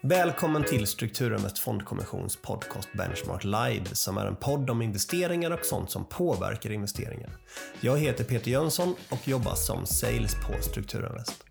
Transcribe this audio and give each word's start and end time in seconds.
Välkommen 0.00 0.64
till 0.64 0.86
Strukturinvest 0.86 1.58
Fondkommissions 1.58 2.36
podcast 2.36 2.88
Benchmark 2.92 3.44
Live 3.44 3.84
som 3.92 4.18
är 4.18 4.26
en 4.26 4.36
podd 4.36 4.70
om 4.70 4.82
investeringar 4.82 5.50
och 5.50 5.64
sånt 5.64 5.90
som 5.90 6.04
påverkar 6.04 6.70
investeringar. 6.70 7.30
Jag 7.80 7.98
heter 7.98 8.24
Peter 8.24 8.50
Jönsson 8.50 8.94
och 9.10 9.28
jobbar 9.28 9.54
som 9.54 9.86
sales 9.86 10.34
på 10.34 10.62
Strukturinvest. 10.62 11.44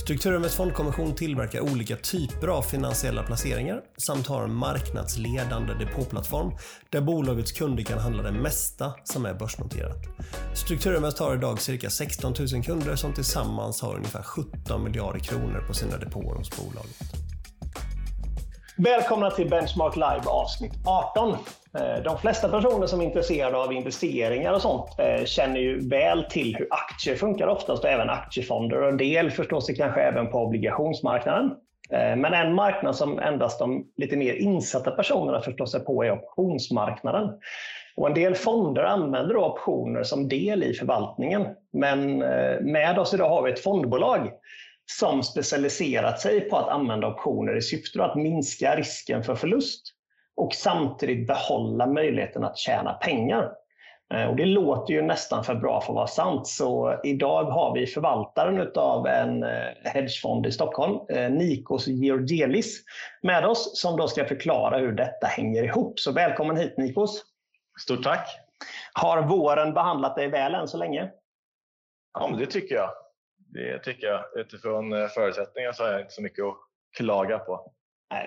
Strukturinvest 0.00 0.54
Fondkommission 0.54 1.14
tillverkar 1.14 1.60
olika 1.60 1.96
typer 1.96 2.48
av 2.48 2.62
finansiella 2.62 3.22
placeringar 3.22 3.80
samt 3.96 4.26
har 4.26 4.44
en 4.44 4.54
marknadsledande 4.54 5.74
depåplattform 5.74 6.52
där 6.90 7.00
bolagets 7.00 7.52
kunder 7.52 7.82
kan 7.82 7.98
handla 7.98 8.22
det 8.22 8.32
mesta 8.32 8.94
som 9.04 9.26
är 9.26 9.34
börsnoterat. 9.34 10.06
Strukturinvest 10.54 11.18
har 11.18 11.34
idag 11.34 11.60
cirka 11.60 11.90
16 11.90 12.34
000 12.52 12.64
kunder 12.64 12.96
som 12.96 13.12
tillsammans 13.12 13.82
har 13.82 13.96
ungefär 13.96 14.22
17 14.22 14.84
miljarder 14.84 15.20
kronor 15.20 15.64
på 15.66 15.74
sina 15.74 15.98
depåer 15.98 16.34
hos 16.36 16.56
bolaget. 16.56 17.28
Välkomna 18.80 19.30
till 19.30 19.48
Benchmark 19.48 19.96
Live 19.96 20.22
avsnitt 20.26 20.72
18. 20.86 21.30
Eh, 21.78 22.02
de 22.04 22.18
flesta 22.18 22.48
personer 22.48 22.86
som 22.86 23.00
är 23.00 23.04
intresserade 23.04 23.56
av 23.56 23.72
investeringar 23.72 24.52
och 24.52 24.62
sånt 24.62 24.84
eh, 24.98 25.24
känner 25.24 25.60
ju 25.60 25.88
väl 25.88 26.24
till 26.24 26.56
hur 26.56 26.68
aktier 26.70 27.16
funkar 27.16 27.46
oftast 27.46 27.84
och 27.84 27.90
även 27.90 28.10
aktiefonder 28.10 28.82
och 28.82 28.88
en 28.88 28.96
del 28.96 29.30
förstår 29.30 29.60
sig 29.60 29.76
kanske 29.76 30.00
även 30.00 30.30
på 30.30 30.38
obligationsmarknaden. 30.38 31.50
Eh, 31.90 32.16
men 32.16 32.34
en 32.34 32.54
marknad 32.54 32.96
som 32.96 33.18
endast 33.18 33.58
de 33.58 33.86
lite 33.96 34.16
mer 34.16 34.34
insatta 34.34 34.90
personerna 34.90 35.40
förstår 35.40 35.66
sig 35.66 35.80
på 35.80 36.04
är 36.04 36.10
optionsmarknaden. 36.10 37.30
Och 37.96 38.06
en 38.06 38.14
del 38.14 38.34
fonder 38.34 38.82
använder 38.82 39.36
optioner 39.36 40.02
som 40.02 40.28
del 40.28 40.62
i 40.62 40.74
förvaltningen. 40.74 41.46
Men 41.72 42.18
med 42.60 42.98
oss 42.98 43.14
idag 43.14 43.28
har 43.28 43.42
vi 43.42 43.52
ett 43.52 43.62
fondbolag 43.62 44.30
som 44.90 45.22
specialiserat 45.22 46.20
sig 46.20 46.40
på 46.40 46.56
att 46.56 46.68
använda 46.68 47.06
optioner 47.06 47.56
i 47.56 47.62
syfte 47.62 48.04
att 48.04 48.16
minska 48.16 48.76
risken 48.76 49.24
för 49.24 49.34
förlust 49.34 49.94
och 50.36 50.54
samtidigt 50.54 51.26
behålla 51.26 51.86
möjligheten 51.86 52.44
att 52.44 52.58
tjäna 52.58 52.92
pengar. 52.92 53.52
Eh, 54.14 54.24
och 54.24 54.36
det 54.36 54.44
låter 54.44 54.94
ju 54.94 55.02
nästan 55.02 55.44
för 55.44 55.54
bra 55.54 55.80
för 55.80 55.92
att 55.92 55.96
vara 55.96 56.06
sant. 56.06 56.46
Så 56.46 57.00
idag 57.04 57.44
har 57.44 57.74
vi 57.74 57.86
förvaltaren 57.86 58.72
av 58.74 59.06
en 59.06 59.42
eh, 59.42 59.74
hedgefond 59.84 60.46
i 60.46 60.52
Stockholm, 60.52 60.98
eh, 61.08 61.30
Nikos 61.30 61.86
Georgelis, 61.86 62.82
med 63.22 63.46
oss 63.46 63.80
som 63.80 63.96
då 63.96 64.08
ska 64.08 64.24
förklara 64.24 64.78
hur 64.78 64.92
detta 64.92 65.26
hänger 65.26 65.64
ihop. 65.64 65.98
Så 66.00 66.12
välkommen 66.12 66.56
hit 66.56 66.74
Nikos! 66.78 67.24
Stort 67.80 68.04
tack! 68.04 68.28
Har 68.92 69.22
våren 69.22 69.74
behandlat 69.74 70.16
dig 70.16 70.28
väl 70.28 70.54
än 70.54 70.68
så 70.68 70.76
länge? 70.76 71.10
Ja, 72.18 72.28
men 72.28 72.38
det 72.38 72.46
tycker 72.46 72.74
jag 72.74 72.90
det 73.52 73.78
tycker 73.78 74.06
jag. 74.06 74.24
Utifrån 74.36 74.92
eh, 74.92 75.06
förutsättningar 75.06 75.72
så 75.72 75.82
har 75.82 75.90
jag 75.90 76.00
inte 76.00 76.12
så 76.12 76.22
mycket 76.22 76.44
att 76.44 76.56
klaga 76.96 77.38
på. 77.38 77.72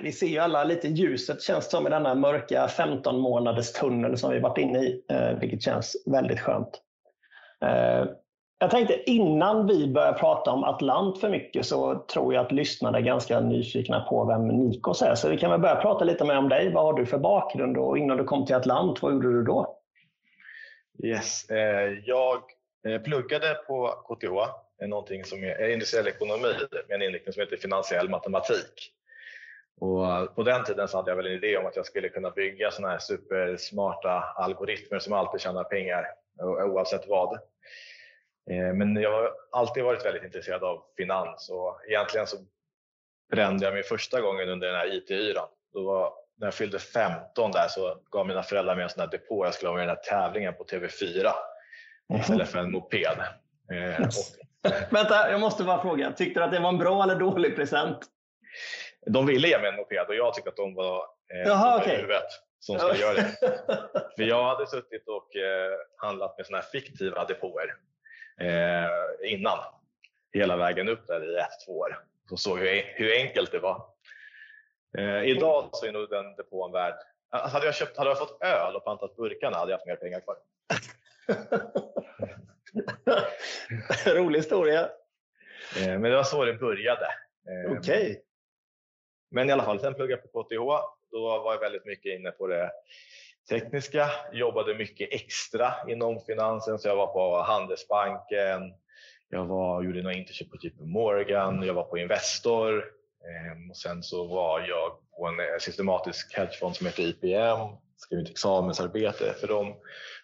vi 0.02 0.12
ser 0.12 0.28
ju 0.28 0.40
alla 0.40 0.64
lite 0.64 0.88
ljuset 0.88 1.42
känns 1.42 1.66
det 1.66 1.72
som 1.72 1.88
i 1.88 1.90
denna 1.90 2.16
mörka 2.16 2.68
15 2.68 3.20
månaders 3.20 3.74
tunnel 3.74 4.18
som 4.18 4.32
vi 4.32 4.40
varit 4.40 4.58
inne 4.58 4.80
i, 4.80 5.06
eh, 5.10 5.40
vilket 5.40 5.62
känns 5.62 5.96
väldigt 6.06 6.40
skönt. 6.40 6.82
Eh, 7.66 8.06
jag 8.60 8.72
tänkte 8.72 9.12
innan 9.12 9.68
vi 9.68 9.88
börjar 9.88 10.14
prata 10.14 10.52
om 10.52 10.64
Atlant 10.64 11.20
för 11.20 11.30
mycket 11.30 11.66
så 11.66 12.06
tror 12.14 12.34
jag 12.34 12.46
att 12.46 12.52
lyssnarna 12.52 12.98
är 12.98 13.02
ganska 13.02 13.40
nyfikna 13.40 14.00
på 14.00 14.26
vem 14.26 14.48
Nikos 14.48 15.02
är. 15.02 15.16
Så 15.16 15.30
vi 15.30 15.38
kan 15.38 15.52
väl 15.52 15.60
börja 15.60 15.76
prata 15.76 16.06
lite 16.06 16.26
mer 16.26 16.38
om 16.38 16.50
dig. 16.50 16.74
Vad 16.74 16.84
har 16.84 16.94
du 16.94 17.06
för 17.06 17.18
bakgrund 17.18 17.78
och 17.78 17.98
innan 17.98 18.18
du 18.18 18.24
kom 18.24 18.46
till 18.46 18.56
Atlant, 18.56 19.02
vad 19.02 19.14
gjorde 19.14 19.34
du 19.34 19.44
då? 19.44 19.78
Yes, 21.04 21.46
jag 22.06 22.42
Eh, 22.88 23.02
pluggade 23.02 23.54
på 23.68 23.88
KTH 23.88 24.88
någonting 24.88 25.24
som 25.24 25.44
är 25.44 25.70
industriell 25.70 26.08
ekonomi 26.08 26.54
med 26.88 26.96
en 26.96 27.02
inriktning 27.02 27.34
som 27.34 27.42
heter 27.42 27.58
finansiell 27.58 28.10
matematik. 28.10 28.94
Och 29.80 30.06
eh, 30.06 30.26
på 30.26 30.44
den 30.44 30.64
tiden 30.64 30.88
så 30.88 30.98
hade 30.98 31.12
jag 31.12 31.16
väl 31.16 31.26
en 31.26 31.32
idé 31.32 31.58
om 31.58 31.66
att 31.66 31.76
jag 31.76 31.86
skulle 31.86 32.10
kunna 32.10 32.30
bygga 32.30 32.72
sådana 32.72 32.92
här 32.92 33.00
supersmarta 33.00 34.10
algoritmer 34.36 35.00
som 35.00 35.14
alltid 35.14 35.42
tjänar 35.42 35.64
pengar 35.64 36.06
oavsett 36.40 37.08
vad. 37.08 37.34
Eh, 38.50 38.74
men 38.74 38.96
jag 38.96 39.12
har 39.12 39.32
alltid 39.52 39.84
varit 39.84 40.06
väldigt 40.06 40.24
intresserad 40.24 40.64
av 40.64 40.84
finans 40.98 41.50
och 41.50 41.82
egentligen 41.88 42.28
så 42.28 42.38
brände 43.32 43.66
jag 43.66 43.74
mig 43.74 43.84
första 43.84 44.22
gången 44.22 44.50
under 44.50 44.68
den 44.68 44.76
här 44.76 44.96
IT-yran. 44.96 45.48
när 46.38 46.48
jag 46.48 46.54
fyllde 46.54 46.80
15 46.80 47.52
där 47.52 47.68
så 47.68 47.98
gav 48.12 48.28
mina 48.28 48.44
föräldrar 48.44 48.76
mig 48.76 48.84
en 48.84 48.90
sån 48.90 49.02
här 49.02 49.08
depå. 49.08 49.46
Jag 49.46 49.54
skulle 49.54 49.70
ha 49.70 49.76
med 49.76 49.84
i 49.84 49.88
den 49.88 49.96
här 49.96 50.04
tävlingen 50.04 50.54
på 50.54 50.64
TV4 50.64 51.32
istället 52.20 52.50
för 52.50 52.60
en 52.60 52.72
moped. 52.72 53.18
Eh, 53.72 54.08
Vänta, 54.92 55.32
jag 55.32 55.40
måste 55.40 55.64
bara 55.64 55.82
fråga. 55.82 56.12
Tyckte 56.12 56.40
du 56.40 56.44
att 56.44 56.52
det 56.52 56.60
var 56.60 56.70
en 56.70 56.78
bra 56.78 57.04
eller 57.04 57.16
dålig 57.16 57.56
present? 57.56 58.06
De 59.06 59.26
ville 59.26 59.48
ge 59.48 59.60
mig 59.60 59.70
en 59.70 59.76
moped 59.76 60.06
och 60.08 60.16
jag 60.16 60.34
tyckte 60.34 60.50
att 60.50 60.56
de 60.56 60.74
var 60.74 60.98
eh, 61.34 61.48
Jaha, 61.48 61.82
okay. 61.82 61.96
huvudet 61.96 62.28
som 62.60 62.80
skulle 62.80 63.00
göra 63.00 63.14
det. 63.14 63.32
För 64.16 64.24
jag 64.24 64.44
hade 64.44 64.68
suttit 64.68 65.08
och 65.08 65.36
eh, 65.36 65.78
handlat 65.98 66.38
med 66.38 66.46
såna 66.46 66.58
här 66.58 66.66
fiktiva 66.72 67.26
depåer 67.26 67.76
eh, 68.42 69.32
innan. 69.34 69.58
Hela 70.34 70.58
vägen 70.58 70.90
upp 70.90 71.08
där 71.08 71.36
i 71.36 71.38
ett, 71.40 71.66
två 71.66 71.78
år. 71.78 71.98
Så 72.30 72.38
såg 72.38 72.60
hur, 72.60 72.84
hur 72.96 73.14
enkelt 73.14 73.52
det 73.52 73.60
var. 73.60 73.86
Eh, 74.98 75.24
idag 75.24 75.70
så 75.72 75.86
är 75.86 75.92
nog 75.92 76.10
den 76.10 76.36
depån 76.36 76.72
värd... 76.72 76.94
Hade, 77.30 77.66
jag 77.66 77.76
köpt, 77.76 77.98
hade 77.98 78.10
jag 78.10 78.20
fått 78.20 78.44
öl 78.44 78.76
och 78.76 78.86
pantat 78.86 79.16
burkarna 79.16 79.58
hade 79.58 79.72
jag 79.72 79.78
haft 79.78 79.88
mer 79.88 79.96
pengar 79.96 80.20
kvar. 80.20 80.36
Rolig 84.16 84.40
historia. 84.40 84.90
Eh, 85.80 85.88
men 85.88 86.02
det 86.02 86.16
var 86.16 86.24
så 86.24 86.46
det 86.46 86.54
började. 86.54 87.06
Eh, 87.48 87.72
Okej. 87.72 87.80
Okay. 87.80 88.18
Men 89.32 89.50
i 89.50 89.52
alla 89.52 89.64
fall, 89.64 89.80
sen 89.80 89.94
pluggade 89.94 90.22
jag 90.22 90.32
på 90.32 90.44
KTH. 90.44 90.86
Då 91.12 91.40
var 91.44 91.54
jag 91.54 91.60
väldigt 91.60 91.86
mycket 91.86 92.20
inne 92.20 92.32
på 92.32 92.48
det 92.48 92.72
tekniska, 93.50 94.10
jobbade 94.34 94.76
mycket 94.76 95.10
extra 95.12 95.74
inom 95.88 96.20
finansen. 96.20 96.80
Så 96.80 96.88
jag 96.88 96.96
var 96.96 97.08
på 97.08 97.42
Handelsbanken, 97.42 98.74
jag 99.30 99.46
var, 99.46 99.84
gjorde 99.84 100.02
några 100.02 100.16
interköp 100.16 100.50
på 100.50 100.58
JP 100.62 100.84
Morgan, 100.84 101.64
jag 101.64 101.74
var 101.74 101.84
på 101.84 101.98
Investor 101.98 102.74
ehm, 102.78 103.70
och 103.70 103.78
sen 103.78 104.04
så 104.04 104.28
var 104.28 104.60
jag 104.60 104.92
på 105.18 105.28
en 105.28 105.60
systematisk 105.60 106.38
hedgefond 106.38 106.76
som 106.76 106.86
heter 106.86 107.04
IPM, 107.04 107.78
skrev 107.98 108.20
ett 108.20 108.30
examensarbete 108.30 109.34
för 109.40 109.48
dem, 109.48 109.76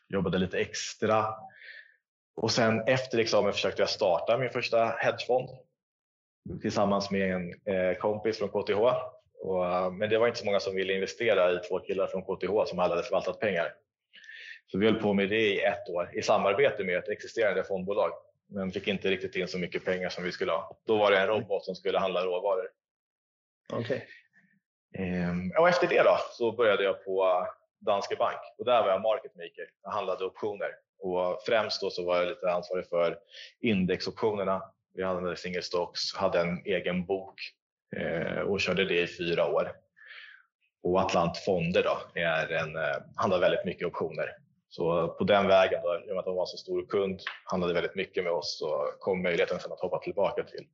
jobbade 0.09 0.37
lite 0.37 0.59
extra 0.59 1.25
och 2.35 2.51
sen 2.51 2.81
efter 2.87 3.17
examen 3.17 3.53
försökte 3.53 3.81
jag 3.81 3.89
starta 3.89 4.37
min 4.37 4.49
första 4.49 4.85
hedgefond 4.85 5.49
tillsammans 6.61 7.11
med 7.11 7.31
en 7.31 7.53
eh, 7.65 7.97
kompis 7.97 8.37
från 8.37 8.49
KTH. 8.49 8.79
Och, 9.39 9.65
eh, 9.65 9.91
men 9.91 10.09
det 10.09 10.17
var 10.17 10.27
inte 10.27 10.39
så 10.39 10.45
många 10.45 10.59
som 10.59 10.75
ville 10.75 10.93
investera 10.93 11.51
i 11.51 11.59
två 11.59 11.79
killar 11.79 12.07
från 12.07 12.21
KTH 12.21 12.69
som 12.69 12.77
hade 12.77 13.03
förvaltat 13.03 13.39
pengar. 13.39 13.73
Så 14.71 14.77
vi 14.77 14.85
höll 14.85 15.01
på 15.01 15.13
med 15.13 15.29
det 15.29 15.41
i 15.41 15.59
ett 15.59 15.89
år 15.89 16.11
i 16.13 16.21
samarbete 16.21 16.83
med 16.83 16.97
ett 16.97 17.09
existerande 17.09 17.63
fondbolag 17.63 18.11
men 18.47 18.71
fick 18.71 18.87
inte 18.87 19.09
riktigt 19.09 19.35
in 19.35 19.47
så 19.47 19.57
mycket 19.57 19.85
pengar 19.85 20.09
som 20.09 20.23
vi 20.23 20.31
skulle 20.31 20.51
ha. 20.51 20.77
Då 20.85 20.97
var 20.97 21.11
det 21.11 21.17
en 21.19 21.27
robot 21.27 21.65
som 21.65 21.75
skulle 21.75 21.99
handla 21.99 22.25
råvaror. 22.25 22.69
Okay. 23.73 24.01
Ehm, 24.97 25.51
och 25.59 25.69
efter 25.69 25.87
det 25.87 26.03
då, 26.03 26.17
så 26.31 26.51
började 26.51 26.83
jag 26.83 27.05
på 27.05 27.47
Danske 27.79 28.15
Bank 28.15 28.39
och 28.57 28.65
där 28.65 28.81
var 28.81 28.89
jag 28.89 29.01
market 29.01 29.35
maker. 29.35 29.69
Jag 29.83 29.91
handlade 29.91 30.25
optioner 30.25 30.69
och 30.99 31.41
främst 31.45 31.81
då 31.81 31.89
så 31.89 32.05
var 32.05 32.17
jag 32.17 32.27
lite 32.27 32.51
ansvarig 32.51 32.89
för 32.89 33.17
indexoptionerna. 33.59 34.61
Vi 34.93 35.03
hade 35.03 35.35
single 35.35 35.61
stocks, 35.61 36.15
hade 36.15 36.39
en 36.39 36.61
egen 36.65 37.05
bok 37.05 37.41
eh, 37.95 38.39
och 38.39 38.61
körde 38.61 38.85
det 38.85 39.01
i 39.01 39.07
fyra 39.07 39.45
år. 39.45 39.71
Och 40.83 40.99
Atlant 40.99 41.37
Fonder 41.37 41.83
då 41.83 42.19
är 42.19 42.51
en, 42.51 42.75
eh, 42.75 42.97
handlar 43.15 43.39
väldigt 43.39 43.65
mycket 43.65 43.87
optioner. 43.87 44.37
Så 44.69 45.07
på 45.07 45.23
den 45.23 45.47
vägen, 45.47 45.81
då, 45.83 45.99
i 45.99 46.03
och 46.03 46.07
med 46.07 46.17
att 46.17 46.25
de 46.25 46.35
var 46.35 46.43
en 46.43 46.47
så 46.47 46.57
stor 46.57 46.85
kund, 46.85 47.21
handlade 47.43 47.73
väldigt 47.73 47.95
mycket 47.95 48.23
med 48.23 48.33
oss 48.33 48.57
så 48.59 48.93
kom 48.99 49.21
möjligheten 49.21 49.59
sen 49.59 49.71
att 49.71 49.79
hoppa 49.79 49.99
tillbaka 49.99 50.43
till 50.43 50.67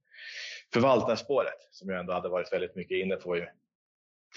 förvaltarspåret 0.74 1.68
som 1.72 1.90
jag 1.90 2.00
ändå 2.00 2.14
hade 2.14 2.30
varit 2.30 2.54
väldigt 2.54 2.76
mycket 2.76 2.96
inne 2.96 3.16
på 3.16 3.46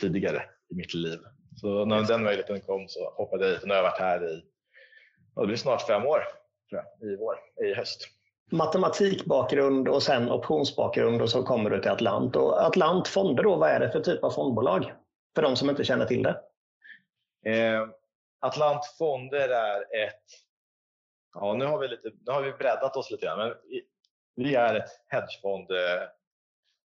tidigare 0.00 0.42
i 0.70 0.74
mitt 0.74 0.94
liv. 0.94 1.18
Så 1.56 1.84
när 1.84 2.02
den 2.02 2.24
möjligheten 2.24 2.60
kom 2.60 2.88
så 2.88 3.10
hoppade 3.16 3.44
jag 3.44 3.52
hit 3.52 3.62
och 3.62 3.68
nu 3.68 3.74
har 3.74 3.82
jag 3.82 3.90
varit 3.90 4.00
här 4.00 4.24
i 4.30 4.42
det 5.40 5.46
blir 5.46 5.56
snart 5.56 5.82
fem 5.82 6.06
år 6.06 6.22
tror 6.70 6.82
jag, 6.82 7.10
i 7.10 7.16
vår, 7.16 7.38
i 7.66 7.74
höst. 7.74 8.08
Matematikbakgrund 8.50 9.88
och 9.88 10.02
sen 10.02 10.30
optionsbakgrund 10.30 11.22
och 11.22 11.30
så 11.30 11.42
kommer 11.42 11.70
du 11.70 11.80
till 11.80 11.90
Atlant. 11.90 12.36
Och 12.36 12.60
Atlant 12.60 13.08
Fonder 13.08 13.42
då, 13.42 13.56
vad 13.56 13.70
är 13.70 13.80
det 13.80 13.90
för 13.90 14.00
typ 14.00 14.24
av 14.24 14.30
fondbolag? 14.30 14.92
För 15.34 15.42
de 15.42 15.56
som 15.56 15.70
inte 15.70 15.84
känner 15.84 16.06
till 16.06 16.22
det. 16.22 16.40
Eh, 17.46 17.88
Atlant 18.40 18.86
Fonder 18.98 19.48
är 19.48 19.80
ett, 19.80 20.24
ja 21.34 21.54
nu 21.54 21.64
har 21.64 21.78
vi, 21.78 21.88
lite, 21.88 22.10
nu 22.26 22.32
har 22.32 22.42
vi 22.42 22.52
breddat 22.52 22.96
oss 22.96 23.10
lite 23.10 23.26
grann, 23.26 23.38
men 23.38 23.54
vi 24.36 24.54
är 24.54 24.74
ett 24.74 24.90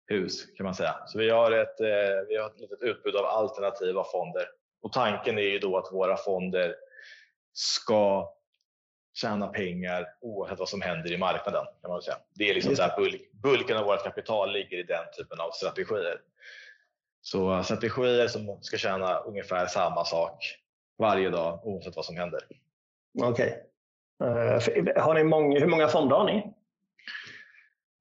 hedgefondhus 0.07 0.45
kan 0.57 0.63
man 0.63 0.75
säga. 0.75 0.95
Så 1.05 1.19
vi 1.19 1.29
har 1.29 1.51
ett, 1.51 1.79
eh, 1.79 2.27
vi 2.27 2.37
har 2.37 2.47
ett 2.47 2.59
litet 2.59 2.81
utbud 2.81 3.15
av 3.15 3.25
alternativa 3.25 4.03
fonder 4.03 4.45
och 4.81 4.93
tanken 4.93 5.37
är 5.37 5.41
ju 5.41 5.59
då 5.59 5.77
att 5.77 5.93
våra 5.93 6.17
fonder 6.17 6.75
ska 7.53 8.33
tjäna 9.13 9.47
pengar 9.47 10.05
oavsett 10.21 10.59
vad 10.59 10.69
som 10.69 10.81
händer 10.81 11.11
i 11.11 11.17
marknaden. 11.17 11.65
Kan 11.81 11.91
man 11.91 12.01
säga. 12.01 12.17
Det 12.35 12.49
är 12.49 12.53
liksom 12.53 12.73
där 12.75 12.93
bulk, 12.97 13.31
bulken 13.31 13.77
av 13.77 13.85
vårt 13.85 14.03
kapital 14.03 14.51
ligger 14.51 14.77
i 14.77 14.83
den 14.83 15.05
typen 15.17 15.39
av 15.39 15.51
strategier. 15.51 16.21
Så 17.21 17.63
strategier 17.63 18.27
som 18.27 18.57
ska 18.61 18.77
tjäna 18.77 19.17
ungefär 19.17 19.65
samma 19.65 20.05
sak 20.05 20.43
varje 20.97 21.29
dag 21.29 21.59
oavsett 21.63 21.95
vad 21.95 22.05
som 22.05 22.17
händer. 22.17 22.39
Okej. 23.23 23.29
Okay. 23.29 23.63
Uh, 24.23 25.01
har 25.01 25.13
ni 25.13 25.23
många, 25.23 25.59
hur 25.59 25.67
många 25.67 25.87
fonder 25.87 26.15
har 26.15 26.25
ni? 26.25 26.53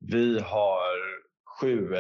Vi 0.01 0.41
har 0.41 1.16
sju 1.61 1.95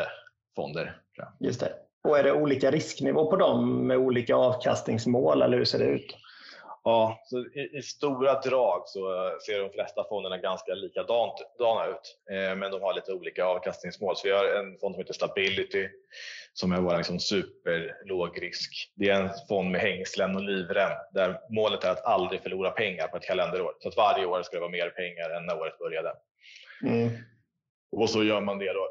fonder. 0.56 1.00
Just 1.40 1.60
det. 1.60 1.72
Och 2.04 2.18
är 2.18 2.22
det 2.22 2.32
olika 2.32 2.70
risknivå 2.70 3.30
på 3.30 3.36
dem 3.36 3.86
med 3.86 3.96
olika 3.96 4.36
avkastningsmål 4.36 5.42
eller 5.42 5.58
hur 5.58 5.64
ser 5.64 5.78
det 5.78 5.84
ut? 5.84 6.16
Ja, 6.84 7.22
så 7.24 7.38
i, 7.38 7.78
i, 7.78 7.82
stora 7.82 8.40
drag 8.40 8.82
så 8.86 9.30
ser 9.46 9.60
de 9.60 9.70
flesta 9.70 10.04
fonderna 10.08 10.38
ganska 10.38 10.74
likadana 10.74 11.86
ut, 11.86 12.18
eh, 12.30 12.56
men 12.56 12.70
de 12.70 12.82
har 12.82 12.94
lite 12.94 13.12
olika 13.12 13.44
avkastningsmål. 13.44 14.16
Så 14.16 14.28
vi 14.28 14.34
har 14.34 14.44
en 14.44 14.78
fond 14.78 14.94
som 14.94 15.00
heter 15.00 15.14
Stability 15.14 15.88
som 16.52 16.72
är 16.72 16.80
vår 16.80 16.96
liksom 16.96 17.20
superlåg 17.20 18.42
risk. 18.42 18.92
Det 18.94 19.10
är 19.10 19.20
en 19.20 19.30
fond 19.48 19.70
med 19.70 19.80
hängslen 19.80 20.36
och 20.36 20.42
livrem 20.42 20.90
där 21.12 21.40
målet 21.50 21.84
är 21.84 21.90
att 21.90 22.04
aldrig 22.04 22.42
förlora 22.42 22.70
pengar 22.70 23.08
på 23.08 23.16
ett 23.16 23.26
kalenderår. 23.26 23.72
Så 23.80 23.88
att 23.88 23.96
varje 23.96 24.26
år 24.26 24.42
ska 24.42 24.56
det 24.56 24.60
vara 24.60 24.70
mer 24.70 24.90
pengar 24.90 25.30
än 25.30 25.46
när 25.46 25.60
året 25.60 25.78
började. 25.78 26.12
Mm. 26.82 27.10
Och 27.92 28.10
så 28.10 28.24
gör 28.24 28.40
man 28.40 28.58
det 28.58 28.72
då 28.72 28.88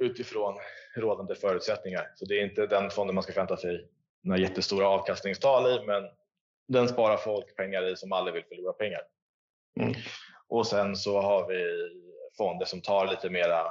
utifrån 0.00 0.58
rådande 0.96 1.34
förutsättningar. 1.34 2.12
Så 2.14 2.24
det 2.24 2.40
är 2.40 2.44
inte 2.44 2.66
den 2.66 2.90
fonden 2.90 3.14
man 3.14 3.22
ska 3.22 3.32
förvänta 3.32 3.56
sig 3.56 3.88
några 4.22 4.40
jättestora 4.40 4.88
avkastningstal 4.88 5.66
i, 5.66 5.86
men 5.86 6.02
den 6.68 6.88
sparar 6.88 7.16
folk 7.16 7.56
pengar 7.56 7.92
i 7.92 7.96
som 7.96 8.12
aldrig 8.12 8.34
vill 8.34 8.44
förlora 8.44 8.72
pengar. 8.72 9.00
Mm. 9.80 9.94
Och 10.48 10.66
sen 10.66 10.96
så 10.96 11.20
har 11.20 11.48
vi 11.48 11.90
fonder 12.36 12.66
som 12.66 12.80
tar 12.80 13.06
lite 13.06 13.30
mera, 13.30 13.66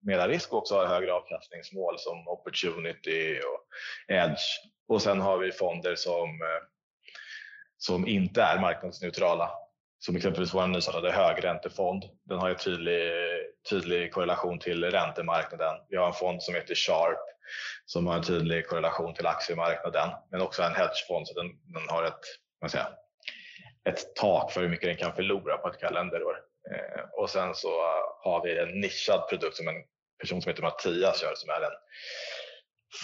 mera 0.00 0.28
risk 0.28 0.52
och 0.52 0.58
också 0.58 0.74
har 0.74 0.86
högre 0.86 1.12
avkastningsmål 1.12 1.98
som 1.98 2.28
opportunity 2.28 3.40
och 3.40 3.66
edge. 4.14 4.42
Och 4.88 5.02
sen 5.02 5.20
har 5.20 5.38
vi 5.38 5.52
fonder 5.52 5.94
som, 5.94 6.28
eh, 6.28 6.62
som 7.76 8.06
inte 8.06 8.42
är 8.42 8.60
marknadsneutrala. 8.60 9.50
Som 10.06 10.16
exempelvis 10.16 10.54
vår 10.54 10.66
nystartade 10.66 11.12
högräntefond. 11.12 12.04
Den 12.28 12.38
har 12.38 12.50
en 12.50 12.56
tydlig, 12.56 13.12
tydlig 13.70 14.12
korrelation 14.12 14.58
till 14.58 14.84
räntemarknaden. 14.84 15.76
Vi 15.88 15.96
har 15.96 16.06
en 16.06 16.12
fond 16.12 16.42
som 16.42 16.54
heter 16.54 16.74
Sharp 16.74 17.18
som 17.86 18.06
har 18.06 18.16
en 18.16 18.22
tydlig 18.22 18.66
korrelation 18.66 19.14
till 19.14 19.26
aktiemarknaden, 19.26 20.10
men 20.30 20.40
också 20.40 20.62
en 20.62 20.74
hedgefond 20.74 21.28
så 21.28 21.34
den, 21.34 21.48
den 21.48 21.88
har 21.88 22.04
ett 22.04 22.20
man 22.62 22.70
säga, 22.70 22.88
ett 23.88 24.14
tak 24.14 24.52
för 24.52 24.60
hur 24.60 24.68
mycket 24.68 24.88
den 24.88 24.96
kan 24.96 25.14
förlora 25.14 25.56
på 25.56 25.68
ett 25.68 25.80
kalenderår. 25.80 26.36
Eh, 26.70 27.02
och 27.12 27.30
sen 27.30 27.54
så 27.54 27.68
har 28.24 28.42
vi 28.44 28.58
en 28.58 28.80
nischad 28.80 29.28
produkt 29.28 29.56
som 29.56 29.68
en 29.68 29.84
person 30.20 30.42
som 30.42 30.50
heter 30.50 30.62
Mattias 30.62 31.22
gör 31.22 31.34
som 31.34 31.50
är 31.50 31.62
en 31.62 31.78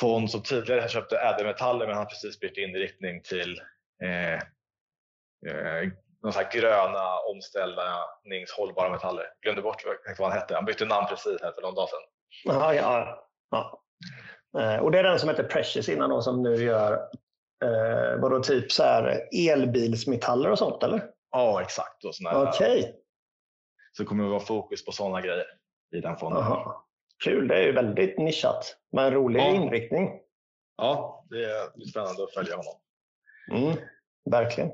fond 0.00 0.30
som 0.30 0.42
tidigare 0.42 0.88
köpte 0.88 1.18
ädelmetaller 1.18 1.86
men 1.86 1.94
han 1.94 2.04
har 2.04 2.10
precis 2.10 2.40
bytt 2.40 2.56
inriktning 2.56 3.22
till 3.22 3.60
eh, 4.02 4.34
eh, 5.52 5.90
någon 6.22 6.32
sån 6.32 6.44
gröna 6.52 7.18
omställningshållbara 7.30 8.90
metaller. 8.90 9.24
Glömde 9.42 9.62
bort 9.62 9.84
vad 10.18 10.30
han 10.30 10.38
hette. 10.38 10.54
Han 10.54 10.64
bytte 10.64 10.84
namn 10.84 11.06
precis 11.06 11.42
här 11.42 11.52
för 11.52 11.62
någon 11.62 11.74
dag 11.74 11.88
sedan. 11.88 12.54
Aha, 12.54 12.74
ja, 12.74 13.28
ja. 13.50 13.82
Eh, 14.60 14.76
och 14.82 14.90
det 14.90 14.98
är 14.98 15.02
den 15.02 15.18
som 15.18 15.28
heter 15.28 15.44
Precious 15.44 15.88
innan 15.88 16.10
då, 16.10 16.22
som 16.22 16.42
nu 16.42 16.54
gör 16.54 17.08
Eh, 17.64 18.20
vadå, 18.20 18.42
typ 18.42 18.72
så 18.72 18.82
här 18.82 19.28
elbilsmetaller 19.48 20.50
och 20.50 20.58
sånt 20.58 20.82
eller? 20.82 21.10
Ja, 21.30 21.62
exakt. 21.62 22.04
Okej. 22.04 22.78
Okay. 22.78 22.92
Så 23.92 24.04
kommer 24.04 24.24
det 24.24 24.30
vara 24.30 24.40
fokus 24.40 24.84
på 24.84 24.92
sådana 24.92 25.20
grejer 25.20 25.46
i 25.96 26.00
den 26.00 26.16
fonden. 26.16 26.42
Aha. 26.42 26.84
Kul, 27.24 27.48
det 27.48 27.54
är 27.54 27.62
ju 27.62 27.72
väldigt 27.72 28.18
nischat. 28.18 28.76
Men 28.92 29.04
en 29.04 29.12
rolig 29.12 29.40
ja. 29.40 29.46
inriktning. 29.46 30.20
Ja, 30.76 31.24
det 31.30 31.44
är 31.44 31.86
spännande 31.90 32.24
att 32.24 32.34
följa 32.34 32.56
honom. 32.56 32.74
Mm, 33.52 33.76
verkligen. 34.30 34.70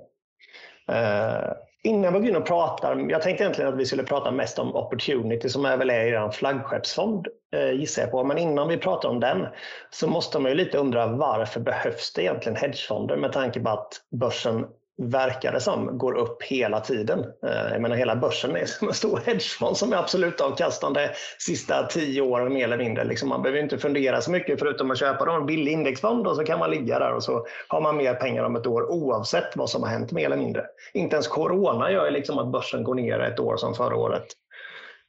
Eh, 0.93 1.53
innan 1.83 2.13
vi 2.13 2.19
går 2.19 2.29
in 2.29 2.37
och 2.37 2.47
pratar, 2.47 3.11
jag 3.11 3.23
tänkte 3.23 3.45
egentligen 3.45 3.73
att 3.73 3.81
vi 3.81 3.87
skulle 3.87 4.03
prata 4.03 4.31
mest 4.31 4.59
om 4.59 4.77
Opportunity 4.77 5.49
som 5.49 5.65
är 5.65 5.77
väl 5.77 5.91
är 5.91 6.07
er 6.07 6.31
flaggskeppsfond 6.31 7.29
eh, 7.55 7.71
gissar 7.71 8.03
jag 8.03 8.11
på. 8.11 8.25
Men 8.25 8.39
innan 8.39 8.69
vi 8.69 8.77
pratar 8.77 9.09
om 9.09 9.21
den 9.21 9.47
så 9.91 10.09
måste 10.09 10.39
man 10.39 10.51
ju 10.51 10.57
lite 10.57 10.79
undra 10.79 11.07
varför 11.07 11.61
behövs 11.61 12.13
det 12.13 12.23
egentligen 12.23 12.57
hedgefonder 12.57 13.17
med 13.17 13.33
tanke 13.33 13.61
på 13.61 13.71
att 13.71 13.93
börsen 14.11 14.67
verkar 14.97 15.53
det 15.53 15.61
som, 15.61 15.99
går 15.99 16.15
upp 16.15 16.43
hela 16.43 16.81
tiden. 16.81 17.21
Eh, 17.21 17.73
jag 17.73 17.83
menar 17.83 17.97
hela 17.97 18.17
börsen 18.17 18.57
är 18.57 18.67
som 18.67 18.89
en 18.89 18.95
stor 18.95 19.21
hedgefond 19.27 19.77
som 19.77 19.93
är 19.93 19.97
absolut 19.97 20.41
avkastande 20.41 21.11
sista 21.39 21.87
tio 21.87 22.23
åren 22.23 22.53
mer 22.53 22.65
eller 22.65 22.79
mindre. 22.79 23.05
Liksom 23.05 23.29
man 23.29 23.43
behöver 23.43 23.63
inte 23.63 23.79
fundera 23.79 24.21
så 24.21 24.31
mycket 24.31 24.59
förutom 24.59 24.91
att 24.91 24.99
köpa 24.99 25.35
en 25.35 25.47
billig 25.47 25.73
indexfond 25.73 26.27
och 26.27 26.37
så 26.37 26.45
kan 26.45 26.59
man 26.59 26.71
ligga 26.71 26.99
där 26.99 27.13
och 27.13 27.23
så 27.23 27.47
har 27.69 27.81
man 27.81 27.97
mer 27.97 28.15
pengar 28.15 28.45
om 28.45 28.57
ett 28.57 28.67
år 28.67 28.91
oavsett 28.91 29.57
vad 29.57 29.71
som 29.71 29.83
har 29.83 29.91
hänt 29.91 30.13
mer 30.13 30.27
eller 30.27 30.37
mindre. 30.37 30.67
Inte 30.93 31.17
ens 31.17 31.29
corona 31.29 31.91
gör 31.91 32.11
liksom 32.11 32.39
att 32.39 32.53
börsen 32.53 32.85
går 32.85 32.95
ner 32.95 33.21
ett 33.21 33.41
år 33.41 33.57
som 33.57 33.75
förra 33.75 33.97
året. 33.97 34.27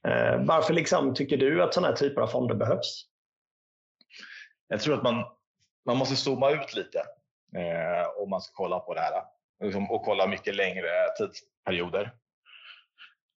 Eh, 0.07 0.45
varför 0.45 0.73
liksom 0.73 1.13
tycker 1.13 1.37
du 1.37 1.63
att 1.63 1.73
sådana 1.73 1.87
här 1.87 1.95
typer 1.95 2.21
av 2.21 2.27
fonder 2.27 2.55
behövs? 2.55 3.05
Jag 4.67 4.81
tror 4.81 4.95
att 4.95 5.03
man, 5.03 5.23
man 5.85 5.97
måste 5.97 6.15
zooma 6.15 6.51
ut 6.51 6.75
lite 6.75 6.99
eh, 7.55 8.21
om 8.23 8.29
man 8.29 8.41
ska 8.41 8.51
kolla 8.55 8.79
på 8.79 8.93
det 8.93 9.01
här 9.01 9.34
liksom, 9.63 9.91
och 9.91 10.03
kolla 10.03 10.27
mycket 10.27 10.55
längre 10.55 10.89
tidsperioder. 11.17 12.13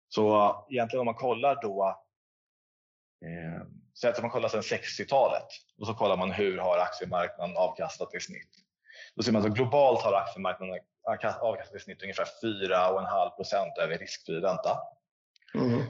Så 0.09 0.55
egentligen 0.69 0.99
om 0.99 1.05
man 1.05 1.15
kollar 1.15 1.61
då, 1.61 1.87
eh, 3.25 3.67
säg 4.01 4.09
att 4.09 4.21
man 4.21 4.31
kollar 4.31 4.49
sedan 4.49 4.61
60-talet 4.61 5.47
och 5.79 5.87
så 5.87 5.93
kollar 5.93 6.17
man 6.17 6.31
hur 6.31 6.57
har 6.57 6.77
aktiemarknaden 6.77 7.57
avkastat 7.57 8.15
i 8.15 8.19
snitt. 8.19 8.51
Då 9.15 9.23
ser 9.23 9.31
man 9.31 9.45
att 9.45 9.55
globalt 9.55 10.01
har 10.01 10.13
aktiemarknaden 10.13 10.79
avkastat 11.03 11.75
i 11.75 11.79
snitt 11.79 12.03
ungefär 12.03 12.25
4,5 12.43 13.35
procent 13.35 13.77
över 13.77 13.97
riskfri 13.97 14.35
ränta. 14.35 14.79
Mm. 15.55 15.83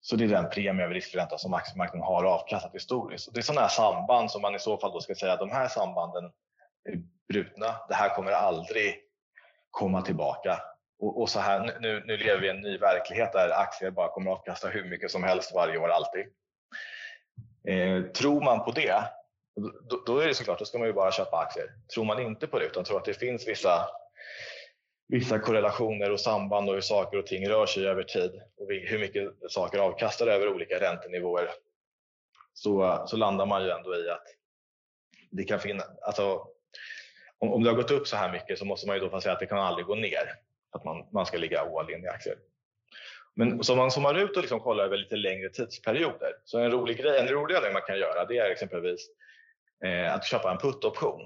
Så 0.00 0.16
det 0.16 0.24
är 0.24 0.28
den 0.28 0.50
premie 0.50 0.84
över 0.84 0.94
riskfri 0.94 1.20
ränta 1.20 1.38
som 1.38 1.54
aktiemarknaden 1.54 2.06
har 2.06 2.24
avkastat 2.24 2.74
historiskt. 2.74 3.28
Och 3.28 3.34
det 3.34 3.40
är 3.40 3.42
sådana 3.42 3.60
här 3.60 3.68
samband 3.68 4.30
som 4.30 4.42
man 4.42 4.54
i 4.54 4.58
så 4.58 4.78
fall 4.78 4.92
då 4.92 5.00
ska 5.00 5.14
säga 5.14 5.32
att 5.32 5.38
de 5.38 5.50
här 5.50 5.68
sambanden 5.68 6.24
är 6.84 7.02
brutna. 7.28 7.76
Det 7.88 7.94
här 7.94 8.14
kommer 8.14 8.32
aldrig 8.32 9.09
komma 9.70 10.02
tillbaka. 10.02 10.62
Och, 10.98 11.20
och 11.20 11.28
så 11.28 11.40
här, 11.40 11.78
nu, 11.80 12.02
nu 12.06 12.16
lever 12.16 12.40
vi 12.40 12.46
i 12.46 12.50
en 12.50 12.60
ny 12.60 12.78
verklighet 12.78 13.32
där 13.32 13.50
aktier 13.50 13.90
bara 13.90 14.08
kommer 14.08 14.32
att 14.32 14.38
avkasta 14.38 14.68
hur 14.68 14.84
mycket 14.84 15.10
som 15.10 15.22
helst 15.22 15.54
varje 15.54 15.78
år, 15.78 15.88
alltid. 15.88 16.26
Eh, 17.64 18.02
tror 18.12 18.40
man 18.40 18.64
på 18.64 18.70
det, 18.70 19.04
då, 19.90 20.02
då, 20.06 20.18
är 20.18 20.26
det 20.26 20.34
såklart, 20.34 20.58
då 20.58 20.64
ska 20.64 20.78
man 20.78 20.86
ju 20.86 20.92
bara 20.92 21.12
köpa 21.12 21.36
aktier. 21.36 21.66
Tror 21.94 22.04
man 22.04 22.20
inte 22.20 22.46
på 22.46 22.58
det, 22.58 22.64
utan 22.64 22.84
tror 22.84 22.98
att 22.98 23.04
det 23.04 23.14
finns 23.14 23.48
vissa, 23.48 23.88
vissa 25.08 25.38
korrelationer 25.38 26.10
och 26.10 26.20
samband 26.20 26.68
och 26.68 26.74
hur 26.74 26.80
saker 26.80 27.18
och 27.18 27.26
ting 27.26 27.48
rör 27.48 27.66
sig 27.66 27.86
över 27.86 28.02
tid 28.02 28.42
och 28.56 28.66
hur 28.68 28.98
mycket 28.98 29.32
saker 29.48 29.78
avkastar 29.78 30.26
över 30.26 30.48
olika 30.48 30.80
räntenivåer, 30.80 31.50
så, 32.54 33.04
så 33.06 33.16
landar 33.16 33.46
man 33.46 33.64
ju 33.64 33.70
ändå 33.70 33.96
i 33.96 34.10
att 34.10 34.26
det 35.30 35.44
kan 35.44 35.60
finnas, 35.60 35.86
alltså 36.02 36.46
om, 37.40 37.52
om 37.52 37.62
det 37.62 37.70
har 37.70 37.76
gått 37.76 37.90
upp 37.90 38.08
så 38.08 38.16
här 38.16 38.32
mycket 38.32 38.58
så 38.58 38.64
måste 38.64 38.86
man 38.86 38.96
ju 38.96 39.08
då 39.08 39.20
säga 39.20 39.32
att 39.32 39.40
det 39.40 39.46
kan 39.46 39.58
aldrig 39.58 39.86
gå 39.86 39.94
ner. 39.94 40.34
Att 40.72 40.84
man, 40.84 41.06
man 41.12 41.26
ska 41.26 41.38
ligga 41.38 41.60
all 41.60 41.90
in 41.90 42.04
i 42.04 42.08
aktier. 42.08 42.36
Men 43.34 43.64
som 43.64 43.76
man 43.76 43.90
zoomar 43.90 44.14
ut 44.14 44.36
och 44.36 44.42
liksom 44.42 44.60
kollar 44.60 44.84
över 44.84 44.96
lite 44.96 45.16
längre 45.16 45.48
tidsperioder. 45.48 46.32
Så 46.44 46.58
en 46.58 46.70
rolig 46.70 46.98
grej, 46.98 47.20
en 47.20 47.28
rolig 47.28 47.56
grej 47.56 47.72
man 47.72 47.82
kan 47.82 47.98
göra 47.98 48.24
det 48.24 48.38
är 48.38 48.50
exempelvis 48.50 49.08
eh, 49.84 50.14
att 50.14 50.24
köpa 50.24 50.50
en 50.50 50.58
put-option. 50.58 51.20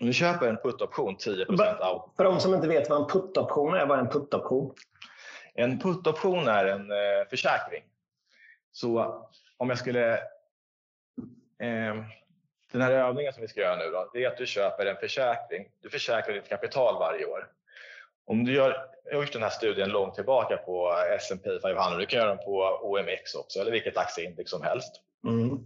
Om 0.00 0.06
du 0.06 0.12
köper 0.12 0.48
en 0.48 0.56
put-option 0.56 1.16
10 1.16 1.46
av... 1.80 2.10
För 2.16 2.24
de 2.24 2.40
som 2.40 2.54
inte 2.54 2.68
vet 2.68 2.90
vad 2.90 3.00
en 3.00 3.08
put-option 3.08 3.74
är, 3.74 3.86
vad 3.86 3.98
är 3.98 4.02
en 4.02 4.10
put-option? 4.10 4.74
En 5.54 5.80
put-option 5.80 6.48
är 6.48 6.64
en 6.64 6.90
eh, 6.90 7.28
försäkring. 7.30 7.82
Så 8.72 9.22
om 9.56 9.68
jag 9.68 9.78
skulle 9.78 10.12
eh, 11.62 11.94
den 12.72 12.82
här 12.82 12.90
övningen 12.90 13.32
som 13.32 13.42
vi 13.42 13.48
ska 13.48 13.60
göra 13.60 13.76
nu 13.76 13.90
då, 13.90 14.10
det 14.12 14.24
är 14.24 14.28
att 14.28 14.36
du 14.36 14.46
köper 14.46 14.86
en 14.86 14.96
försäkring. 14.96 15.68
Du 15.80 15.90
försäkrar 15.90 16.34
ditt 16.34 16.48
kapital 16.48 16.98
varje 16.98 17.26
år. 17.26 17.48
Om 18.26 18.44
du 18.44 18.54
gör, 18.54 18.86
jag 19.04 19.14
har 19.14 19.22
gjort 19.22 19.32
den 19.32 19.42
här 19.42 19.50
studien 19.50 19.90
långt 19.90 20.14
tillbaka 20.14 20.56
på 20.56 20.92
S&P 21.18 21.60
500. 21.62 21.98
Du 21.98 22.06
kan 22.06 22.18
göra 22.18 22.34
den 22.34 22.44
på 22.44 22.78
OMX 22.82 23.34
också, 23.34 23.60
eller 23.60 23.72
vilket 23.72 23.96
aktieindex 23.96 24.50
som 24.50 24.62
helst. 24.62 24.92
Mm. 25.26 25.58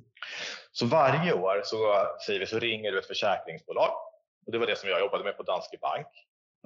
Så 0.72 0.86
varje 0.86 1.32
år 1.32 1.60
så, 1.64 2.06
säger 2.26 2.40
vi, 2.40 2.46
så 2.46 2.58
ringer 2.58 2.92
du 2.92 2.98
ett 2.98 3.06
försäkringsbolag. 3.06 3.90
Och 4.46 4.52
det 4.52 4.58
var 4.58 4.66
det 4.66 4.76
som 4.76 4.88
jag 4.88 5.00
jobbade 5.00 5.24
med 5.24 5.36
på 5.36 5.42
Danske 5.42 5.78
Bank. 5.78 6.06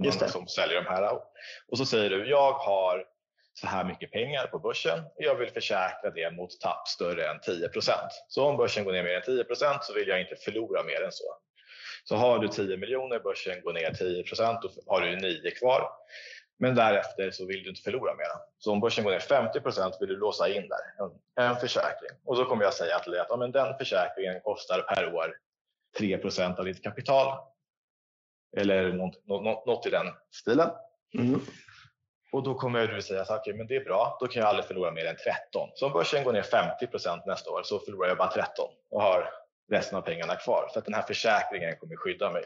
Just 0.02 0.20
det. 0.20 0.28
Som 0.28 0.46
säljer 0.46 0.82
de 0.82 0.88
här. 0.88 1.20
Och 1.68 1.78
så 1.78 1.86
säger 1.86 2.10
du, 2.10 2.30
jag 2.30 2.52
har 2.52 3.04
så 3.60 3.66
här 3.66 3.84
mycket 3.84 4.10
pengar 4.12 4.46
på 4.46 4.58
börsen 4.58 4.98
och 4.98 5.22
jag 5.22 5.34
vill 5.34 5.50
försäkra 5.50 6.10
det 6.10 6.30
mot 6.30 6.60
tapp 6.60 6.88
större 6.88 7.28
än 7.28 7.38
10% 7.38 7.92
Så 8.28 8.44
om 8.44 8.56
börsen 8.56 8.84
går 8.84 8.92
ner 8.92 9.02
mer 9.02 9.14
än 9.14 9.22
10% 9.22 9.78
så 9.82 9.94
vill 9.94 10.08
jag 10.08 10.20
inte 10.20 10.36
förlora 10.36 10.82
mer 10.82 11.02
än 11.04 11.12
så. 11.12 11.24
Så 12.04 12.16
har 12.16 12.38
du 12.38 12.48
10 12.48 12.76
miljoner, 12.76 13.20
börsen 13.20 13.62
går 13.62 13.72
ner 13.72 13.90
10% 13.90 14.58
då 14.62 14.70
har 14.86 15.00
du 15.00 15.16
9 15.16 15.50
kvar. 15.50 15.88
Men 16.58 16.74
därefter 16.74 17.30
så 17.30 17.46
vill 17.46 17.62
du 17.62 17.68
inte 17.68 17.82
förlora 17.82 18.14
mer. 18.14 18.26
Så 18.58 18.72
om 18.72 18.80
börsen 18.80 19.04
går 19.04 19.10
ner 19.10 19.18
50% 19.18 19.92
vill 20.00 20.08
du 20.08 20.16
låsa 20.16 20.48
in 20.48 20.68
där 20.68 21.04
en, 21.04 21.46
en 21.46 21.56
försäkring. 21.56 22.18
Och 22.24 22.36
så 22.36 22.44
kommer 22.44 22.64
jag 22.64 22.74
säga 22.74 22.98
till 22.98 23.12
dig 23.12 23.20
att 23.20 23.26
ja, 23.30 23.36
men 23.36 23.52
den 23.52 23.78
försäkringen 23.78 24.40
kostar 24.40 24.80
per 24.80 25.14
år 25.14 25.36
3% 25.98 26.58
av 26.58 26.64
ditt 26.64 26.82
kapital. 26.82 27.38
Eller 28.56 28.92
något, 28.92 29.26
något, 29.26 29.66
något 29.66 29.86
i 29.86 29.90
den 29.90 30.06
stilen. 30.30 30.70
Mm. 31.14 31.40
Och 32.32 32.42
då 32.42 32.54
kommer 32.54 32.86
du 32.86 33.02
säga 33.02 33.22
att 33.22 33.30
okay, 33.30 33.54
men 33.54 33.66
det 33.66 33.76
är 33.76 33.84
bra, 33.84 34.16
då 34.20 34.26
kan 34.26 34.40
jag 34.40 34.48
aldrig 34.48 34.64
förlora 34.64 34.90
mer 34.90 35.06
än 35.06 35.16
13. 35.16 35.70
Så 35.74 35.86
om 35.86 35.92
börsen 35.92 36.24
går 36.24 36.32
ner 36.32 36.42
50% 36.42 37.22
nästa 37.26 37.50
år 37.50 37.62
så 37.62 37.78
förlorar 37.78 38.08
jag 38.08 38.18
bara 38.18 38.30
13 38.30 38.68
och 38.90 39.02
har 39.02 39.30
resten 39.70 39.98
av 39.98 40.02
pengarna 40.02 40.36
kvar. 40.36 40.70
För 40.72 40.78
att 40.78 40.84
den 40.84 40.94
här 40.94 41.02
försäkringen 41.02 41.76
kommer 41.76 41.96
skydda 41.96 42.30
mig. 42.30 42.44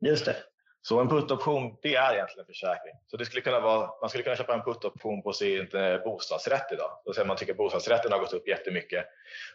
Just 0.00 0.24
det. 0.24 0.36
Så 0.82 1.00
en 1.00 1.08
putoption, 1.08 1.76
det 1.82 1.94
är 1.94 2.14
egentligen 2.14 2.40
en 2.40 2.46
försäkring. 2.46 2.94
Så 3.06 3.16
det 3.16 3.24
skulle 3.24 3.42
kunna 3.42 3.60
vara, 3.60 3.90
man 4.00 4.08
skulle 4.08 4.24
kunna 4.24 4.36
köpa 4.36 4.54
en 4.54 4.62
putoption 4.62 5.22
på 5.22 5.32
sin 5.32 5.76
eh, 5.76 5.98
bostadsrätt 5.98 6.72
idag. 6.72 6.90
Då 7.04 7.12
säger 7.12 7.26
man 7.26 7.36
tycker 7.36 7.52
att 7.52 7.58
bostadsrätten 7.58 8.12
har 8.12 8.18
gått 8.18 8.32
upp 8.32 8.48
jättemycket 8.48 9.06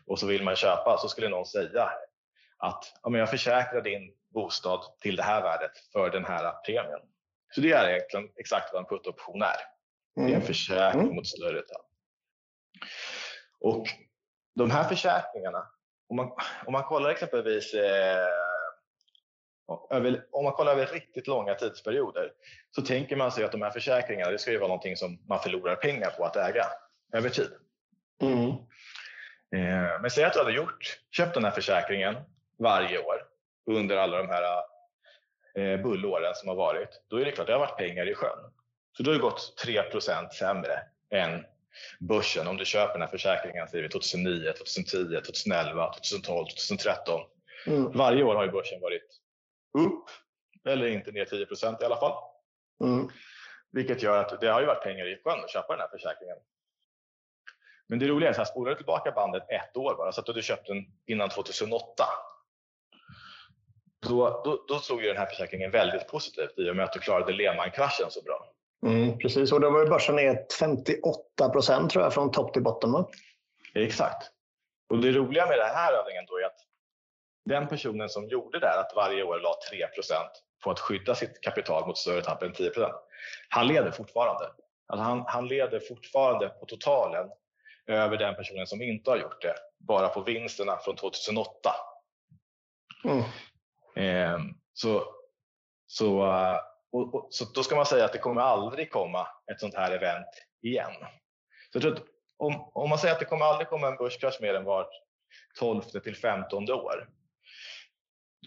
och 0.06 0.20
så 0.20 0.28
vill 0.28 0.44
man 0.44 0.56
köpa, 0.56 0.98
så 0.98 1.08
skulle 1.08 1.30
någon 1.30 1.46
säga 1.46 1.90
att 2.58 2.94
ja, 3.04 3.10
men 3.10 3.20
jag 3.20 3.30
försäkrar 3.30 3.82
din 3.82 4.14
bostad 4.34 4.82
till 5.02 5.16
det 5.16 5.24
här 5.24 5.42
värdet 5.42 5.72
för 5.94 6.10
den 6.10 6.26
här 6.26 6.52
premien. 6.66 7.00
Så 7.52 7.62
det 7.62 7.72
är 7.72 7.90
egentligen 7.90 8.30
exakt 8.36 8.74
vad 8.74 8.82
en 8.82 8.90
putoption 8.90 9.42
är. 9.42 9.48
Det 10.16 10.22
är 10.22 10.26
en 10.26 10.34
mm. 10.34 10.42
försäkring 10.42 11.02
mm. 11.02 11.16
mot 11.16 11.28
större 11.28 11.62
tapp. 11.62 11.86
Och 13.60 13.88
de 14.56 14.72
här 14.72 14.84
försäkringarna, 14.84 15.68
om 16.10 16.16
man, 16.16 16.32
om 16.66 16.72
man 16.74 16.84
kollar 16.84 17.10
exempelvis 17.10 17.74
eh, 17.74 18.28
över, 19.90 20.26
om 20.32 20.44
man 20.44 20.54
kollar 20.54 20.72
över 20.72 20.86
riktigt 20.86 21.28
långa 21.28 21.56
tidsperioder 21.56 22.32
så 22.76 22.82
tänker 22.82 23.16
man 23.16 23.32
sig 23.32 23.44
att 23.44 23.52
de 23.52 23.62
här 23.62 23.72
försäkringarna 23.72 24.32
det 24.32 24.40
ska 24.40 24.52
ju 24.52 24.58
vara 24.58 24.68
någonting 24.68 24.98
som 24.98 25.20
man 25.28 25.40
förlorar 25.40 25.76
pengar 25.76 26.10
på 26.10 26.26
att 26.26 26.36
äga 26.36 26.66
över 27.14 27.30
tid. 27.30 27.52
Mm. 28.22 28.50
Eh, 29.56 30.02
men 30.02 30.12
säg 30.12 30.24
att 30.24 30.34
du 30.34 30.40
hade 30.40 30.52
gjort, 30.52 31.00
köpt 31.12 31.34
den 31.34 31.44
här 31.44 31.52
försäkringen 31.52 32.16
varje 32.60 33.00
år 33.00 33.16
under 33.66 33.98
alla 33.98 34.18
de 34.18 34.30
här 34.30 34.64
eh, 35.56 35.82
bullåren 35.82 36.36
som 36.36 36.50
har 36.50 36.56
varit. 36.56 37.02
Då 37.08 37.18
är 37.18 37.26
det 37.26 37.32
klart 37.32 37.48
det 37.48 37.54
har 37.54 37.60
varit 37.60 37.78
pengar 37.78 38.10
i 38.10 38.16
sjön. 38.16 38.52
Så 38.98 39.04
då 39.04 39.12
har 39.12 39.16
det 39.16 39.22
gått 39.22 39.64
3% 39.66 40.30
sämre 40.30 40.80
än 41.10 41.46
börsen 42.00 42.48
om 42.48 42.58
du 42.58 42.66
köper 42.66 42.94
den 42.94 43.02
här 43.02 43.08
försäkringen 43.08 43.68
2009, 43.68 44.54
2010, 44.54 45.22
2011, 45.22 45.94
2012, 45.94 46.46
2013. 46.46 47.22
Mm. 47.68 47.92
Varje 47.92 48.24
år 48.24 48.36
har 48.36 48.46
ju 48.46 48.52
börsen 48.52 48.82
varit 48.82 49.22
upp 49.78 50.10
eller 50.66 50.88
inte 50.88 51.12
ner 51.12 51.26
10% 51.26 51.82
i 51.82 51.86
alla 51.86 51.98
fall. 51.98 52.24
Mm. 52.84 53.10
Vilket 53.72 54.04
gör 54.04 54.18
att 54.18 54.42
det 54.42 54.48
har 54.48 54.62
ju 54.62 54.68
varit 54.68 54.84
pengar 54.84 55.08
i 55.08 55.22
sjön 55.24 55.44
att 55.44 55.52
köpa 55.52 55.74
den 55.74 55.82
här 55.82 55.88
försäkringen. 55.88 56.38
Men 57.88 58.00
det 58.00 58.08
roliga 58.08 58.30
är 58.30 58.42
att 58.42 58.48
spolar 58.48 58.72
du 58.72 58.78
tillbaka 58.78 59.12
bandet 59.12 59.44
ett 59.50 59.78
år 59.78 59.96
bara, 59.96 60.12
så 60.12 60.22
att 60.22 60.36
du 60.36 60.42
köpte 60.42 60.74
den 60.74 60.86
innan 61.06 61.30
2008. 61.30 62.04
Då, 64.08 64.42
då, 64.46 64.66
då 64.68 64.80
såg 64.80 65.02
ju 65.02 65.08
den 65.08 65.18
här 65.18 65.26
försäkringen 65.26 65.72
väldigt 65.72 66.08
positivt 66.08 66.60
i 66.60 66.70
och 66.70 66.76
med 66.76 66.86
att 66.86 66.94
du 66.94 67.00
klarade 67.00 67.34
Lehman-kraschen 67.34 68.12
så 68.12 68.22
bra. 68.22 68.54
Mm, 68.86 69.18
precis, 69.18 69.52
och 69.52 69.62
då 69.62 69.70
var 69.70 69.80
ju 69.80 69.90
börsen 69.90 70.16
ner 70.16 70.46
58 70.60 71.50
procent 71.52 71.92
tror 71.92 72.04
jag 72.04 72.14
från 72.14 72.32
topp 72.32 72.54
till 72.54 72.64
botten. 72.64 72.92
Va? 72.92 73.10
Exakt. 73.76 74.32
Och 74.90 74.98
det 74.98 75.12
roliga 75.12 75.46
med 75.46 75.58
den 75.58 75.76
här 75.76 75.94
övningen 75.94 76.26
då 76.28 76.38
är 76.38 76.46
att 76.46 76.60
den 77.46 77.68
personen 77.68 78.10
som 78.10 78.28
gjorde 78.28 78.60
det 78.60 78.68
här, 78.68 78.80
att 78.80 78.96
varje 78.96 79.24
år 79.24 79.40
la 79.40 79.56
3% 79.74 80.14
på 80.64 80.72
att 80.72 80.80
skydda 80.80 81.16
sitt 81.16 81.42
kapital 81.42 81.88
mot 81.88 81.98
större 81.98 82.22
tapp 82.22 82.44
än 82.44 82.54
10 82.54 82.72
han 83.50 83.68
leder 83.68 83.92
fortfarande. 83.92 84.46
Alltså 84.88 85.04
han, 85.04 85.24
han 85.28 85.48
leder 85.48 85.80
fortfarande 85.80 86.50
på 86.50 86.66
totalen 86.66 87.30
över 87.88 88.18
den 88.18 88.36
personen 88.36 88.68
som 88.68 88.82
inte 88.82 89.10
har 89.10 89.18
gjort 89.18 89.42
det, 89.42 89.56
bara 89.80 90.08
på 90.08 90.22
vinsterna 90.22 90.78
från 90.78 90.96
2008. 90.96 91.72
Mm. 93.04 93.24
Eh, 93.96 94.40
så, 94.74 95.04
så, 95.88 96.26
eh, 96.26 96.58
och, 96.92 97.16
och, 97.16 97.28
så 97.30 97.46
då 97.46 97.64
ska 97.64 97.76
man 97.76 97.86
säga 97.86 98.06
att 98.06 98.14
det 98.14 98.20
kommer 98.20 98.42
aldrig 98.42 98.92
komma 98.92 99.28
ett 99.52 99.60
sånt 99.60 99.76
här 99.76 99.92
event 99.92 100.28
igen. 100.62 100.92
Så 101.72 101.78
jag 101.78 101.82
tror 101.82 101.94
att 101.94 102.04
om, 102.38 102.72
om 102.74 102.90
man 102.90 102.98
säger 102.98 103.14
att 103.14 103.20
det 103.20 103.26
kommer 103.26 103.46
aldrig 103.46 103.68
komma 103.68 103.88
en 103.88 103.96
börskrasch 103.96 104.42
mer 104.42 104.54
än 104.54 104.64
vart 104.64 104.92
12 105.60 105.82
till 105.82 106.16
15 106.16 106.72
år, 106.72 107.10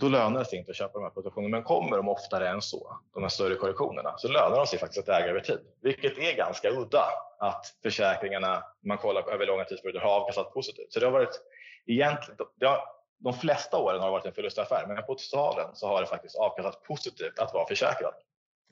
då 0.00 0.08
lönar 0.08 0.38
det 0.38 0.44
sig 0.44 0.58
inte 0.58 0.70
att 0.70 0.76
köpa 0.76 0.92
de 0.92 1.02
här 1.02 1.10
positionerna. 1.10 1.56
Men 1.56 1.62
kommer 1.62 1.96
de 1.96 2.08
oftare 2.08 2.48
än 2.48 2.62
så, 2.62 2.98
de 3.14 3.22
här 3.22 3.30
större 3.30 3.54
korrektionerna, 3.54 4.14
så 4.16 4.28
lönar 4.28 4.56
de 4.56 4.66
sig 4.66 4.78
faktiskt 4.78 5.08
att 5.08 5.20
äga 5.20 5.30
över 5.30 5.40
tid. 5.40 5.60
Vilket 5.82 6.18
är 6.18 6.36
ganska 6.36 6.70
udda 6.70 7.04
att 7.38 7.66
försäkringarna, 7.82 8.64
man 8.84 8.98
kollar 8.98 9.30
över 9.30 9.46
långa 9.46 9.64
tidsperioder, 9.64 10.00
har 10.00 10.20
avkastat 10.20 10.54
positivt. 10.54 10.92
Så 10.92 11.00
det 11.00 11.06
har 11.06 11.12
varit 11.12 11.40
egentligen, 11.86 12.38
det 12.60 12.66
har, 12.66 12.80
de 13.18 13.34
flesta 13.34 13.78
åren 13.78 14.00
har 14.00 14.06
det 14.06 14.12
varit 14.12 14.26
en 14.26 14.32
förlustaffär, 14.32 14.86
men 14.86 14.96
på 14.96 15.14
totalen 15.14 15.66
så 15.74 15.86
har 15.86 16.00
det 16.00 16.06
faktiskt 16.06 16.36
avkastat 16.36 16.82
positivt 16.82 17.38
att 17.38 17.54
vara 17.54 17.66
försäkrad. 17.66 18.14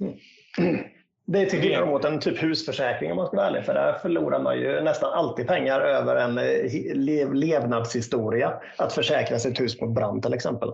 Mm. 0.00 0.18
Det 1.26 1.42
är 1.42 1.46
till 1.46 1.60
skillnad 1.60 1.88
mot 1.88 2.04
en 2.04 2.20
typ 2.20 2.42
husförsäkring 2.42 3.10
om 3.10 3.16
man 3.16 3.26
ska 3.26 3.36
vara 3.36 3.46
ärlig, 3.46 3.64
för 3.64 3.74
där 3.74 3.98
förlorar 3.98 4.38
man 4.38 4.58
ju 4.58 4.80
nästan 4.80 5.12
alltid 5.12 5.46
pengar 5.46 5.80
över 5.80 6.16
en 6.16 6.38
eh, 6.38 7.32
levnadshistoria. 7.34 8.60
Att 8.76 8.92
försäkra 8.92 9.38
sitt 9.38 9.60
hus 9.60 9.80
mot 9.80 9.94
brand 9.94 10.22
till 10.22 10.34
exempel. 10.34 10.72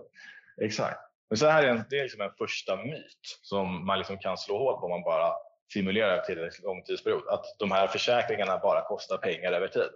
Exakt. 0.62 1.00
Men 1.30 1.36
så 1.36 1.46
här 1.46 1.62
är 1.62 1.68
en, 1.68 1.84
det 1.90 1.98
är 1.98 2.02
liksom 2.02 2.20
en 2.20 2.30
första 2.38 2.76
myt 2.76 3.38
som 3.42 3.86
man 3.86 3.98
liksom 3.98 4.18
kan 4.18 4.38
slå 4.38 4.58
hål 4.58 4.80
på 4.80 4.84
om 4.84 4.90
man 4.90 5.02
bara 5.02 5.32
simulerar 5.72 6.20
tillräckligt 6.20 6.64
lång 6.64 6.82
tidsperiod. 6.82 7.28
Att 7.28 7.44
de 7.58 7.70
här 7.70 7.86
försäkringarna 7.86 8.58
bara 8.58 8.82
kostar 8.82 9.18
pengar 9.18 9.52
över 9.52 9.68
tid. 9.68 9.90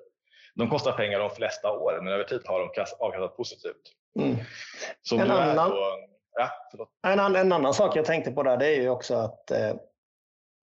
De 0.55 0.71
kostar 0.71 0.93
pengar 0.93 1.19
de 1.19 1.31
flesta 1.31 1.73
år, 1.73 2.01
men 2.03 2.13
över 2.13 2.25
tid 2.25 2.41
har 2.45 2.59
de 2.59 2.85
avkastat 2.99 3.37
positivt. 3.37 3.83
Mm. 4.21 4.37
en, 5.21 5.31
annan, 5.31 5.71
på, 5.71 5.77
ja, 7.03 7.13
en, 7.13 7.37
en, 7.37 7.53
annan 7.53 7.75
sak 7.75 7.97
jag 7.97 8.05
tänkte 8.05 8.33
på 8.33 8.43
där 8.43 8.57
det 8.57 8.67
är 8.67 8.81
ju 8.81 8.89
också 8.89 9.15
att 9.15 9.51
eh, 9.51 9.75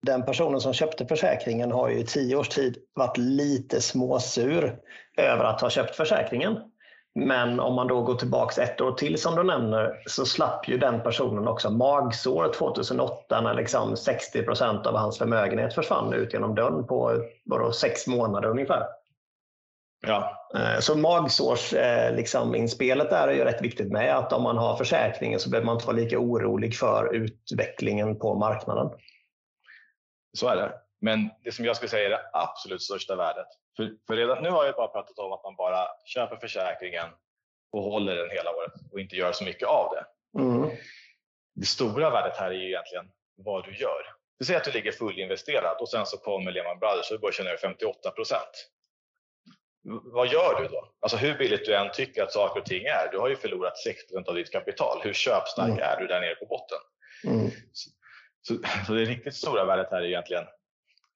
den 0.06 0.24
personen 0.24 0.60
som 0.60 0.72
köpte 0.72 1.06
försäkringen 1.06 1.72
har 1.72 1.88
ju 1.88 1.98
i 1.98 2.06
tio 2.06 2.36
års 2.36 2.48
tid 2.48 2.78
varit 2.94 3.16
lite 3.16 3.80
småsur 3.80 4.78
över 5.16 5.44
att 5.44 5.60
ha 5.60 5.70
köpt 5.70 5.96
försäkringen. 5.96 6.58
Men 7.14 7.60
om 7.60 7.74
man 7.74 7.86
då 7.86 8.02
går 8.02 8.14
tillbaks 8.14 8.58
ett 8.58 8.80
år 8.80 8.92
till 8.92 9.20
som 9.20 9.34
du 9.34 9.42
nämner 9.42 10.02
så 10.06 10.26
slapp 10.26 10.68
ju 10.68 10.78
den 10.78 11.00
personen 11.02 11.48
också 11.48 11.70
magsår 11.70 12.52
2008 12.52 13.40
när 13.40 13.54
liksom 13.54 13.96
60 13.96 14.42
procent 14.42 14.86
av 14.86 14.96
hans 14.96 15.18
förmögenhet 15.18 15.74
försvann 15.74 16.12
ut 16.12 16.32
genom 16.32 16.54
dörren 16.54 16.86
på 16.86 17.12
bara 17.44 17.72
sex 17.72 18.06
månader 18.06 18.48
ungefär. 18.48 18.82
Ja. 20.06 20.48
Eh, 20.54 20.78
så 20.80 20.96
magsårsinspelet 20.96 22.16
liksom, 22.16 22.54
är 23.10 23.32
ju 23.32 23.44
rätt 23.44 23.62
viktigt 23.62 23.92
med 23.92 24.16
att 24.16 24.32
om 24.32 24.42
man 24.42 24.58
har 24.58 24.76
försäkringen 24.76 25.40
så 25.40 25.50
behöver 25.50 25.66
man 25.66 25.74
inte 25.74 25.86
vara 25.86 25.96
lika 25.96 26.18
orolig 26.18 26.76
för 26.76 27.14
utvecklingen 27.14 28.18
på 28.18 28.34
marknaden. 28.34 28.90
Så 30.38 30.48
är 30.48 30.56
det. 30.56 30.72
Men 31.00 31.30
det 31.44 31.52
som 31.52 31.64
jag 31.64 31.76
skulle 31.76 31.88
säga 31.88 32.06
är 32.06 32.10
det 32.10 32.30
absolut 32.32 32.82
största 32.82 33.16
värdet. 33.16 33.46
För, 33.76 33.90
för 34.06 34.16
redan 34.16 34.42
nu 34.42 34.50
har 34.50 34.64
jag 34.64 34.74
bara 34.74 34.88
pratat 34.88 35.18
om 35.18 35.32
att 35.32 35.44
man 35.44 35.56
bara 35.56 35.86
köper 36.04 36.36
försäkringen 36.36 37.06
och 37.72 37.82
håller 37.82 38.16
den 38.16 38.30
hela 38.30 38.50
året 38.50 38.72
och 38.92 39.00
inte 39.00 39.16
gör 39.16 39.32
så 39.32 39.44
mycket 39.44 39.68
av 39.68 39.94
det. 39.94 40.04
Mm. 40.40 40.70
Det 41.54 41.66
stora 41.66 42.10
värdet 42.10 42.36
här 42.36 42.50
är 42.50 42.54
ju 42.54 42.68
egentligen 42.68 43.10
vad 43.36 43.64
du 43.64 43.76
gör. 43.76 44.02
Du 44.38 44.44
säger 44.44 44.60
att 44.60 44.64
du 44.64 44.72
ligger 44.72 44.92
fullinvesterad 44.92 45.76
och 45.80 45.88
sen 45.88 46.06
så 46.06 46.16
kommer 46.16 46.52
Lehman 46.52 46.78
Brothers 46.78 47.10
och 47.10 47.20
börsen 47.20 47.46
över 47.46 47.56
58 47.58 48.10
procent. 48.10 48.70
Vad 49.84 50.28
gör 50.28 50.62
du 50.62 50.68
då? 50.68 50.92
Alltså 51.00 51.16
hur 51.16 51.38
billigt 51.38 51.64
du 51.64 51.74
än 51.74 51.92
tycker 51.92 52.22
att 52.22 52.32
saker 52.32 52.60
och 52.60 52.66
ting 52.66 52.84
är, 52.84 53.08
du 53.12 53.18
har 53.18 53.28
ju 53.28 53.36
förlorat 53.36 53.78
6 53.78 53.98
av 54.26 54.34
ditt 54.34 54.52
kapital. 54.52 55.00
Hur 55.02 55.12
köpstark 55.12 55.68
mm. 55.68 55.82
är 55.82 56.00
du 56.00 56.06
där 56.06 56.20
nere 56.20 56.34
på 56.34 56.46
botten? 56.46 56.78
Mm. 57.24 57.50
Så, 57.72 57.90
så, 58.42 58.54
så, 58.86 58.92
det 58.92 59.04
riktigt 59.04 59.34
stora 59.34 59.64
värdet 59.64 59.90
här 59.90 60.00
är 60.00 60.06
egentligen, 60.06 60.44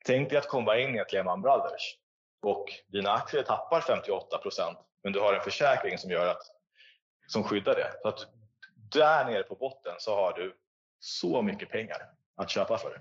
tänk 0.05 0.29
dig 0.29 0.39
att 0.39 0.49
komma 0.49 0.79
in 0.79 0.95
i 0.95 0.99
ett 0.99 1.13
Lehman 1.13 1.43
Brothers 1.43 1.97
och 2.43 2.65
dina 2.93 3.13
aktier 3.13 3.43
tappar 3.43 3.81
58 3.81 4.39
procent, 4.39 4.79
men 5.03 5.13
du 5.13 5.21
har 5.21 5.35
en 5.35 5.45
försäkring 5.45 5.99
som 5.99 6.11
gör 6.11 6.27
att 6.27 6.43
som 7.27 7.45
skyddar 7.45 7.75
det. 7.75 7.93
Så 8.03 8.09
att 8.09 8.27
där 8.93 9.25
nere 9.25 9.43
på 9.43 9.55
botten 9.55 9.95
så 9.99 10.15
har 10.15 10.33
du 10.33 10.57
så 10.99 11.43
mycket 11.43 11.71
pengar 11.71 11.99
att 12.37 12.51
köpa 12.51 12.79
för. 12.79 13.01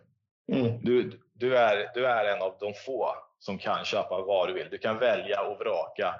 Mm. 0.51 0.79
Du, 0.83 1.21
du, 1.33 1.57
är, 1.57 1.91
du 1.93 2.05
är 2.07 2.35
en 2.35 2.41
av 2.41 2.57
de 2.59 2.73
få 2.73 3.15
som 3.43 3.57
kan 3.57 3.85
köpa 3.85 4.21
vad 4.21 4.47
du 4.47 4.53
vill. 4.53 4.69
Du 4.69 4.77
kan 4.77 4.99
välja 4.99 5.41
och 5.41 5.59
vraka 5.59 6.15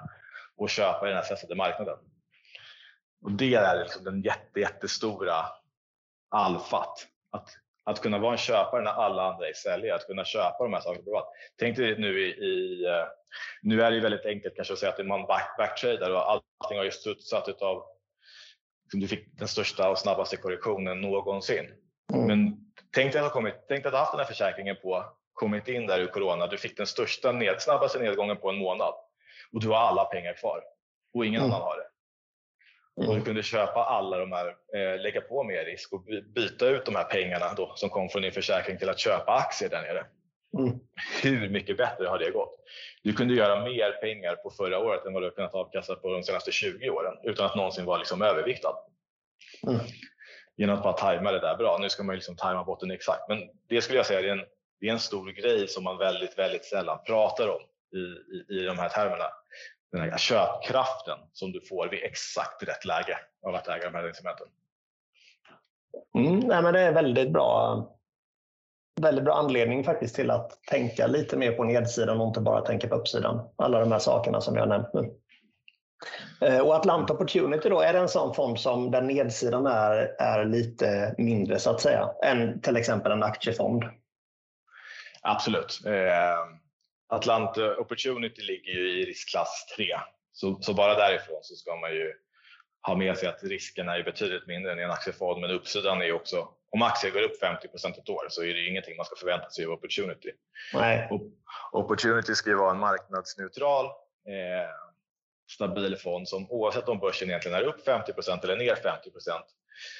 och 0.56 0.70
köpa 0.70 1.06
i 1.06 1.08
den 1.08 1.16
här 1.16 1.24
stressade 1.24 1.54
marknaden. 1.54 1.98
Och 3.22 3.32
det 3.32 3.54
är 3.54 3.78
liksom 3.78 4.04
den 4.04 4.22
jätte, 4.22 4.60
jättestora 4.60 5.46
alfat. 6.30 7.06
Att 7.30 7.48
att 7.86 8.00
kunna 8.00 8.18
vara 8.18 8.32
en 8.32 8.38
köpare 8.38 8.82
när 8.82 8.90
alla 8.90 9.22
andra 9.32 9.48
är 9.48 9.52
säljare, 9.52 9.96
att 9.96 10.06
kunna 10.06 10.24
köpa 10.24 10.64
de 10.64 10.72
här 10.72 10.80
sakerna 10.80 11.04
privat. 11.04 11.28
Tänk 11.58 11.76
dig 11.76 11.98
nu 11.98 12.20
i, 12.20 12.28
i 12.28 12.84
eh, 12.84 13.06
nu 13.62 13.82
är 13.82 13.90
det 13.90 13.96
ju 13.96 14.02
väldigt 14.02 14.26
enkelt 14.26 14.56
kanske 14.56 14.72
att 14.72 14.78
säga 14.78 14.92
att 14.92 15.06
man 15.06 15.26
back, 15.26 15.54
backtradar 15.58 16.10
och 16.10 16.30
allting 16.30 16.78
har 16.78 16.84
ju 16.84 16.90
studsat 16.90 17.48
utav 17.48 17.84
liksom 18.84 19.00
du 19.00 19.08
fick 19.08 19.38
den 19.38 19.48
största 19.48 19.90
och 19.90 19.98
snabbaste 19.98 20.36
korrektionen 20.36 21.00
någonsin. 21.00 21.70
Mm. 22.12 22.26
Men 22.26 22.56
tänk 22.94 23.12
dig 23.12 23.22
att, 23.22 23.32
kommit, 23.32 23.54
tänk 23.68 23.82
dig 23.82 23.88
att 23.88 23.92
du 23.92 23.98
haft 23.98 24.12
den 24.12 24.20
här 24.20 24.26
försäkringen 24.26 24.76
på, 24.82 25.04
kommit 25.34 25.68
in 25.68 25.86
där 25.86 26.00
i 26.00 26.06
corona, 26.06 26.46
du 26.46 26.58
fick 26.58 26.76
den 26.76 26.86
största, 26.86 27.32
ned, 27.32 27.56
snabbaste 27.58 27.98
nedgången 27.98 28.36
på 28.36 28.50
en 28.50 28.56
månad 28.56 28.94
och 29.52 29.60
du 29.60 29.68
har 29.68 29.76
alla 29.76 30.04
pengar 30.04 30.32
kvar 30.32 30.62
och 31.14 31.26
ingen 31.26 31.40
mm. 31.40 31.52
annan 31.52 31.62
har 31.62 31.76
det. 31.76 31.86
Mm. 32.96 33.10
Och 33.10 33.16
du 33.16 33.24
kunde 33.24 33.42
köpa 33.42 33.84
alla 33.84 34.18
de 34.18 34.32
här, 34.32 34.46
eh, 34.46 35.00
lägga 35.00 35.20
på 35.20 35.44
mer 35.44 35.64
risk 35.64 35.92
och 35.92 36.04
byta 36.34 36.68
ut 36.68 36.84
de 36.84 36.94
här 36.94 37.04
pengarna 37.04 37.54
då, 37.56 37.72
som 37.76 37.90
kom 37.90 38.08
från 38.08 38.22
din 38.22 38.32
försäkring 38.32 38.78
till 38.78 38.88
att 38.88 38.98
köpa 38.98 39.32
aktier 39.32 39.68
där 39.68 39.82
nere. 39.82 40.06
Mm. 40.58 40.78
Hur 41.22 41.48
mycket 41.48 41.76
bättre 41.76 42.06
har 42.06 42.18
det 42.18 42.30
gått? 42.30 42.54
Du 43.02 43.12
kunde 43.12 43.34
göra 43.34 43.64
mer 43.64 43.92
pengar 43.92 44.36
på 44.36 44.50
förra 44.50 44.78
året 44.78 45.06
än 45.06 45.12
vad 45.12 45.22
du 45.22 45.30
kunnat 45.30 45.54
avkasta 45.54 45.94
på 45.94 46.12
de 46.12 46.22
senaste 46.22 46.52
20 46.52 46.90
åren 46.90 47.14
utan 47.22 47.46
att 47.46 47.56
någonsin 47.56 47.84
vara 47.84 47.98
liksom 47.98 48.22
överviktad. 48.22 48.76
Mm. 49.66 49.80
Genom 50.56 50.76
att 50.76 50.82
bara 50.82 50.92
tajma 50.92 51.32
det 51.32 51.40
där 51.40 51.56
bra. 51.56 51.78
Nu 51.80 51.88
ska 51.88 52.02
man 52.02 52.14
liksom 52.14 52.36
tajma 52.36 52.64
botten 52.64 52.90
exakt, 52.90 53.28
men 53.28 53.38
det 53.68 53.82
skulle 53.82 53.98
jag 53.98 54.06
säga 54.06 54.20
är 54.20 54.38
en, 54.38 54.44
det 54.80 54.88
är 54.88 54.92
en 54.92 55.00
stor 55.00 55.30
grej 55.30 55.68
som 55.68 55.84
man 55.84 55.98
väldigt, 55.98 56.38
väldigt 56.38 56.64
sällan 56.64 56.98
pratar 57.06 57.48
om 57.48 57.60
i, 57.92 57.98
i, 57.98 58.60
i 58.60 58.64
de 58.66 58.78
här 58.78 58.88
termerna. 58.88 59.24
Den 59.92 60.00
här 60.00 60.18
köpkraften 60.18 61.18
som 61.32 61.52
du 61.52 61.60
får 61.60 61.88
vid 61.88 62.02
exakt 62.02 62.62
rätt 62.62 62.84
läge 62.84 63.18
av 63.46 63.54
att 63.54 63.68
äga 63.68 63.90
de 63.90 63.94
här 63.94 64.08
instrumenten. 64.08 64.46
Mm, 66.18 66.38
nej, 66.38 66.62
men 66.62 66.74
det 66.74 66.80
är 66.80 66.92
väldigt 66.92 67.30
bra 67.30 67.94
väldigt 69.00 69.24
bra 69.24 69.34
anledning 69.34 69.84
faktiskt 69.84 70.14
till 70.14 70.30
att 70.30 70.64
tänka 70.70 71.06
lite 71.06 71.36
mer 71.36 71.52
på 71.52 71.64
nedsidan 71.64 72.20
och 72.20 72.26
inte 72.26 72.40
bara 72.40 72.60
tänka 72.60 72.88
på 72.88 72.94
uppsidan. 72.94 73.48
Alla 73.56 73.80
de 73.80 73.92
här 73.92 73.98
sakerna 73.98 74.40
som 74.40 74.54
jag 74.54 74.62
har 74.62 74.68
nämnt 74.68 74.94
nu. 74.94 75.14
Eh, 76.40 76.58
och 76.58 76.74
Atlanta 76.74 77.12
Opportunity 77.12 77.68
då, 77.68 77.80
är 77.80 77.92
det 77.92 77.98
en 77.98 78.08
sån 78.08 78.34
fond 78.34 78.60
som 78.60 78.90
där 78.90 79.02
nedsidan 79.02 79.66
är, 79.66 80.16
är 80.18 80.44
lite 80.44 81.14
mindre 81.18 81.58
så 81.58 81.70
att 81.70 81.80
säga 81.80 82.10
än 82.24 82.60
till 82.60 82.76
exempel 82.76 83.12
en 83.12 83.22
aktiefond? 83.22 83.84
Absolut. 85.24 85.80
Eh, 85.86 86.38
Atlanta 87.08 87.76
Opportunity 87.76 88.42
ligger 88.42 88.72
ju 88.72 89.02
i 89.02 89.06
riskklass 89.06 89.66
3. 89.76 89.86
Så, 90.32 90.58
så, 90.60 90.74
bara 90.74 90.94
därifrån 90.94 91.38
så 91.42 91.54
ska 91.54 91.76
man 91.76 91.90
ju 91.90 92.12
ha 92.86 92.96
med 92.96 93.18
sig 93.18 93.28
att 93.28 93.42
risken 93.42 93.88
är 93.88 94.02
betydligt 94.02 94.46
mindre 94.46 94.72
än 94.72 94.78
i 94.78 94.82
en 94.82 94.90
aktiefond 94.90 95.40
men 95.40 95.50
uppsidan 95.50 96.02
är 96.02 96.12
också 96.12 96.48
om 96.70 96.82
aktier 96.82 97.12
går 97.12 97.22
upp 97.22 97.40
50 97.40 97.66
ett 97.66 98.08
år 98.08 98.26
så 98.28 98.42
är 98.42 98.54
det 98.54 98.66
ingenting 98.66 98.96
man 98.96 99.06
ska 99.06 99.16
förvänta 99.16 99.50
sig 99.50 99.64
av 99.64 99.72
opportunity. 99.72 100.30
Nej. 100.72 101.10
Opportunity 101.72 102.34
ska 102.34 102.50
ju 102.50 102.56
vara 102.56 102.70
en 102.70 102.78
marknadsneutral 102.78 103.84
eh, 103.84 104.70
stabil 105.50 105.96
fond 105.96 106.28
som 106.28 106.50
oavsett 106.50 106.88
om 106.88 106.98
börsen 106.98 107.28
egentligen 107.28 107.58
är 107.58 107.62
upp 107.62 107.88
50% 107.88 108.44
eller 108.44 108.56
ner 108.56 108.74
50% 108.74 109.40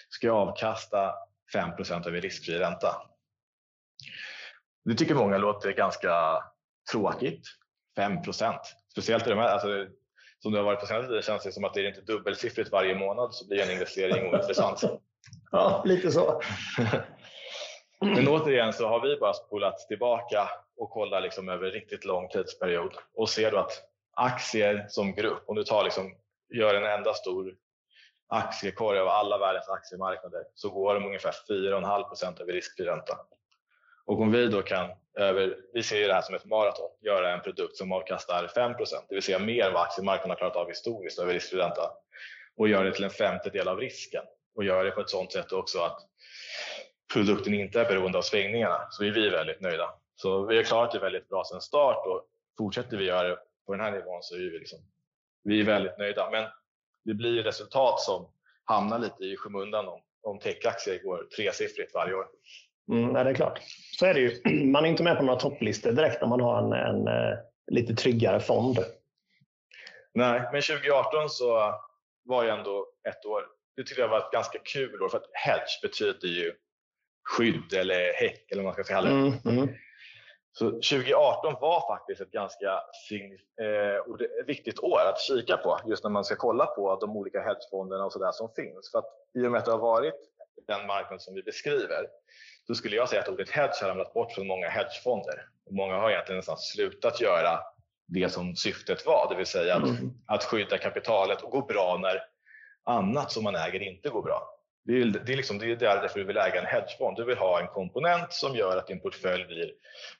ska 0.08 0.32
avkasta 0.32 1.14
5% 1.54 2.08
över 2.08 2.20
riskfri 2.20 2.58
ränta. 2.58 2.96
Det 4.84 4.94
tycker 4.94 5.14
många 5.14 5.38
låter 5.38 5.72
ganska 5.72 6.42
tråkigt. 6.92 7.46
5% 7.98 8.54
Speciellt 8.92 9.26
i 9.26 9.30
de 9.30 9.38
här, 9.38 9.48
alltså, 9.48 9.86
som 10.38 10.52
det 10.52 10.58
har 10.58 10.64
varit 10.64 10.80
på 10.80 10.86
senaste 10.86 11.08
tiden 11.08 11.22
känns 11.22 11.42
det 11.42 11.52
som 11.52 11.64
att 11.64 11.74
det 11.74 11.80
är 11.80 11.88
inte 11.88 12.00
dubbelsiffrigt 12.00 12.72
varje 12.72 12.94
månad 12.94 13.34
så 13.34 13.48
blir 13.48 13.62
en 13.62 13.70
investering 13.70 14.28
ointressant. 14.32 14.82
Ja, 15.50 15.82
lite 15.86 16.10
så. 16.10 16.40
Men 18.00 18.28
återigen 18.28 18.72
så 18.72 18.88
har 18.88 19.00
vi 19.00 19.16
bara 19.16 19.32
spolat 19.32 19.78
tillbaka 19.78 20.48
och 20.76 20.90
kollat 20.90 21.22
liksom 21.22 21.48
över 21.48 21.70
riktigt 21.70 22.04
lång 22.04 22.28
tidsperiod 22.28 22.94
och 23.14 23.28
ser 23.28 23.50
då 23.50 23.58
att 23.58 23.82
aktier 24.16 24.86
som 24.88 25.14
grupp, 25.14 25.42
om 25.46 25.56
du 25.56 25.64
tar 25.64 25.84
liksom, 25.84 26.14
gör 26.54 26.74
en 26.74 26.98
enda 26.98 27.14
stor 27.14 27.54
aktiekorg 28.28 28.98
av 28.98 29.08
alla 29.08 29.38
världens 29.38 29.68
aktiemarknader 29.68 30.44
så 30.54 30.70
går 30.70 30.94
de 30.94 31.04
ungefär 31.06 31.32
4,5 31.48 32.42
över 32.42 32.52
riskfri 32.52 32.84
ränta. 32.84 33.18
Och 34.06 34.20
om 34.20 34.32
vi 34.32 34.46
då 34.46 34.62
kan, 34.62 34.90
över, 35.14 35.56
vi 35.72 35.82
ser 35.82 35.96
ju 35.96 36.06
det 36.06 36.14
här 36.14 36.22
som 36.22 36.34
ett 36.34 36.44
maraton, 36.44 36.90
göra 37.00 37.34
en 37.34 37.40
produkt 37.40 37.76
som 37.76 37.92
avkastar 37.92 38.46
5% 38.56 38.74
det 39.08 39.14
vill 39.14 39.22
säga 39.22 39.38
mer 39.38 39.66
än 39.66 39.72
vad 39.72 39.82
aktiemarknaden 39.82 40.30
har 40.30 40.36
klarat 40.36 40.56
av 40.56 40.68
historiskt 40.68 41.18
över 41.18 41.32
riskfri 41.32 41.58
ränta 41.58 41.90
och 42.56 42.68
göra 42.68 42.84
det 42.84 42.92
till 42.92 43.04
en 43.04 43.10
femtedel 43.10 43.68
av 43.68 43.78
risken 43.78 44.22
och 44.54 44.64
göra 44.64 44.82
det 44.82 44.90
på 44.90 45.00
ett 45.00 45.10
sådant 45.10 45.32
sätt 45.32 45.52
också 45.52 45.78
att 45.78 46.00
produkten 47.12 47.54
inte 47.54 47.80
är 47.80 47.84
beroende 47.84 48.18
av 48.18 48.22
svängningarna 48.22 48.86
så 48.90 49.04
är 49.04 49.10
vi 49.10 49.28
väldigt 49.28 49.60
nöjda. 49.60 49.94
Så 50.16 50.46
vi 50.46 50.56
har 50.56 50.62
klarat 50.62 50.92
det 50.92 50.98
väldigt 50.98 51.28
bra 51.28 51.44
sedan 51.44 51.60
start 51.60 52.06
och 52.06 52.24
fortsätter 52.58 52.96
vi 52.96 53.04
göra 53.04 53.28
det 53.28 53.38
på 53.66 53.72
den 53.72 53.80
här 53.80 53.92
nivån 53.92 54.22
så 54.22 54.34
är 54.34 54.38
vi, 54.38 54.58
liksom, 54.58 54.78
vi 55.42 55.60
är 55.60 55.64
väldigt 55.64 55.98
nöjda. 55.98 56.30
Men 56.30 56.44
det 57.04 57.14
blir 57.14 57.42
resultat 57.42 58.00
som 58.00 58.28
hamnar 58.64 58.98
lite 58.98 59.24
i 59.24 59.36
skymundan 59.36 59.88
om, 59.88 60.00
om 60.22 60.38
techaktier 60.38 61.02
går 61.02 61.28
tresiffrigt 61.36 61.94
varje 61.94 62.14
år. 62.14 62.26
Mm, 62.92 63.12
nej, 63.12 63.24
det 63.24 63.30
är 63.30 63.34
klart. 63.34 63.60
Så 63.98 64.06
är 64.06 64.14
det 64.14 64.20
ju. 64.20 64.40
Man 64.70 64.84
är 64.84 64.88
inte 64.88 65.02
med 65.02 65.16
på 65.16 65.22
några 65.22 65.40
topplistor 65.40 65.92
direkt 65.92 66.22
om 66.22 66.30
man 66.30 66.40
har 66.40 66.62
en, 66.62 66.72
en, 66.72 67.08
en 67.08 67.32
eh, 67.32 67.38
lite 67.72 67.94
tryggare 67.94 68.40
fond. 68.40 68.78
Nej, 70.14 70.40
men 70.52 70.62
2018 70.62 71.28
så 71.28 71.74
var 72.24 72.44
ju 72.44 72.50
ändå 72.50 72.86
ett 73.08 73.26
år 73.26 73.42
det 73.76 73.84
tyckte 73.84 74.00
jag 74.00 74.08
var 74.08 74.18
ett 74.18 74.30
ganska 74.32 74.58
kul 74.58 75.02
år 75.02 75.08
för 75.08 75.18
att 75.18 75.30
hedge 75.32 75.82
betyder 75.82 76.28
ju 76.28 76.52
skydd 77.24 77.72
eller 77.72 78.12
häck 78.12 78.50
eller 78.50 78.62
vad 78.62 78.76
man 78.76 78.84
ska 78.84 78.94
kalla 78.94 79.10
det. 79.10 79.16
Mm, 79.16 79.58
mm. 79.58 79.68
Så 80.52 80.70
2018 80.70 81.54
var 81.60 81.96
faktiskt 81.96 82.20
ett 82.20 82.30
ganska 82.30 82.82
eh, 83.60 84.44
viktigt 84.46 84.78
år 84.78 85.00
att 85.08 85.20
kika 85.20 85.56
på 85.56 85.80
just 85.86 86.04
när 86.04 86.10
man 86.10 86.24
ska 86.24 86.36
kolla 86.36 86.66
på 86.66 86.96
de 87.00 87.16
olika 87.16 87.42
hedgefonderna 87.42 88.04
och 88.04 88.12
så 88.12 88.18
där 88.18 88.32
som 88.32 88.48
finns. 88.56 88.90
För 88.90 88.98
att 88.98 89.06
i 89.38 89.46
och 89.46 89.50
med 89.50 89.58
att 89.58 89.64
det 89.64 89.70
har 89.70 89.78
varit 89.78 90.14
den 90.66 90.86
marknad 90.86 91.22
som 91.22 91.34
vi 91.34 91.42
beskriver 91.42 92.06
så 92.66 92.74
skulle 92.74 92.96
jag 92.96 93.08
säga 93.08 93.22
att 93.22 93.28
ordet 93.28 93.50
hedge 93.50 93.82
har 93.82 93.88
ramlat 93.88 94.14
bort 94.14 94.32
från 94.32 94.46
många 94.46 94.68
hedgefonder. 94.68 95.48
Många 95.70 95.94
har 95.94 96.10
egentligen 96.10 96.36
nästan 96.36 96.58
slutat 96.58 97.20
göra 97.20 97.60
det 98.06 98.28
som 98.28 98.56
syftet 98.56 99.06
var, 99.06 99.26
det 99.30 99.36
vill 99.36 99.46
säga 99.46 99.74
att, 99.76 99.88
mm. 99.88 100.10
att 100.26 100.44
skydda 100.44 100.78
kapitalet 100.78 101.42
och 101.42 101.50
gå 101.50 101.60
bra 101.60 101.98
när 102.02 102.22
annat 102.84 103.32
som 103.32 103.44
man 103.44 103.54
äger 103.54 103.82
inte 103.82 104.08
går 104.08 104.22
bra. 104.22 104.50
Det 104.86 104.92
är, 105.00 105.04
det 105.04 105.32
är, 105.32 105.36
liksom, 105.36 105.58
det 105.58 105.66
är 105.66 105.76
därför 105.76 106.18
du 106.18 106.24
vill 106.24 106.36
äga 106.36 106.60
en 106.60 106.66
hedgefond. 106.66 107.16
Du 107.16 107.24
vill 107.24 107.38
ha 107.38 107.60
en 107.60 107.66
komponent 107.66 108.32
som 108.32 108.56
gör 108.56 108.76
att 108.76 108.86
din 108.86 109.00
portfölj 109.00 109.44
blir 109.44 109.72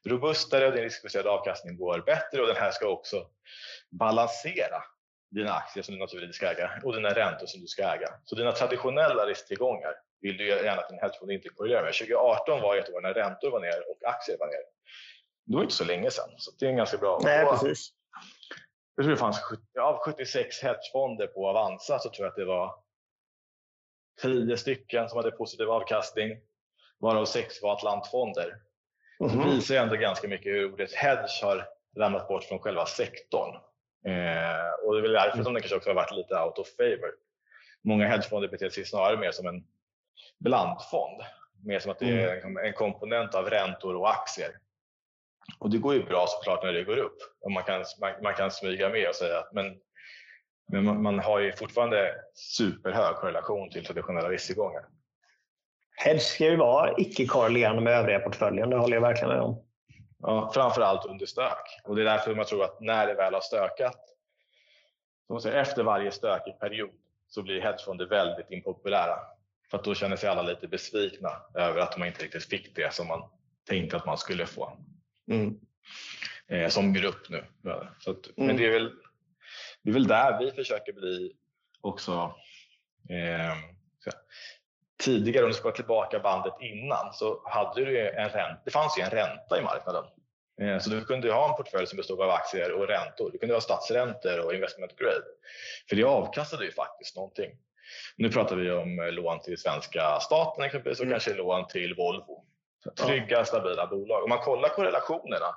robustare 0.07 0.67
och 0.67 0.73
din 0.73 0.83
riskbaserade 0.83 1.31
avkastning 1.31 1.77
går 1.77 2.03
bättre 2.07 2.41
och 2.41 2.47
den 2.47 2.57
här 2.57 2.71
ska 2.71 2.89
också 2.89 3.27
balansera 3.91 4.83
dina 5.31 5.53
aktier 5.53 5.83
som 5.83 5.95
du 5.95 6.01
naturligtvis 6.01 6.37
ska 6.37 6.51
äga 6.51 6.71
och 6.85 6.95
dina 6.95 7.09
räntor 7.09 7.47
som 7.47 7.61
du 7.61 7.67
ska 7.67 7.83
äga. 7.83 8.09
Så 8.25 8.35
dina 8.35 8.53
traditionella 8.53 9.27
risktillgångar 9.27 9.95
vill 10.25 10.37
du 10.37 10.47
gärna 10.49 10.81
att 10.81 10.89
din 10.89 10.99
hedgefond 10.99 11.31
inte 11.31 11.49
korrelerar 11.49 11.83
med. 11.83 11.95
2018 11.95 12.61
var 12.61 12.77
ett 12.77 12.91
år 12.91 13.01
när 13.01 13.15
räntor 13.15 13.51
var 13.51 13.61
ner 13.61 13.91
och 13.91 14.09
aktier 14.09 14.37
var 14.39 14.47
ner. 14.47 14.65
Det 15.47 15.57
var 15.57 15.63
inte 15.63 15.75
så 15.75 15.85
länge 15.85 16.11
sedan, 16.11 16.31
så 16.37 16.51
det 16.59 16.67
är 16.67 16.71
en 16.71 16.77
ganska 16.77 16.99
bra 16.99 17.21
Nej, 17.23 17.47
precis 17.47 17.93
jag 18.97 19.05
tror 19.05 19.11
det 19.11 19.21
fanns 19.21 19.41
av 19.81 19.99
76 19.99 20.63
hedgefonder 20.63 21.27
på 21.27 21.49
Avanza 21.49 21.99
så 21.99 22.11
tror 22.11 22.27
jag 22.27 22.31
att 22.31 22.37
det 22.37 22.45
var 22.45 22.75
10 24.23 24.57
stycken 24.57 25.09
som 25.09 25.17
hade 25.17 25.31
positiv 25.31 25.71
avkastning, 25.71 26.39
varav 26.99 27.25
6 27.25 27.63
var 27.63 27.73
Atlantfonder. 27.73 28.57
Mm 29.21 29.33
-hmm. 29.33 29.45
Det 29.45 29.55
visar 29.55 29.75
ändå 29.75 29.97
ganska 29.97 30.29
mycket 30.29 30.53
hur 30.53 30.73
ordet 30.73 30.95
hedge 30.95 31.43
har 31.43 31.69
ramlat 31.97 32.29
bort 32.29 32.45
från 32.45 32.59
själva 32.59 32.87
sektorn. 32.87 33.55
Eh, 34.07 34.85
och 34.85 34.95
det 34.95 35.01
är 35.01 35.03
väl 35.03 35.13
därför 35.13 35.33
mm. 35.33 35.45
som 35.45 35.55
det 35.55 35.61
kanske 35.61 35.77
också 35.77 35.91
har 35.91 35.95
varit 35.95 36.17
lite 36.17 36.41
out 36.41 36.59
of 36.59 36.69
favor. 36.77 37.15
Många 37.85 38.09
hedgefonder 38.09 38.49
beter 38.49 38.69
sig 38.69 38.85
snarare 38.85 39.17
mer 39.17 39.31
som 39.31 39.47
en 39.47 39.65
blandfond. 40.38 41.22
Mer 41.64 41.79
som 41.79 41.90
att 41.90 41.98
det 41.98 42.22
är 42.22 42.44
mm. 42.44 42.64
en 42.64 42.72
komponent 42.72 43.35
av 43.35 43.50
räntor 43.50 43.96
och 43.96 44.11
aktier. 44.11 44.50
Och 45.59 45.70
det 45.70 45.79
går 45.79 45.94
ju 45.94 46.05
bra 46.05 46.27
såklart 46.29 46.62
när 46.62 46.72
det 46.72 46.85
går 46.85 46.96
upp. 46.96 47.16
Och 47.40 47.53
man, 47.53 47.62
kan, 47.62 47.85
man, 48.00 48.12
man 48.22 48.35
kan 48.35 48.50
smyga 48.50 48.88
med 48.88 49.09
och 49.09 49.14
säga 49.14 49.38
att 49.38 49.53
men, 49.53 49.81
men 50.72 50.85
man, 50.85 51.03
man, 51.03 51.18
har 51.18 51.40
ju 51.40 51.53
fortfarande 51.53 52.14
superhög 52.35 53.16
korrelation 53.16 53.70
till 53.70 53.85
traditionella 53.85 54.29
risktillgångar. 54.29 54.85
Hedge 55.96 56.22
ska 56.22 56.44
ju 56.44 56.57
vara 56.57 56.94
icke-korrelerande 56.98 57.83
med 57.83 57.92
övriga 57.92 58.18
portföljen, 58.18 58.70
det 58.70 58.77
håller 58.77 58.96
jag 58.96 59.00
verkligen 59.00 59.35
med 59.35 59.40
om. 59.40 59.64
Ja, 60.18 60.50
framförallt 60.55 61.07
under 61.07 61.27
stök. 61.27 61.81
Och 61.85 61.96
det 61.96 62.03
är 62.03 62.05
därför 62.05 62.35
man 62.35 62.44
tror 62.44 62.64
att 62.64 62.81
när 62.81 63.07
det 63.07 63.14
väl 63.14 63.35
har 63.35 63.40
stökat, 63.40 63.96
så 65.29 65.40
säger, 65.40 65.61
efter 65.61 65.83
varje 65.83 66.11
stökig 66.11 66.59
period, 66.61 66.90
så 67.29 67.42
blir 67.42 67.61
hedgefonder 67.61 68.07
väldigt 68.07 68.50
impopulära. 68.50 69.18
För 69.75 69.79
att 69.79 69.85
då 69.85 69.95
känner 69.95 70.17
sig 70.17 70.29
alla 70.29 70.43
lite 70.43 70.69
besvikna 70.69 71.31
över 71.55 71.81
att 71.81 71.99
man 71.99 72.09
inte 72.09 72.25
riktigt 72.25 72.45
fick 72.45 72.77
det 72.77 72.95
som 72.95 73.07
man 73.07 73.23
tänkte 73.69 73.97
att 73.97 74.07
man 74.07 74.19
skulle 74.19 74.47
få. 74.47 74.79
Mm. 75.31 75.61
Eh, 76.49 76.69
som 76.69 76.93
grupp 76.93 77.29
nu. 77.29 77.45
Så 77.99 78.11
att, 78.11 78.27
mm. 78.27 78.47
Men 78.47 78.57
det 78.57 78.67
är, 78.67 78.71
väl, 78.71 78.93
det 79.83 79.91
är 79.91 79.95
väl 79.95 80.07
där 80.07 80.39
vi 80.39 80.53
försöker 80.53 80.93
bli 80.93 81.33
också. 81.81 82.35
Eh, 83.11 83.57
tidigare, 85.03 85.45
om 85.45 85.51
du 85.51 85.57
ska 85.57 85.71
tillbaka 85.71 86.19
bandet 86.19 86.55
innan, 86.61 87.13
så 87.13 87.43
hade 87.49 87.85
du 87.85 88.09
en 88.09 88.29
ränta, 88.29 88.61
det 88.65 88.71
fanns 88.71 88.99
ju 88.99 89.03
en 89.03 89.11
ränta 89.11 89.59
i 89.59 89.63
marknaden. 89.63 90.05
Eh, 90.61 90.79
så 90.79 90.91
du 90.91 91.05
kunde 91.05 91.33
ha 91.33 91.51
en 91.51 91.57
portfölj 91.57 91.87
som 91.87 91.97
bestod 91.97 92.21
av 92.21 92.31
aktier 92.31 92.73
och 92.73 92.89
räntor. 92.89 93.31
Du 93.33 93.39
kunde 93.39 93.55
ha 93.55 93.61
statsräntor 93.61 94.47
och 94.47 94.55
investment 94.55 94.97
grade. 94.97 95.25
För 95.89 95.97
det 95.97 96.05
avkastade 96.05 96.65
ju 96.65 96.73
faktiskt 96.73 97.17
någonting. 97.17 97.51
Nu 98.16 98.31
pratar 98.31 98.57
vi 98.57 98.70
om 98.70 99.09
lån 99.12 99.40
till 99.40 99.59
svenska 99.59 100.20
staten 100.20 100.64
exempelvis 100.64 100.99
och 101.01 101.05
mm. 101.05 101.14
kanske 101.14 101.35
lån 101.35 101.66
till 101.66 101.94
Volvo. 101.94 102.44
Trygga, 103.07 103.44
stabila 103.44 103.87
bolag. 103.87 104.23
Om 104.23 104.29
man 104.29 104.38
kollar 104.38 104.68
korrelationerna 104.68 105.57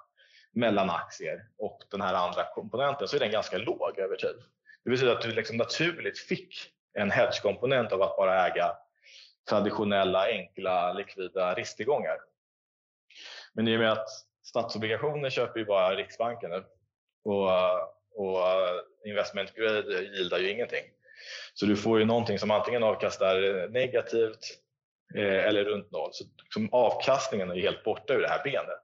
mellan 0.52 0.90
aktier 0.90 1.46
och 1.58 1.84
den 1.92 2.02
här 2.02 2.14
andra 2.14 2.44
komponenten 2.54 3.08
så 3.08 3.16
är 3.16 3.20
den 3.20 3.32
ganska 3.32 3.58
låg 3.58 4.00
över 4.00 4.16
tid. 4.16 4.36
Det 4.84 4.98
säga 4.98 5.12
att 5.12 5.22
du 5.22 5.32
liksom 5.32 5.58
naturligt 5.58 6.20
fick 6.20 6.56
en 6.94 7.12
hedgekomponent 7.12 7.92
av 7.92 8.02
att 8.02 8.18
bara 8.18 8.48
äga 8.48 8.78
traditionella, 9.50 10.28
enkla, 10.28 10.94
likvida 10.94 11.54
risktillgångar. 11.54 12.18
Men 13.54 13.68
i 13.68 13.76
och 13.76 13.80
med 13.80 13.92
att 13.92 14.10
statsobligationer 14.44 15.30
köper 15.30 15.60
ju 15.60 15.66
bara 15.66 15.96
Riksbanken 15.96 16.50
nu 16.50 16.64
och, 17.24 17.52
och 18.16 18.44
investment 19.06 19.56
grade 19.56 20.02
gildar 20.02 20.38
ju 20.38 20.52
ingenting. 20.52 20.84
Så 21.54 21.66
du 21.66 21.76
får 21.76 22.00
ju 22.00 22.06
någonting 22.06 22.40
som 22.40 22.52
antingen 22.52 22.84
avkastar 22.84 23.68
negativt 23.70 24.40
eh, 25.16 25.48
eller 25.48 25.66
runt 25.66 25.92
noll. 25.92 26.10
Så 26.14 26.24
liksom 26.44 26.70
avkastningen 26.72 27.52
är 27.52 27.56
helt 27.56 27.84
borta 27.84 28.14
ur 28.14 28.22
det 28.22 28.30
här 28.30 28.44
benet. 28.44 28.84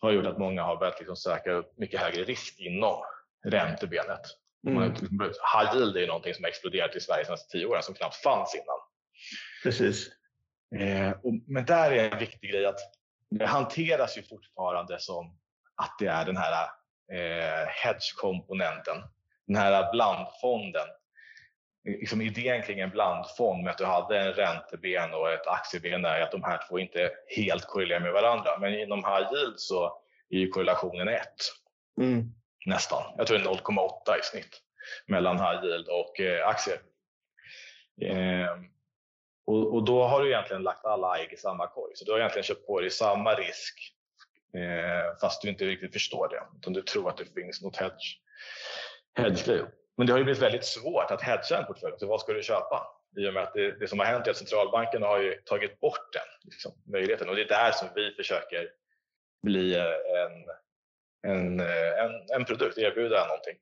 har 0.00 0.12
gjort 0.12 0.26
att 0.26 0.38
många 0.38 0.62
har 0.62 0.76
börjat 0.76 0.98
liksom 0.98 1.16
söka 1.16 1.64
mycket 1.76 2.00
högre 2.00 2.24
risk 2.24 2.60
inom 2.60 3.02
räntebenet. 3.44 4.22
Mm. 4.66 4.82
High 5.54 5.76
yield 5.76 5.96
är 5.96 6.00
ju 6.00 6.06
någonting 6.06 6.34
som 6.34 6.44
har 6.44 6.48
exploderat 6.48 6.96
i 6.96 7.00
Sverige 7.00 7.22
de 7.22 7.26
senaste 7.26 7.48
tio 7.52 7.66
åren 7.66 7.82
som 7.82 7.94
knappt 7.94 8.16
fanns 8.16 8.54
innan. 8.54 8.78
Precis. 9.62 10.08
Eh, 10.80 11.10
och, 11.10 11.32
men 11.46 11.64
där 11.64 11.90
är 11.90 12.10
en 12.10 12.18
viktig 12.18 12.50
grej 12.50 12.66
att 12.66 12.80
det 13.30 13.46
hanteras 13.46 14.18
ju 14.18 14.22
fortfarande 14.22 14.98
som 14.98 15.38
att 15.76 15.96
det 15.98 16.06
är 16.06 16.24
den 16.24 16.36
här 16.36 16.68
eh, 17.12 17.68
hedge-komponenten, 17.68 18.96
den 19.46 19.56
här 19.56 19.92
blandfonden. 19.92 20.88
Liksom 21.86 22.20
idén 22.20 22.62
kring 22.62 22.80
en 22.80 22.90
blandfond 22.90 23.62
med 23.62 23.70
att 23.70 23.78
du 23.78 23.84
hade 23.84 24.18
en 24.18 24.32
ränteben 24.32 25.14
och 25.14 25.32
ett 25.32 25.46
aktieben 25.46 26.04
är 26.04 26.20
att 26.20 26.32
de 26.32 26.42
här 26.42 26.60
två 26.68 26.78
inte 26.78 27.10
helt 27.36 27.64
korrelerar 27.66 28.00
med 28.00 28.12
varandra. 28.12 28.58
Men 28.60 28.74
inom 28.74 29.04
high 29.04 29.32
yield 29.32 29.54
så 29.56 30.02
är 30.30 30.38
ju 30.38 30.48
korrelationen 30.48 31.08
1. 31.08 31.22
Mm. 32.00 32.24
Nästan. 32.66 33.02
Jag 33.16 33.26
tror 33.26 33.38
det 33.38 33.44
är 33.44 33.48
0,8 33.48 34.18
i 34.20 34.22
snitt 34.22 34.60
mellan 35.06 35.38
high 35.38 35.64
yield 35.64 35.88
och 35.88 36.20
eh, 36.20 36.48
aktier. 36.48 36.78
Eh, 38.02 38.56
och, 39.46 39.74
och, 39.74 39.84
då 39.84 40.04
har 40.04 40.22
du 40.22 40.28
egentligen 40.28 40.62
lagt 40.62 40.84
alla 40.84 41.18
ägg 41.18 41.32
i 41.32 41.36
samma 41.36 41.66
korg. 41.66 41.92
Så 41.94 42.04
du 42.04 42.12
har 42.12 42.18
egentligen 42.18 42.44
köpt 42.44 42.66
på 42.66 42.80
dig 42.80 42.90
samma 42.90 43.34
risk 43.34 43.94
eh, 44.54 45.18
fast 45.20 45.42
du 45.42 45.48
inte 45.48 45.64
riktigt 45.64 45.92
förstår 45.92 46.28
det. 46.28 46.42
Utan 46.58 46.72
du 46.72 46.82
tror 46.82 47.08
att 47.08 47.16
det 47.16 47.24
finns 47.34 47.62
något 47.62 47.76
hedge, 47.76 48.20
hedge 49.14 49.66
Men 49.96 50.06
det 50.06 50.12
har 50.12 50.18
ju 50.18 50.24
blivit 50.24 50.42
väldigt 50.42 50.64
svårt 50.64 51.10
att 51.10 51.22
hedga 51.22 51.58
en 51.58 51.64
portfölj. 51.64 51.94
Så 51.98 52.06
vad 52.06 52.20
ska 52.20 52.32
du 52.32 52.42
köpa? 52.42 52.86
I 53.16 53.28
och 53.28 53.34
med 53.34 53.42
att 53.42 53.54
det, 53.54 53.80
det 53.80 53.88
som 53.88 53.98
har 53.98 54.06
hänt 54.06 54.26
är 54.26 54.30
att 54.30 54.36
centralbanken 54.36 55.02
har 55.02 55.20
ju 55.20 55.34
tagit 55.44 55.80
bort 55.80 56.12
den 56.12 56.50
liksom, 56.50 56.72
möjligheten. 56.92 57.28
Och 57.28 57.36
det 57.36 57.42
är 57.42 57.48
där 57.48 57.72
som 57.72 57.88
vi 57.94 58.14
försöker 58.16 58.68
bli 59.42 59.76
en, 59.76 61.32
en, 61.32 61.60
en, 61.60 62.30
en 62.34 62.44
produkt, 62.44 62.78
erbjuda 62.78 63.26
någonting. 63.26 63.56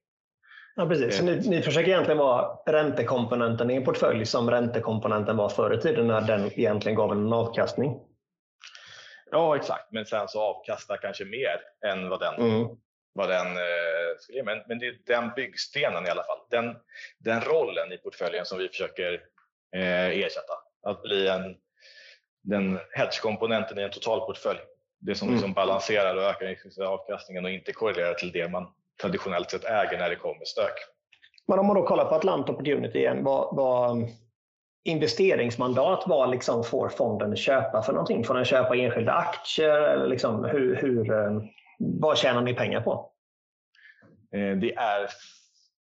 Ja, 0.77 0.87
precis. 0.87 1.19
Så 1.19 1.25
ni, 1.25 1.49
ni 1.49 1.63
försöker 1.63 1.89
egentligen 1.89 2.19
vara 2.19 2.59
räntekomponenten 2.67 3.71
i 3.71 3.75
en 3.75 3.85
portfölj 3.85 4.27
som 4.27 4.51
räntekomponenten 4.51 5.37
var 5.37 5.49
förr 5.49 5.75
i 5.75 5.81
tiden 5.81 6.07
när 6.07 6.21
den 6.21 6.47
egentligen 6.47 6.97
gav 6.97 7.13
en 7.13 7.33
avkastning? 7.33 8.01
Ja, 9.31 9.57
exakt. 9.57 9.93
Men 9.93 10.07
sen 10.07 10.29
så 10.29 10.41
avkastar 10.41 10.97
kanske 10.97 11.25
mer 11.25 11.61
än 11.87 12.09
vad 12.09 12.21
den, 12.21 12.35
mm. 12.35 12.69
Vad 13.15 13.29
den 13.29 13.47
eh, 13.47 14.19
skulle 14.19 14.39
ge. 14.39 14.45
Men, 14.45 14.63
men 14.69 14.79
det 14.79 14.87
är 14.87 14.99
den 15.07 15.31
byggstenen 15.37 16.07
i 16.07 16.11
alla 16.11 16.25
fall. 16.25 16.39
Den, 16.51 16.77
den 17.19 17.41
rollen 17.41 17.93
i 17.93 17.99
portföljen 17.99 18.45
som 18.45 18.59
vi 18.59 18.69
försöker 18.69 19.13
eh, 19.77 20.09
ersätta. 20.09 20.55
Att 20.83 21.03
bli 21.03 21.29
en, 21.29 21.57
den 22.43 22.79
hedgekomponenten 22.93 23.79
i 23.79 23.83
en 23.83 23.91
totalportfölj. 23.91 24.59
Det 25.01 25.15
som 25.15 25.29
mm. 25.29 25.35
liksom 25.35 25.53
balanserar 25.53 26.17
och 26.17 26.23
ökar 26.23 26.85
avkastningen 26.85 27.45
och 27.45 27.51
inte 27.51 27.73
korrelerar 27.73 28.15
till 28.15 28.33
det 28.33 28.49
man 28.49 28.67
traditionellt 29.03 29.51
sett 29.51 29.65
äger 29.65 29.99
när 29.99 30.11
det 30.11 30.17
kommer 30.17 30.45
stök. 30.45 30.75
Men 31.49 31.59
om 31.59 31.67
man 31.67 31.77
då 31.77 31.87
kollar 31.87 32.05
på 32.05 32.15
Atlant 32.15 32.51
Opportunity 32.51 32.99
igen, 32.99 33.25
vad, 33.25 33.57
vad 33.57 34.09
investeringsmandat 34.85 36.05
vad 36.07 36.31
liksom 36.31 36.65
får 36.65 36.89
fonden 36.89 37.37
köpa 37.37 37.83
för 37.83 37.93
någonting? 37.93 38.25
Får 38.25 38.35
den 38.35 38.45
köpa 38.45 38.77
enskilda 38.77 39.13
aktier? 39.13 39.81
Eller 39.81 40.07
liksom 40.07 40.45
hur, 40.45 40.77
hur, 40.77 41.13
eh, 41.13 41.43
vad 42.01 42.19
tjänar 42.19 42.43
ni 42.43 42.55
pengar 42.55 42.81
på? 42.81 43.11
Eh, 44.33 44.57
det 44.57 44.75
är, 44.75 45.11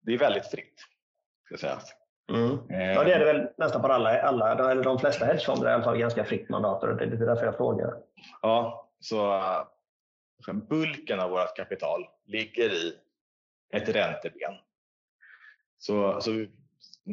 det 0.00 0.14
är 0.14 0.18
väldigt 0.18 0.46
fritt. 0.46 0.80
Ska 1.44 1.52
jag 1.52 1.60
säga. 1.60 1.78
Mm. 2.30 2.58
Ja, 2.68 3.04
det 3.04 3.12
är 3.12 3.18
det 3.18 3.24
väl 3.24 3.48
nästan 3.56 3.82
på 3.82 3.88
alla, 3.88 4.22
alla 4.22 4.70
eller 4.70 4.82
de 4.82 4.98
flesta 4.98 5.24
hedgefonder 5.24 5.66
är 5.66 5.70
i 5.70 5.74
alla 5.74 5.84
fall 5.84 5.98
ganska 5.98 6.24
fritt 6.24 6.48
mandat 6.48 6.82
och 6.82 6.96
det 6.96 7.04
är 7.04 7.10
lite 7.10 7.24
därför 7.24 7.44
jag 7.44 7.56
frågar. 7.56 7.94
Ja, 8.42 8.90
så 9.00 9.42
bulken 10.68 11.20
av 11.20 11.30
vårt 11.30 11.56
kapital 11.56 12.06
ligger 12.26 12.70
i 12.70 12.94
ett 13.72 13.88
ränteben. 13.88 14.54
Så, 15.78 16.20
så 16.20 16.46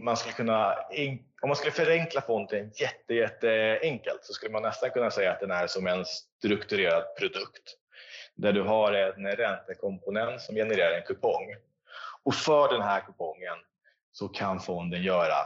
man 0.04 0.18
skulle 0.18 0.34
kunna, 0.34 0.76
om 1.42 1.50
man 1.50 1.56
skulle 1.56 1.72
förenkla 1.72 2.22
fonden 2.22 2.72
jätte, 2.76 3.14
jätte 3.14 3.80
enkelt 3.82 4.26
så 4.26 4.34
skulle 4.34 4.52
man 4.52 4.62
nästan 4.62 4.90
kunna 4.90 5.12
säga 5.12 5.32
att 5.32 5.40
den 5.40 5.52
är 5.52 5.68
som 5.68 5.88
en 5.88 6.06
strukturerad 6.06 7.04
produkt 7.20 7.79
där 8.42 8.54
du 8.54 8.62
har 8.62 8.94
en 8.94 9.28
räntekomponent 9.28 10.42
som 10.42 10.56
genererar 10.56 10.92
en 10.92 11.04
kupong. 11.04 11.56
Och 12.24 12.36
för 12.36 12.74
den 12.74 12.82
här 12.82 13.00
kupongen 13.00 13.58
så 14.12 14.28
kan 14.28 14.60
fonden 14.60 15.04
göra 15.04 15.40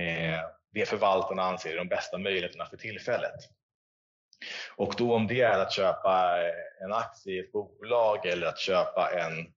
eh, 0.00 0.40
det 0.72 0.88
förvaltarna 0.88 1.42
anser 1.42 1.72
är 1.72 1.76
de 1.76 1.88
bästa 1.88 2.18
möjligheterna 2.18 2.66
för 2.66 2.76
tillfället. 2.76 3.40
Och 4.76 4.94
då 4.98 5.14
om 5.14 5.26
det 5.26 5.40
är 5.40 5.58
att 5.58 5.72
köpa 5.72 6.42
eh, 6.42 6.84
en 6.84 6.92
aktie 6.92 7.34
i 7.34 7.38
ett 7.38 7.52
bolag 7.52 8.26
eller 8.26 8.46
att 8.46 8.58
köpa 8.58 9.10
en 9.10 9.52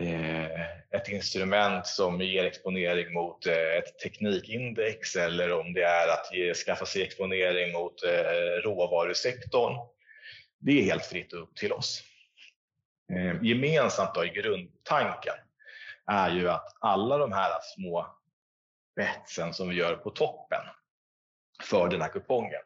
Eh, 0.00 0.60
ett 0.90 1.08
instrument 1.08 1.86
som 1.86 2.20
ger 2.20 2.44
exponering 2.44 3.12
mot 3.12 3.46
eh, 3.46 3.76
ett 3.78 3.98
teknikindex 3.98 5.16
eller 5.16 5.52
om 5.52 5.72
det 5.72 5.82
är 5.82 6.08
att 6.08 6.34
ge, 6.34 6.54
skaffa 6.54 6.86
sig 6.86 7.02
exponering 7.02 7.72
mot 7.72 8.04
eh, 8.04 8.62
råvarusektorn. 8.62 9.76
Det 10.64 10.72
är 10.72 10.82
helt 10.82 11.06
fritt 11.06 11.32
upp 11.32 11.56
till 11.56 11.72
oss. 11.72 12.02
Eh, 13.12 13.42
gemensamt 13.42 14.14
då 14.14 14.24
i 14.24 14.28
grundtanken 14.28 15.34
är 16.06 16.30
ju 16.30 16.48
att 16.48 16.76
alla 16.80 17.18
de 17.18 17.32
här 17.32 17.50
små 17.62 18.06
betsen 18.96 19.54
som 19.54 19.68
vi 19.68 19.74
gör 19.74 19.96
på 19.96 20.10
toppen 20.10 20.60
för 21.62 21.88
den 21.88 22.00
här 22.00 22.08
kupongen, 22.08 22.60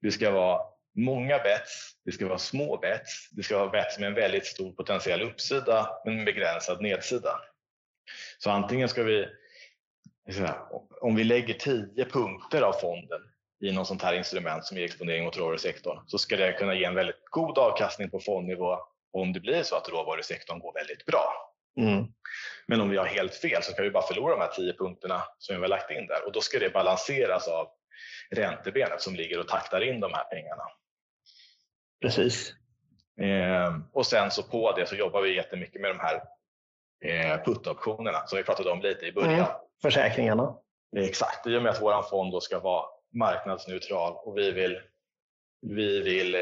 det 0.00 0.10
ska 0.10 0.30
vara 0.30 0.60
många 0.96 1.38
bets, 1.38 1.92
det 2.04 2.12
ska 2.12 2.26
vara 2.26 2.38
små 2.38 2.76
bets, 2.76 3.28
det 3.30 3.42
ska 3.42 3.58
vara 3.58 3.70
bets 3.70 3.98
med 3.98 4.06
en 4.06 4.14
väldigt 4.14 4.46
stor 4.46 4.72
potentiell 4.72 5.22
uppsida 5.22 6.00
men 6.04 6.18
en 6.18 6.24
begränsad 6.24 6.82
nedsida. 6.82 7.40
Så 8.38 8.50
antingen 8.50 8.88
ska 8.88 9.02
vi, 9.02 9.28
om 11.00 11.16
vi 11.16 11.24
lägger 11.24 11.54
10 11.54 12.04
punkter 12.04 12.62
av 12.62 12.72
fonden 12.72 13.20
i 13.60 13.72
något 13.72 13.86
sånt 13.86 14.02
här 14.02 14.14
instrument 14.14 14.64
som 14.64 14.76
ger 14.76 14.84
exponering 14.84 15.24
mot 15.24 15.36
råvarusektorn 15.36 15.98
så 16.06 16.18
ska 16.18 16.36
det 16.36 16.52
kunna 16.52 16.74
ge 16.74 16.84
en 16.84 16.94
väldigt 16.94 17.24
god 17.30 17.58
avkastning 17.58 18.10
på 18.10 18.20
fondnivå 18.20 18.78
om 19.12 19.32
det 19.32 19.40
blir 19.40 19.62
så 19.62 19.76
att 19.76 19.88
råvarusektorn 19.88 20.58
går 20.58 20.72
väldigt 20.74 21.06
bra. 21.06 21.54
Mm. 21.80 22.06
Men 22.66 22.80
om 22.80 22.90
vi 22.90 22.96
har 22.96 23.06
helt 23.06 23.34
fel 23.34 23.62
så 23.62 23.72
kan 23.72 23.84
vi 23.84 23.90
bara 23.90 24.06
förlora 24.06 24.34
de 24.34 24.40
här 24.40 24.52
10 24.52 24.72
punkterna 24.72 25.22
som 25.38 25.56
vi 25.56 25.62
har 25.62 25.68
lagt 25.68 25.90
in 25.90 26.06
där 26.06 26.26
och 26.26 26.32
då 26.32 26.40
ska 26.40 26.58
det 26.58 26.70
balanseras 26.70 27.48
av 27.48 27.68
räntebenet 28.30 29.02
som 29.02 29.14
ligger 29.14 29.40
och 29.40 29.48
taktar 29.48 29.80
in 29.80 30.00
de 30.00 30.12
här 30.14 30.24
pengarna. 30.24 30.62
Precis. 32.00 32.52
Eh, 33.20 33.78
och 33.92 34.06
sen 34.06 34.30
så 34.30 34.42
på 34.42 34.72
det 34.72 34.86
så 34.86 34.94
jobbar 34.94 35.22
vi 35.22 35.36
jättemycket 35.36 35.80
med 35.80 35.90
de 35.90 35.98
här 35.98 36.22
eh, 37.04 37.42
put-optionerna 37.44 38.26
som 38.26 38.36
vi 38.36 38.44
pratade 38.44 38.70
om 38.70 38.80
lite 38.80 39.06
i 39.06 39.12
början. 39.12 39.32
Mm, 39.32 39.46
försäkringarna. 39.82 40.56
Exakt, 40.96 41.46
i 41.46 41.56
och 41.56 41.62
med 41.62 41.72
att 41.72 41.82
vår 41.82 42.02
fond 42.02 42.32
då 42.32 42.40
ska 42.40 42.60
vara 42.60 42.97
marknadsneutral 43.14 44.12
och 44.16 44.38
vi 44.38 44.50
vill, 44.50 44.80
vi 45.62 46.00
vill 46.00 46.34
eh, 46.34 46.40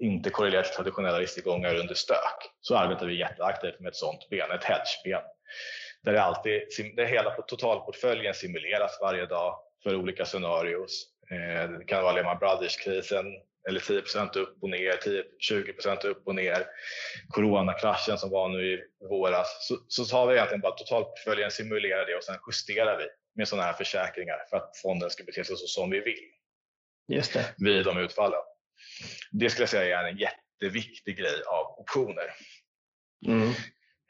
inte 0.00 0.30
korrelera 0.30 0.62
till 0.62 0.74
traditionella 0.74 1.20
risktillgångar 1.20 1.74
under 1.74 1.94
stök 1.94 2.50
så 2.60 2.76
arbetar 2.76 3.06
vi 3.06 3.18
jätteaktivt 3.18 3.80
med 3.80 3.88
ett 3.88 3.96
sådant 3.96 4.28
ben, 4.30 4.50
ett 4.50 4.64
hedgeben. 4.64 5.22
Där 6.02 6.12
det 6.12 6.22
alltid, 6.22 6.62
där 6.96 7.04
hela 7.04 7.30
totalportföljen 7.30 8.34
simuleras 8.34 8.98
varje 9.00 9.26
dag 9.26 9.58
för 9.82 9.96
olika 9.96 10.24
scenarios. 10.24 11.06
Eh, 11.30 11.70
det 11.70 11.84
kan 11.84 12.02
vara 12.02 12.12
Lehman 12.12 12.38
Brothers-krisen, 12.38 13.26
eller 13.68 13.80
10% 13.80 14.36
upp 14.38 14.62
och 14.62 14.70
ner, 14.70 14.96
10, 14.96 15.24
20% 15.50 16.06
upp 16.06 16.26
och 16.26 16.34
ner. 16.34 16.66
Coronakraschen 17.28 18.18
som 18.18 18.30
var 18.30 18.48
nu 18.48 18.72
i 18.72 19.06
våras. 19.08 19.66
Så, 19.68 19.76
så 19.88 20.04
tar 20.04 20.26
vi 20.26 20.34
egentligen 20.34 20.60
bara 20.60 20.72
totalportföljen, 20.72 21.50
simulerar 21.50 22.06
det 22.06 22.16
och 22.16 22.24
sen 22.24 22.38
justerar 22.46 22.98
vi 22.98 23.04
med 23.34 23.48
sådana 23.48 23.66
här 23.66 23.72
försäkringar 23.72 24.44
för 24.50 24.56
att 24.56 24.76
fonden 24.76 25.10
ska 25.10 25.24
bete 25.24 25.44
sig 25.44 25.56
så 25.56 25.66
som 25.66 25.90
vi 25.90 26.00
vill. 26.00 26.30
Just 27.08 27.32
det. 27.32 27.54
Vid 27.58 27.84
de 27.84 27.98
utfallen. 27.98 28.40
Det 29.30 29.50
skulle 29.50 29.62
jag 29.62 29.70
säga 29.70 30.00
är 30.00 30.08
en 30.08 30.18
jätteviktig 30.18 31.16
grej 31.16 31.42
av 31.46 31.80
optioner. 31.80 32.34
Mm. 33.26 33.48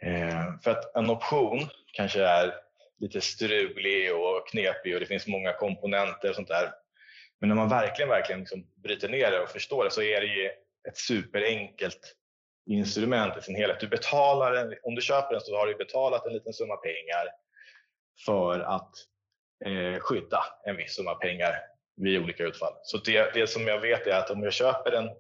Eh, 0.03 0.61
för 0.65 0.71
att 0.71 0.97
en 0.97 1.11
option 1.11 1.69
kanske 1.93 2.23
är 2.23 2.55
lite 2.99 3.21
strulig 3.21 4.15
och 4.15 4.49
knepig 4.49 4.95
och 4.95 5.01
det 5.01 5.07
finns 5.07 5.27
många 5.27 5.53
komponenter 5.53 6.31
och 6.31 6.37
sånt 6.37 6.49
där. 6.49 6.73
Men 7.41 7.49
när 7.49 7.57
man 7.57 7.69
verkligen, 7.69 8.09
verkligen 8.09 8.41
liksom 8.41 8.67
bryter 8.83 9.09
ner 9.09 9.31
det 9.31 9.41
och 9.41 9.49
förstår 9.49 9.85
det 9.85 9.91
så 9.91 10.03
är 10.03 10.21
det 10.21 10.27
ju 10.27 10.47
ett 10.89 10.97
superenkelt 10.97 12.17
instrument 12.67 13.39
i 13.39 13.43
sin 13.43 13.55
helhet. 13.55 13.81
Du 13.81 13.89
betalar 13.89 14.53
en, 14.53 14.75
om 14.83 14.95
du 14.95 15.03
köper 15.03 15.33
den 15.33 15.41
så 15.41 15.57
har 15.57 15.67
du 15.67 15.75
betalat 15.75 16.27
en 16.27 16.33
liten 16.33 16.53
summa 16.53 16.77
pengar 16.77 17.29
för 18.27 18.61
att 18.61 18.93
eh, 19.65 20.01
skydda 20.01 20.45
en 20.65 20.77
viss 20.77 20.95
summa 20.95 21.15
pengar 21.15 21.55
vid 21.97 22.23
olika 22.23 22.45
utfall. 22.45 22.73
Så 22.83 22.99
det, 22.99 23.35
det 23.35 23.47
som 23.47 23.67
jag 23.67 23.81
vet 23.81 24.07
är 24.07 24.19
att 24.19 24.31
om 24.31 24.43
jag 24.43 24.53
köper 24.53 24.93
en, 24.93 25.11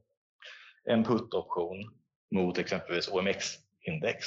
en 0.84 1.04
put-option 1.04 1.90
mot 2.34 2.58
exempelvis 2.58 3.08
OMX-index 3.08 4.26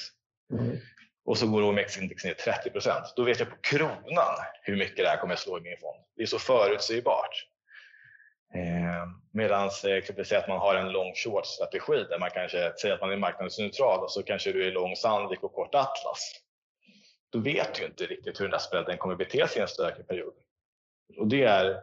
mm. 0.52 0.78
och 1.26 1.38
så 1.38 1.48
går 1.48 1.62
OMX-index 1.62 2.24
ner 2.24 2.34
30% 2.34 3.02
då 3.16 3.24
vet 3.24 3.40
jag 3.40 3.50
på 3.50 3.58
kronan 3.62 4.36
hur 4.62 4.78
mycket 4.78 4.98
det 4.98 5.10
här 5.10 5.18
kommer 5.18 5.34
att 5.34 5.40
slå 5.40 5.58
i 5.58 5.62
min 5.62 5.78
fond. 5.78 6.04
Det 6.16 6.24
är 6.24 6.28
så 6.28 6.40
förutsägbart. 6.40 7.48
Eh, 8.56 9.08
Medan 9.38 9.68
exempelvis 9.68 10.32
att 10.32 10.48
man 10.48 10.60
har 10.60 10.76
en 10.76 10.92
long 10.92 11.14
short 11.16 11.46
strategi 11.46 12.06
där 12.10 12.20
man 12.20 12.30
kanske 12.30 12.74
säger 12.82 12.96
att 12.96 13.02
man 13.02 13.12
är 13.12 13.18
marknadsneutral 13.18 14.04
och 14.04 14.12
så 14.12 14.24
kanske 14.24 14.52
du 14.52 14.68
är 14.68 14.72
lång 14.72 14.96
Sandvik 14.96 15.44
och 15.44 15.54
kort 15.54 15.76
Atlas. 15.76 16.32
Då 17.30 17.40
vet 17.40 17.76
du 17.76 17.86
inte 17.86 18.06
riktigt 18.06 18.40
hur 18.40 18.46
den 18.46 18.52
där 18.52 18.60
spreaden 18.60 18.98
kommer 18.98 19.16
bete 19.16 19.48
sig 19.48 19.60
i 19.60 19.62
en 19.62 19.68
stökig 19.68 20.08
period. 20.08 20.34
Och 21.18 21.28
det 21.28 21.44
är, 21.44 21.82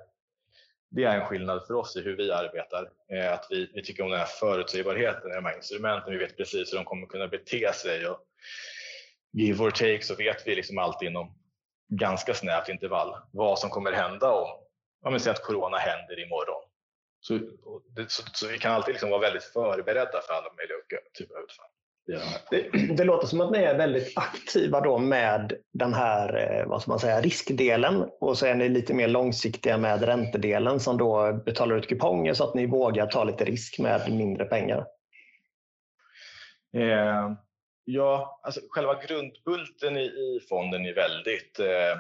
det 0.91 1.05
är 1.05 1.21
en 1.21 1.27
skillnad 1.27 1.67
för 1.67 1.75
oss 1.75 1.97
i 1.97 2.01
hur 2.01 2.17
vi 2.17 2.33
arbetar. 2.33 2.91
Eh, 3.13 3.33
att 3.33 3.47
vi, 3.51 3.71
vi 3.75 3.85
tycker 3.85 4.03
om 4.03 4.11
den 4.11 4.19
här 4.19 4.27
förutsägbarheten 4.27 5.31
i 5.31 5.35
de 5.35 5.45
här 5.45 5.57
instrumenten. 5.57 6.13
Vi 6.13 6.19
vet 6.19 6.37
precis 6.37 6.73
hur 6.73 6.77
de 6.77 6.85
kommer 6.85 7.07
kunna 7.07 7.29
bete 7.29 7.73
sig. 7.73 8.09
Och 8.09 8.19
give 9.33 9.65
or 9.65 9.71
take 9.71 10.03
så 10.03 10.15
vet 10.15 10.47
vi 10.47 10.55
liksom 10.55 10.79
alltid 10.79 11.09
inom 11.09 11.39
ganska 11.89 12.35
snävt 12.35 12.69
intervall 12.69 13.17
vad 13.31 13.59
som 13.59 13.71
kommer 13.71 13.93
hända 13.93 14.31
om 14.31 14.65
om 15.05 15.13
vi 15.13 15.21
säg 15.21 15.31
att 15.31 15.43
corona 15.43 15.77
händer 15.77 16.21
imorgon. 16.21 16.63
Så, 17.21 17.39
så, 18.09 18.23
så, 18.33 18.49
vi 18.49 18.59
kan 18.59 18.73
alltid 18.73 18.95
liksom 18.95 19.11
vara 19.11 19.21
väldigt 19.21 19.45
förberedda 19.45 20.21
för 20.21 20.35
alla 20.35 20.53
möjliga 20.57 20.79
typer 21.19 21.35
av 21.35 21.43
utfall. 21.43 21.67
Det, 22.07 22.95
det, 22.97 23.05
låter 23.05 23.27
som 23.27 23.41
att 23.41 23.53
ni 23.53 23.59
är 23.59 23.79
väldigt 23.79 24.13
aktiva 24.19 24.81
då 24.81 24.99
med 24.99 25.53
den 25.73 25.95
här 25.95 26.37
eh, 26.37 26.67
vad 26.67 26.83
ska 26.83 26.91
man 26.91 26.99
säga, 26.99 27.21
riskdelen 27.21 28.09
och 28.21 28.39
så 28.39 28.47
är 28.47 28.55
ni 28.55 28.69
lite 28.69 28.95
mer 28.95 29.09
långsiktiga 29.09 29.79
med 29.79 30.03
räntedelen 30.03 30.81
som 30.81 30.99
då 30.99 31.33
betalar 31.33 31.77
ut 31.77 31.89
kuponger 31.89 32.35
så 32.35 32.45
att 32.45 32.55
ni 32.55 32.67
vågar 32.67 33.07
ta 33.07 33.25
lite 33.25 33.45
risk 33.45 33.79
med 33.79 34.13
mindre 34.13 34.45
pengar. 34.45 34.87
Eh, 36.77 37.33
ja, 37.85 38.41
alltså 38.43 38.61
själva 38.69 39.03
grundbulten 39.07 39.97
i, 39.97 40.05
i 40.05 40.41
fonden 40.49 40.87
är 40.87 40.95
väldigt 40.95 41.61
eh, 41.61 41.99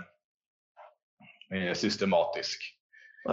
eh 1.58 1.74
systematisk. 1.74 2.60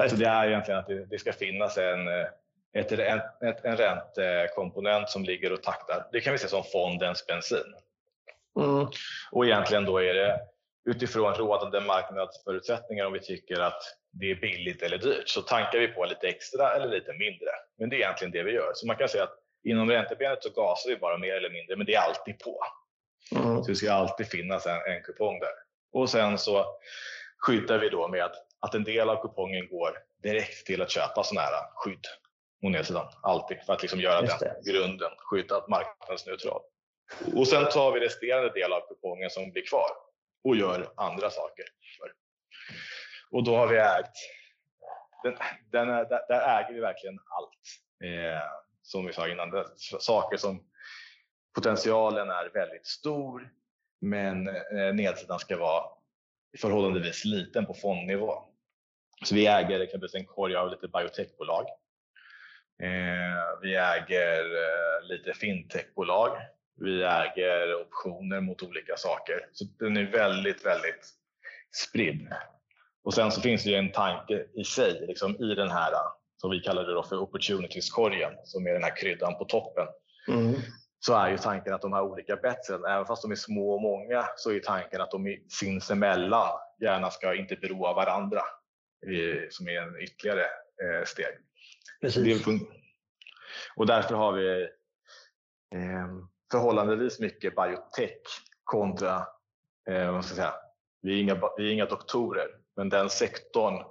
Så 0.10 0.16
det 0.16 0.26
är 0.26 0.48
egentligen 0.48 0.80
att 0.80 0.88
det, 0.88 1.06
det 1.06 1.20
ska 1.20 1.34
finnas 1.34 1.78
en, 1.78 2.08
eh, 2.08 2.28
ett, 2.74 2.92
ett, 2.92 3.66
en 3.66 3.78
räntekomponent 3.78 5.10
som 5.10 5.24
ligger 5.24 5.54
och 5.54 5.64
taktar. 5.64 6.08
Det 6.12 6.22
kan 6.22 6.34
vi 6.34 6.40
se 6.40 6.48
som 6.48 6.64
fondens 6.64 7.28
bensin. 7.28 7.76
Mm. 8.60 8.88
Och 9.32 9.46
egentligen 9.46 9.86
då 9.86 9.98
är 9.98 10.14
det 10.14 10.40
utifrån 10.90 11.34
rådande 11.34 11.80
marknadsförutsättningar 11.80 13.06
om 13.06 13.14
vi 13.14 13.20
tycker 13.20 13.60
att 13.60 13.82
det 14.12 14.32
är 14.32 14.36
billigt 14.36 14.82
eller 14.82 14.98
dyrt 14.98 15.30
så 15.30 15.42
tankar 15.42 15.80
vi 15.80 15.88
på 15.88 16.06
lite 16.06 16.28
extra 16.28 16.76
eller 16.76 16.88
lite 16.88 17.14
mindre. 17.14 17.50
Men 17.78 17.90
det 17.90 17.96
är 17.96 18.00
egentligen 18.00 18.32
det 18.32 18.44
vi 18.44 18.52
gör. 18.52 18.72
Så 18.74 18.88
man 18.88 18.96
kan 18.96 19.10
säga 19.10 19.24
att 19.24 19.38
inom 19.64 19.90
räntebenet 19.90 20.44
så 20.44 20.50
gasar 20.50 20.90
vi 20.90 20.98
bara 20.98 21.18
mer 21.18 21.34
eller 21.34 21.50
mindre 21.50 21.76
men 21.76 21.86
det 21.86 21.96
är 21.96 22.02
alltid 22.02 22.40
på. 22.40 22.64
Mm. 23.36 23.64
Så 23.64 23.70
det 23.70 23.76
ska 23.76 23.92
alltid 23.92 24.28
finnas 24.28 24.66
en, 24.66 24.82
en 24.86 25.04
kupong 25.04 25.40
där. 25.40 25.54
Och 25.94 26.10
sen 26.10 26.38
så 26.38 26.66
skyddar 27.38 27.80
vi 27.80 27.90
då 27.90 28.08
med 28.08 28.32
att 28.60 28.76
en 28.76 28.84
del 28.84 29.10
av 29.10 29.22
kupongen 29.22 29.68
går 29.68 29.98
direkt 30.24 30.66
till 30.66 30.82
att 30.82 30.92
köpa 30.92 31.24
sådana 31.24 31.48
här 31.48 31.54
skydd 31.76 32.06
på 32.62 32.70
nedsidan. 32.70 33.08
Alltid 33.22 33.58
för 33.66 33.74
att 33.74 33.82
liksom 33.82 34.00
göra 34.00 34.22
den 34.22 34.64
grunden 34.66 35.12
skyddad 35.18 35.64
marknadsneutral. 35.70 36.62
Och 37.36 37.48
sen 37.48 37.70
tar 37.70 37.92
vi 37.92 38.00
resterande 38.00 38.50
del 38.50 38.74
av 38.74 38.82
kupongen 38.88 39.30
som 39.30 39.52
blir 39.52 39.66
kvar 39.66 39.90
och 40.44 40.56
gör 40.56 40.94
andra 40.96 41.30
saker. 41.30 41.66
För. 41.98 42.14
Och 43.32 43.44
då 43.44 43.56
har 43.56 43.68
vi 43.68 43.78
ägt, 43.78 44.16
den, 45.24 45.38
den 45.72 45.90
är, 45.90 46.06
där, 46.06 46.28
där, 46.28 46.60
äger 46.60 46.74
vi 46.74 46.80
verkligen 46.80 47.20
allt. 47.26 47.60
Eh, 48.04 48.42
som 48.82 49.06
vi 49.06 49.14
sa 49.14 49.28
innan, 49.28 49.52
det, 49.52 49.66
saker 50.00 50.38
som 50.38 50.64
potentialen 51.56 52.30
är 52.30 52.50
väldigt 52.54 52.88
stor 52.88 53.50
men 54.02 54.48
eh, 54.48 54.94
nedsidan 54.94 55.40
ska 55.40 55.58
vara 55.58 55.84
förhållandevis 56.58 57.26
liten 57.26 57.66
på 57.66 57.74
fondnivå. 57.74 58.44
Så 59.24 59.36
vi 59.36 59.48
äger 59.48 59.80
exempelvis 59.80 60.16
en 60.16 60.26
korg 60.26 60.56
av 60.56 60.72
lite 60.72 60.88
biotechbolag. 60.88 61.66
Eh, 62.82 63.60
vi 63.62 63.76
äger 63.76 64.40
eh, 64.40 65.08
lite 65.10 65.34
fintechbolag. 65.34 66.38
Vi 66.80 67.04
äger 67.04 67.82
optioner 67.82 68.42
mot 68.42 68.64
olika 68.64 68.98
saker. 68.98 69.50
Så 69.52 69.66
den 69.80 69.98
är 69.98 70.12
väldigt, 70.12 70.66
väldigt 70.66 71.10
spridd. 71.76 72.28
Och 73.04 73.14
sen 73.14 73.32
så 73.32 73.42
finns 73.42 73.64
det 73.64 73.70
ju 73.70 73.76
en 73.76 73.92
tanke 73.92 74.46
i 74.54 74.64
sig 74.64 75.06
liksom 75.08 75.36
i 75.36 75.56
den 75.56 75.72
här 75.72 75.94
som 76.38 76.52
vi 76.52 76.60
kallar 76.60 76.84
det 76.84 76.94
då 76.94 77.04
för 77.04 77.18
opportunities-korgen 77.18 78.32
som 78.44 78.68
är 78.68 78.74
den 78.74 78.84
här 78.84 78.96
kryddan 78.96 79.38
på 79.38 79.46
toppen. 79.46 79.88
Mm. 80.28 80.54
Så 81.00 81.16
är 81.16 81.30
ju 81.30 81.38
tanken 81.38 81.74
att 81.74 81.82
de 81.82 81.94
här 81.94 82.02
olika 82.02 82.36
betsen, 82.36 82.86
även 82.86 83.06
fast 83.06 83.22
de 83.22 83.32
är 83.32 83.36
små 83.36 83.74
och 83.74 83.82
många, 83.82 84.26
så 84.36 84.52
är 84.52 84.60
tanken 84.60 85.02
att 85.02 85.12
de 85.12 85.38
sinsemellan 85.50 86.60
gärna 86.82 87.10
ska 87.10 87.36
inte 87.36 87.56
bero 87.56 87.86
av 87.86 87.96
varandra 87.96 88.42
som 89.50 89.68
är 89.68 89.82
en 89.82 90.02
ytterligare 90.02 90.44
eh, 90.44 91.06
steg. 91.06 91.38
Precis. 92.02 92.46
och 93.76 93.86
därför 93.86 94.16
har 94.16 94.34
vi 94.34 94.62
eh, 95.76 96.08
förhållandevis 96.52 97.20
mycket 97.20 97.56
biotech 97.56 98.22
kontra, 98.64 99.28
eh, 99.90 100.12
vad 100.12 100.26
ska 100.26 100.32
jag 100.32 100.38
säga, 100.38 100.54
vi 101.02 101.18
är, 101.18 101.22
inga, 101.22 101.42
vi 101.58 101.68
är 101.68 101.74
inga 101.74 101.86
doktorer, 101.86 102.48
men 102.76 102.90
den 102.90 103.10
sektorn 103.10 103.84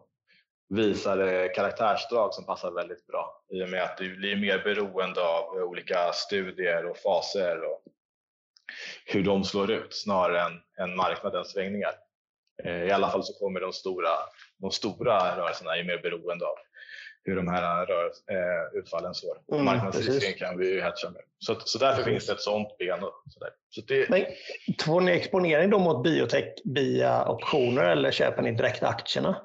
visar 0.68 1.54
karaktärsdrag 1.54 2.34
som 2.34 2.46
passar 2.46 2.70
väldigt 2.70 3.06
bra 3.06 3.44
i 3.50 3.64
och 3.64 3.68
med 3.68 3.82
att 3.82 3.98
du 3.98 4.16
blir 4.16 4.36
mer 4.36 4.58
beroende 4.58 5.20
av 5.20 5.58
eh, 5.58 5.62
olika 5.62 6.12
studier 6.12 6.86
och 6.86 6.98
faser 6.98 7.64
och 7.64 7.82
hur 9.06 9.22
de 9.22 9.44
slår 9.44 9.70
ut 9.70 9.94
snarare 9.94 10.40
än, 10.40 10.60
än 10.78 10.96
marknadens 10.96 11.52
svängningar. 11.52 11.92
Eh, 12.64 12.82
I 12.84 12.90
alla 12.90 13.10
fall 13.10 13.24
så 13.24 13.32
kommer 13.32 13.60
de 13.60 13.72
stora, 13.72 14.10
de 14.58 14.70
stora 14.70 15.36
rörelserna 15.36 15.76
är 15.76 15.84
mer 15.84 15.98
beroende 15.98 16.46
av 16.46 16.56
hur 17.24 17.36
de 17.36 17.48
här 17.48 17.86
rörelse, 17.86 18.22
eh, 18.30 18.78
utfallen 18.78 19.14
slår. 19.14 19.38
Mm, 19.52 19.64
Marknadsrisken 19.64 20.34
kan 20.34 20.58
vi 20.58 20.74
ju 20.74 20.80
hedga 20.80 21.10
med. 21.10 21.22
Så, 21.38 21.54
så 21.64 21.78
därför 21.78 21.96
precis. 21.96 22.12
finns 22.12 22.26
det 22.26 22.32
ett 22.32 22.40
sånt 22.40 22.78
ben. 22.78 23.04
Och 23.04 23.12
så 23.30 23.40
där. 23.40 23.50
Så 23.68 23.80
det... 23.80 24.08
Men, 24.08 24.24
får 24.84 25.00
ni 25.00 25.12
exponering 25.12 25.70
då 25.70 25.78
mot 25.78 26.02
biotech 26.02 26.54
via 26.64 27.28
optioner 27.28 27.84
eller 27.84 28.10
köper 28.10 28.42
ni 28.42 28.52
direkt 28.52 28.82
aktierna? 28.82 29.42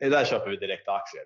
Där 0.00 0.24
köper 0.24 0.50
vi 0.50 0.56
direkta 0.56 0.92
aktier. 0.92 1.24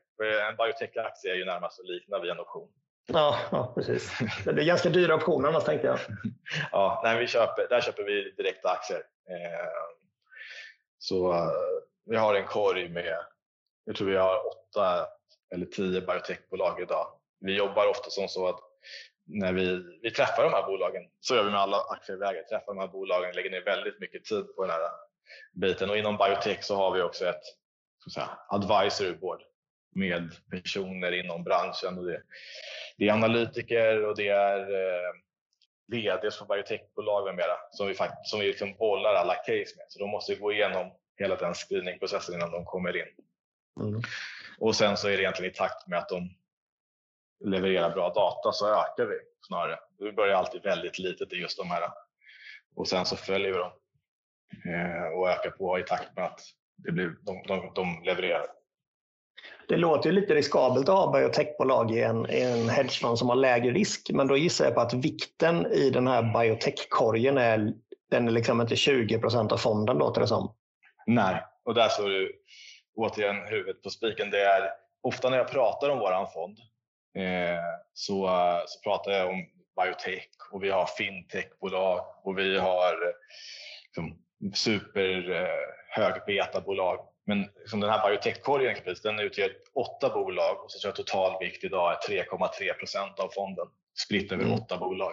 En 0.51 0.57
biotech-aktie 0.57 1.33
är 1.33 1.37
ju 1.37 1.45
närmast 1.45 1.81
att 1.81 1.87
likna 1.87 2.19
vid 2.19 2.31
en 2.31 2.41
option. 2.41 2.69
Ja, 3.13 3.39
ja, 3.51 3.73
precis. 3.75 4.19
Det 4.45 4.51
är 4.51 4.65
ganska 4.65 4.89
dyra 4.89 5.15
optioner 5.15 5.49
annars 5.49 5.65
tänkte 5.65 5.87
jag. 5.87 5.99
ja, 6.73 7.01
nej, 7.05 7.19
vi 7.19 7.27
köper, 7.27 7.69
där 7.69 7.81
köper 7.81 8.03
vi 8.03 8.35
direkta 8.37 8.69
aktier. 8.69 8.99
Eh, 9.31 9.67
så 10.99 11.33
uh, 11.33 11.51
vi 12.07 12.17
har 12.17 12.35
en 12.35 12.47
korg 12.47 12.89
med, 12.89 13.17
jag 13.85 13.97
tror 13.97 14.09
vi 14.09 14.17
har 14.17 14.41
åtta 14.47 15.07
eller 15.55 15.67
tio 15.67 16.01
biotechbolag 16.01 16.81
idag. 16.81 17.07
Vi 17.41 17.57
jobbar 17.57 17.87
ofta 17.87 18.11
som 18.11 18.29
så 18.29 18.49
att 18.49 18.61
när 19.27 19.53
vi, 19.53 19.83
vi 20.03 20.11
träffar 20.11 20.43
de 20.43 20.53
här 20.53 20.67
bolagen, 20.67 21.03
så 21.21 21.35
gör 21.35 21.45
vi 21.45 21.51
med 21.51 21.61
alla 21.61 21.77
aktieägare, 21.77 22.43
träffar 22.43 22.75
de 22.75 22.79
här 22.79 22.89
bolagen, 22.89 23.35
lägger 23.35 23.51
ner 23.51 23.65
väldigt 23.65 24.01
mycket 24.01 24.25
tid 24.25 24.57
på 24.57 24.63
den 24.63 24.71
här 24.71 24.81
biten 25.53 25.91
och 25.91 25.99
inom 25.99 26.17
biotech 26.17 26.65
så 26.65 26.77
har 26.77 26.95
vi 26.95 27.03
också 27.03 27.27
ett 27.27 27.43
så 28.05 28.11
säga, 28.11 28.39
advisory 28.49 29.13
board 29.13 29.43
med 29.95 30.33
personer 30.51 31.13
inom 31.13 31.45
branschen. 31.45 31.99
Och 31.99 32.05
det, 32.05 32.23
det 32.97 33.09
är 33.09 33.13
analytiker 33.13 34.05
och 34.05 34.17
det 34.17 34.29
är 34.29 34.61
eh, 34.61 35.13
VDs 35.87 36.39
för 36.39 36.47
biotechbolag 36.47 37.25
med 37.25 37.35
mera 37.35 37.57
som 37.71 37.87
vi, 37.87 37.95
fakt 37.95 38.27
som 38.27 38.41
vi 38.41 38.47
liksom 38.47 38.75
bollar 38.77 39.15
alla 39.15 39.35
case 39.35 39.77
med. 39.77 39.87
Så 39.89 39.99
de 39.99 40.11
måste 40.11 40.35
gå 40.35 40.53
igenom 40.53 40.93
hela 41.17 41.37
den 41.37 41.55
screeningprocessen 41.55 42.35
innan 42.35 42.51
de 42.51 42.65
kommer 42.65 42.97
in. 42.97 43.07
Mm. 43.81 44.03
Och 44.59 44.77
sen 44.77 44.97
så 44.97 45.09
är 45.09 45.13
det 45.13 45.23
egentligen 45.23 45.53
i 45.53 45.55
takt 45.55 45.87
med 45.87 45.99
att 45.99 46.09
de 46.09 46.31
levererar 47.45 47.91
bra 47.91 48.13
data 48.13 48.53
så 48.53 48.69
ökar 48.69 49.07
vi 49.07 49.19
snarare. 49.47 49.79
Vi 49.99 50.13
börjar 50.13 50.35
alltid 50.35 50.63
väldigt 50.63 50.99
litet 50.99 51.33
i 51.33 51.37
just 51.37 51.59
de 51.59 51.71
här 51.71 51.83
och 52.77 52.89
sen 52.89 53.07
så 53.07 53.17
följer 53.17 53.53
vi 53.53 53.59
dem 53.59 53.73
eh, 54.65 55.19
och 55.19 55.31
ökar 55.31 55.51
på 55.51 55.79
i 55.79 55.83
takt 55.83 56.17
med 56.17 56.25
att 56.25 56.41
det 56.77 56.93
blir, 56.93 57.17
de, 57.23 57.43
de, 57.47 57.73
de 57.75 58.03
levererar. 58.05 58.47
Det 59.69 59.77
låter 59.77 60.11
ju 60.11 60.15
lite 60.15 60.35
riskabelt 60.35 60.89
att 60.89 60.95
ha 60.95 61.13
biotechbolag 61.13 61.91
i 61.91 62.03
en, 62.03 62.31
i 62.31 62.41
en 62.41 62.69
hedgefond 62.69 63.19
som 63.19 63.29
har 63.29 63.37
lägre 63.37 63.73
risk, 63.73 64.11
men 64.13 64.27
då 64.27 64.37
gissar 64.37 64.65
jag 64.65 64.75
på 64.75 64.81
att 64.81 64.95
vikten 64.95 65.67
i 65.67 65.91
den 65.91 66.07
här 66.07 66.23
biotechkorgen 66.23 67.39
är, 67.39 67.73
den 68.11 68.29
är 68.29 68.33
liksom 68.33 68.61
inte 68.61 68.77
20 68.77 69.19
procent 69.19 69.53
av 69.53 69.57
fonden 69.57 69.99
låter 69.99 70.21
det 70.21 70.27
som. 70.27 70.55
Nej, 71.07 71.45
och 71.65 71.75
där 71.75 71.89
står 71.89 72.09
du 72.09 72.33
återigen 72.97 73.47
huvudet 73.47 73.83
på 73.83 73.91
spiken. 73.91 74.31
Det 74.31 74.41
är 74.41 74.71
ofta 75.03 75.31
när 75.31 75.37
jag 75.37 75.51
pratar 75.51 75.91
om 75.91 75.99
våran 75.99 76.27
fond 76.33 76.59
eh, 77.17 77.61
så, 77.93 78.29
så 78.67 78.81
pratar 78.81 79.13
jag 79.13 79.29
om 79.29 79.47
biotech 79.77 80.29
och 80.51 80.63
vi 80.65 80.71
har 80.71 80.87
fintechbolag 80.87 82.07
och 82.23 82.39
vi 82.39 82.59
har 82.59 83.15
liksom, 83.85 84.19
super 84.55 85.31
eh. 85.95 87.01
Men 87.25 87.51
som 87.67 87.81
den 87.81 87.91
här 87.91 88.09
biotech-korgen 88.09 88.77
den 89.03 89.19
utgör 89.19 89.53
åtta 89.75 90.11
bolag 90.11 90.65
och 90.65 90.73
så 90.73 90.79
tror 90.79 90.89
jag 90.89 90.97
totalvikt 90.97 91.65
idag 91.65 91.93
är 91.93 91.97
3,3 91.97 92.73
procent 92.73 93.19
av 93.19 93.29
fonden 93.29 93.67
spritt 94.05 94.33
över 94.33 94.45
mm. 94.45 94.55
åtta 94.55 94.77
bolag. 94.77 95.13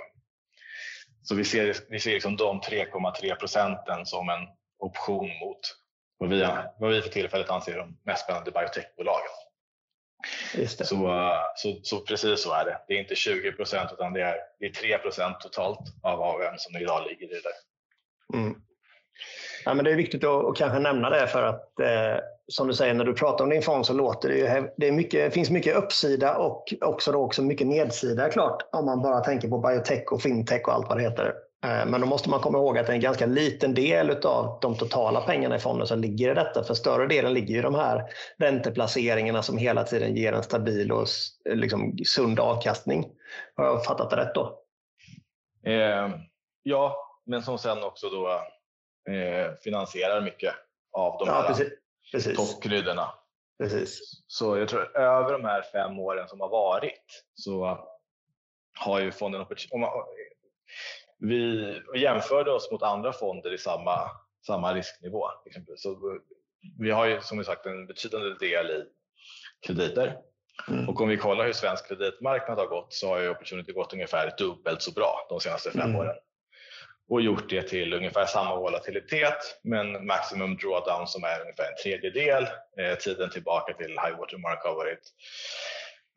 Så 1.23 1.35
vi 1.35 1.43
ser, 1.43 1.75
vi 1.89 1.99
ser 1.99 2.11
liksom 2.11 2.37
de 2.37 2.61
3,3 2.61 3.35
procenten 3.35 4.05
som 4.05 4.29
en 4.29 4.47
option 4.79 5.29
mot 5.39 5.59
vad 6.23 6.29
vi, 6.29 6.47
vad 6.79 6.91
vi 6.91 7.01
för 7.01 7.09
tillfället 7.09 7.49
anser 7.49 7.77
de 7.77 7.97
mest 8.05 8.23
spännande 8.23 8.51
biotechbolagen. 8.51 9.31
Så, 10.67 10.85
så, 11.55 11.79
så, 11.83 11.99
precis 11.99 12.43
så 12.43 12.53
är 12.53 12.65
det. 12.65 12.77
Det 12.87 12.93
är 12.93 12.99
inte 12.99 13.15
20 13.15 13.51
procent 13.51 13.89
utan 13.93 14.13
det 14.13 14.21
är, 14.21 14.35
det 14.59 14.65
är 14.65 14.69
3 14.69 14.97
procent 14.97 15.39
totalt 15.39 15.79
av 16.03 16.21
AUM 16.21 16.57
som 16.57 16.81
idag 16.81 17.07
ligger 17.07 17.25
i 17.25 17.41
det. 17.41 18.37
Mm. 18.37 18.55
Ja, 19.65 19.73
men 19.73 19.85
det 19.85 19.91
är 19.91 19.95
viktigt 19.95 20.23
att, 20.23 20.45
att 20.45 20.57
kanske 20.57 20.79
nämna 20.79 21.09
det 21.09 21.27
för 21.27 21.43
att 21.43 21.79
eh, 21.79 22.23
som 22.47 22.67
du 22.67 22.73
säger 22.73 22.93
när 22.93 23.05
du 23.05 23.13
pratar 23.13 23.43
om 23.43 23.49
din 23.49 23.61
fond 23.61 23.85
så 23.85 23.93
låter 23.93 24.29
det 24.29 24.35
ju, 24.35 24.69
det 24.77 24.91
mycket, 24.91 25.33
finns 25.33 25.49
mycket 25.49 25.75
uppsida 25.75 26.37
och 26.37 26.73
också, 26.81 27.11
då 27.11 27.19
också 27.19 27.41
mycket 27.41 27.67
nedsida 27.67 28.29
klart 28.29 28.69
om 28.71 28.85
man 28.85 29.01
bara 29.01 29.19
tänker 29.19 29.47
på 29.47 29.57
biotech 29.57 30.11
och 30.11 30.21
fintech 30.21 30.67
och 30.67 30.73
allt 30.73 30.89
vad 30.89 30.97
det 30.97 31.03
heter. 31.03 31.33
Eh, 31.63 31.85
men 31.85 32.01
då 32.01 32.07
måste 32.07 32.29
man 32.29 32.39
komma 32.39 32.57
ihåg 32.57 32.77
att 32.77 32.89
en 32.89 32.99
ganska 32.99 33.25
liten 33.25 33.73
del 33.73 34.09
av 34.25 34.59
de 34.61 34.77
totala 34.77 35.21
pengarna 35.21 35.55
i 35.55 35.59
fonden 35.59 35.87
som 35.87 35.99
ligger 35.99 36.31
i 36.31 36.33
detta. 36.33 36.63
För 36.63 36.73
större 36.73 37.07
delen 37.07 37.33
ligger 37.33 37.59
i 37.59 37.61
de 37.61 37.75
här 37.75 38.03
ränteplaceringarna 38.37 39.43
som 39.43 39.57
hela 39.57 39.83
tiden 39.83 40.15
ger 40.15 40.33
en 40.33 40.43
stabil 40.43 40.91
och 40.91 41.07
liksom 41.45 41.97
sund 42.05 42.39
avkastning. 42.39 43.05
Har 43.55 43.65
jag 43.65 43.85
fattat 43.85 44.09
det 44.09 44.15
rätt 44.15 44.35
då? 44.35 44.59
Eh, 45.65 46.09
ja, 46.63 46.95
men 47.25 47.43
som 47.43 47.57
sen 47.57 47.83
också 47.83 48.09
då 48.09 48.29
eh, 49.13 49.53
finansierar 49.63 50.21
mycket 50.21 50.53
av 50.91 51.17
de 51.19 51.27
ja, 51.27 51.33
här 51.33 51.47
precis. 51.47 51.73
Precis. 52.11 52.37
toppkryddorna. 52.37 53.13
Precis. 53.59 53.99
Så 54.27 54.57
jag 54.57 54.69
tror 54.69 54.97
över 54.97 55.31
de 55.31 55.43
här 55.43 55.61
fem 55.61 55.99
åren 55.99 56.27
som 56.27 56.41
har 56.41 56.49
varit 56.49 57.23
så 57.33 57.79
har 58.79 58.99
ju 58.99 59.11
fonden 59.11 59.45
om 59.71 59.81
man, 59.81 59.89
vi 61.23 61.81
jämförde 61.95 62.51
oss 62.51 62.71
mot 62.71 62.83
andra 62.83 63.13
fonder 63.13 63.53
i 63.53 63.57
samma, 63.57 64.11
samma 64.45 64.73
risknivå. 64.73 65.29
Så 65.75 66.19
vi 66.79 66.91
har 66.91 67.05
ju 67.05 67.21
som 67.21 67.43
sagt 67.43 67.65
en 67.65 67.87
betydande 67.87 68.47
del 68.47 68.71
i 68.71 68.83
krediter. 69.67 70.17
Mm. 70.67 70.89
Och 70.89 71.01
om 71.01 71.09
vi 71.09 71.17
kollar 71.17 71.45
hur 71.45 71.53
svensk 71.53 71.87
kreditmarknad 71.87 72.57
har 72.57 72.67
gått 72.67 72.93
så 72.93 73.07
har 73.07 73.19
ju 73.19 73.29
Opportunity 73.29 73.71
gått 73.71 73.93
ungefär 73.93 74.33
dubbelt 74.37 74.81
så 74.81 74.91
bra 74.91 75.25
de 75.29 75.39
senaste 75.39 75.71
fem 75.71 75.81
mm. 75.81 75.95
åren. 75.95 76.15
Och 77.09 77.21
gjort 77.21 77.49
det 77.49 77.61
till 77.61 77.93
ungefär 77.93 78.25
samma 78.25 78.55
volatilitet 78.55 79.59
men 79.63 80.05
maximum 80.05 80.57
drawdown 80.57 81.07
som 81.07 81.23
är 81.23 81.41
ungefär 81.41 81.63
en 81.63 81.83
tredjedel. 81.83 82.47
Eh, 82.77 82.97
tiden 82.97 83.29
tillbaka 83.29 83.73
till 83.73 83.89
high 83.89 84.17
water 84.17 84.37
mark 84.37 84.63
har 84.63 84.75
varit 84.75 85.13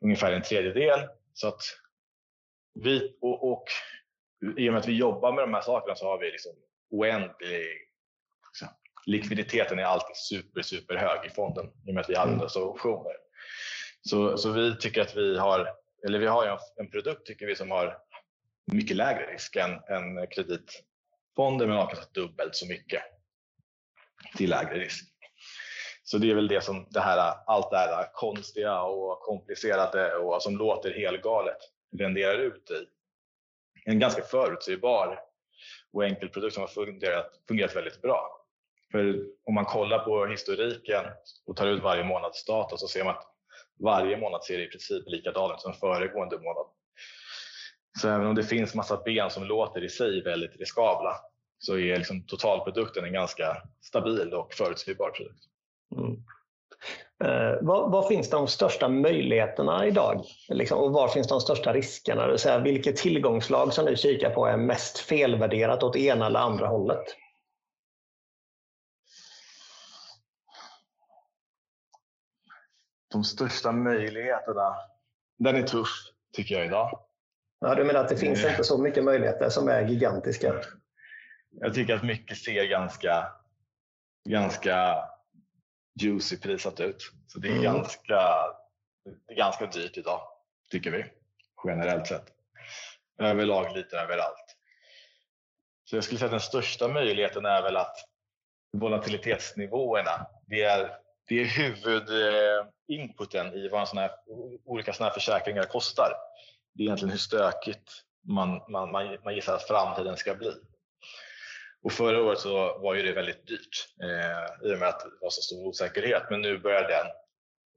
ungefär 0.03 0.31
en 0.31 0.41
tredjedel. 0.41 0.99
Så 1.33 1.47
att 1.47 1.61
vi, 2.73 3.17
och, 3.21 3.51
och 3.51 3.63
i 4.57 4.69
och 4.69 4.73
med 4.73 4.79
att 4.79 4.87
vi 4.87 4.97
jobbar 4.97 5.33
med 5.33 5.43
de 5.43 5.53
här 5.53 5.61
sakerna 5.61 5.95
så 5.95 6.05
har 6.05 6.19
vi 6.19 6.31
liksom 6.31 6.51
oändlig 6.89 7.65
liksom, 8.47 8.67
likviditeten 9.05 9.79
är 9.79 9.83
alltid 9.83 10.15
super, 10.15 10.61
super 10.61 10.95
hög 10.95 11.25
i 11.25 11.29
fonden 11.29 11.65
i 11.65 11.89
och 11.89 11.93
med 11.93 12.01
att 12.01 12.09
vi 12.09 12.15
använder 12.15 12.45
oss 12.45 12.57
av 12.57 12.63
optioner. 12.63 13.13
Så, 14.01 14.37
så 14.37 14.51
vi 14.51 14.75
tycker 14.77 15.01
att 15.01 15.17
vi 15.17 15.37
har, 15.37 15.73
eller 16.07 16.19
vi 16.19 16.27
har 16.27 16.47
en, 16.47 16.57
en 16.75 16.91
produkt 16.91 17.25
tycker 17.25 17.45
vi 17.45 17.55
som 17.55 17.71
har 17.71 17.97
mycket 18.71 18.97
lägre 18.97 19.33
risk 19.33 19.55
än, 19.55 19.71
än 19.71 20.27
kreditfonder 20.27 21.67
men 21.67 21.77
avkastat 21.77 22.13
dubbelt 22.13 22.55
så 22.55 22.67
mycket 22.67 23.03
till 24.37 24.49
lägre 24.49 24.79
risk. 24.79 25.05
Så 26.03 26.17
det 26.17 26.31
är 26.31 26.35
väl 26.35 26.47
det 26.47 26.63
som 26.63 26.87
det 26.89 26.99
här, 26.99 27.35
allt 27.45 27.71
det 27.71 27.77
här 27.77 28.09
konstiga 28.13 28.81
och 28.81 29.19
komplicerade 29.19 30.15
och 30.15 30.43
som 30.43 30.57
låter 30.57 30.93
helgalet 30.93 31.57
renderar 31.97 32.37
ut 32.39 32.71
i 32.71 32.96
en 33.87 33.99
ganska 33.99 34.21
förutsägbar 34.21 35.19
och 35.93 36.05
enkel 36.05 36.29
produkt 36.29 36.53
som 36.53 36.61
har 36.61 36.67
fungerat, 36.67 37.31
fungerat 37.47 37.75
väldigt 37.75 38.01
bra. 38.01 38.45
För 38.91 39.23
om 39.45 39.53
man 39.53 39.65
kollar 39.65 39.99
på 39.99 40.25
historiken 40.25 41.05
och 41.45 41.55
tar 41.55 41.67
ut 41.67 41.83
varje 41.83 42.03
månads 42.03 42.45
data 42.45 42.77
så 42.77 42.87
ser 42.87 43.03
man 43.03 43.13
att 43.13 43.23
varje 43.79 44.17
månad 44.17 44.43
ser 44.43 44.59
i 44.59 44.67
princip 44.67 45.03
likadan 45.07 45.51
ut 45.51 45.61
som 45.61 45.73
föregående 45.73 46.37
månad. 46.37 46.65
Så 48.01 48.09
även 48.09 48.27
om 48.27 48.35
det 48.35 48.43
finns 48.43 48.75
massa 48.75 49.01
ben 49.05 49.29
som 49.29 49.43
låter 49.43 49.83
i 49.83 49.89
sig 49.89 50.23
väldigt 50.23 50.55
riskabla 50.55 51.15
så 51.59 51.77
är 51.77 51.97
liksom 51.97 52.23
totalprodukten 52.23 53.03
en 53.03 53.13
ganska 53.13 53.57
stabil 53.81 54.33
och 54.33 54.53
förutsägbar 54.53 55.09
produkt. 55.09 55.43
Mm. 55.97 56.23
Eh, 57.23 57.61
var, 57.61 57.89
var, 57.89 58.07
finns 58.07 58.29
de 58.29 58.47
största 58.47 58.89
möjligheterna 58.89 59.85
idag? 59.85 60.25
Liksom, 60.49 60.77
och 60.77 60.93
var 60.93 61.07
finns 61.07 61.27
de 61.27 61.41
största 61.41 61.73
riskerna? 61.73 62.21
Det 62.21 62.31
vill 62.31 62.39
säga, 62.39 62.59
vilket 62.59 62.97
tillgångslag 62.97 63.73
som 63.73 63.85
du 63.85 63.95
kikar 63.95 64.29
på 64.29 64.45
är 64.45 64.57
mest 64.57 64.97
felvärderat 64.97 65.83
åt 65.83 65.95
ena 65.95 66.25
eller 66.25 66.39
andra 66.39 66.67
hållet? 66.67 67.05
De 73.11 73.23
största 73.23 73.71
möjligheterna, 73.71 74.75
den 75.39 75.55
är 75.55 75.63
tuff 75.63 75.89
tycker 76.33 76.55
jag 76.55 76.65
idag. 76.65 76.99
Ja, 77.59 77.75
du 77.75 77.83
menar 77.83 77.99
att 77.99 78.09
det 78.09 78.17
finns 78.17 78.45
inte 78.45 78.63
så 78.63 78.77
mycket 78.77 79.03
möjligheter 79.03 79.49
som 79.49 79.67
är 79.67 79.87
gigantiska? 79.87 80.53
Jag 81.51 81.73
tycker 81.73 81.95
att 81.95 82.03
mycket 82.03 82.37
ser 82.37 82.65
ganska, 82.65 83.27
ganska 84.29 85.03
juicy 86.01 86.37
prisat 86.37 86.79
ut. 86.79 87.11
Så 87.27 87.39
det 87.39 87.47
är, 87.47 87.51
mm. 87.51 87.63
ganska, 87.63 88.37
det 89.27 89.33
är 89.33 89.37
ganska 89.37 89.65
dyrt 89.65 89.97
idag, 89.97 90.21
tycker 90.71 90.91
vi, 90.91 91.05
generellt 91.67 92.07
sett. 92.07 92.25
Överlag 93.19 93.77
lite 93.77 93.97
överallt. 93.97 94.57
Så 95.89 95.95
jag 95.95 96.03
skulle 96.03 96.19
säga 96.19 96.25
att 96.25 96.31
den 96.31 96.39
största 96.39 96.87
möjligheten 96.87 97.45
är 97.45 97.61
väl 97.61 97.77
att 97.77 97.97
volatilitetsnivåerna, 98.77 100.27
det 100.45 100.63
är, 100.63 100.97
det 101.27 101.41
är 101.41 101.45
huvudinputen 101.45 103.53
i 103.53 103.69
vad 103.69 103.87
såna 103.87 104.01
här, 104.01 104.11
olika 104.65 104.93
sådana 104.93 105.09
här 105.09 105.13
försäkringar 105.13 105.63
kostar. 105.63 106.13
Det 106.73 106.83
är 106.83 106.85
egentligen 106.85 107.11
hur 107.11 107.17
stökigt 107.17 107.91
man, 108.21 108.61
man, 108.69 108.91
man, 108.91 109.17
man 109.23 109.35
gissar 109.35 109.55
att 109.55 109.67
framtiden 109.67 110.17
ska 110.17 110.35
bli. 110.35 110.53
Och 111.87 111.93
förra 111.93 112.21
året 112.23 112.39
så 112.39 112.79
var 112.79 112.95
ju 112.95 113.03
det 113.03 113.13
väldigt 113.13 113.47
dyrt 113.47 113.87
eh, 114.03 114.69
i 114.69 114.73
och 114.75 114.79
med 114.79 114.89
att 114.89 114.99
det 114.99 115.09
var 115.21 115.29
så 115.29 115.41
stor 115.41 115.67
osäkerhet. 115.67 116.23
Men 116.29 116.41
nu 116.41 116.57
börjar 116.57 116.87
den 116.87 117.07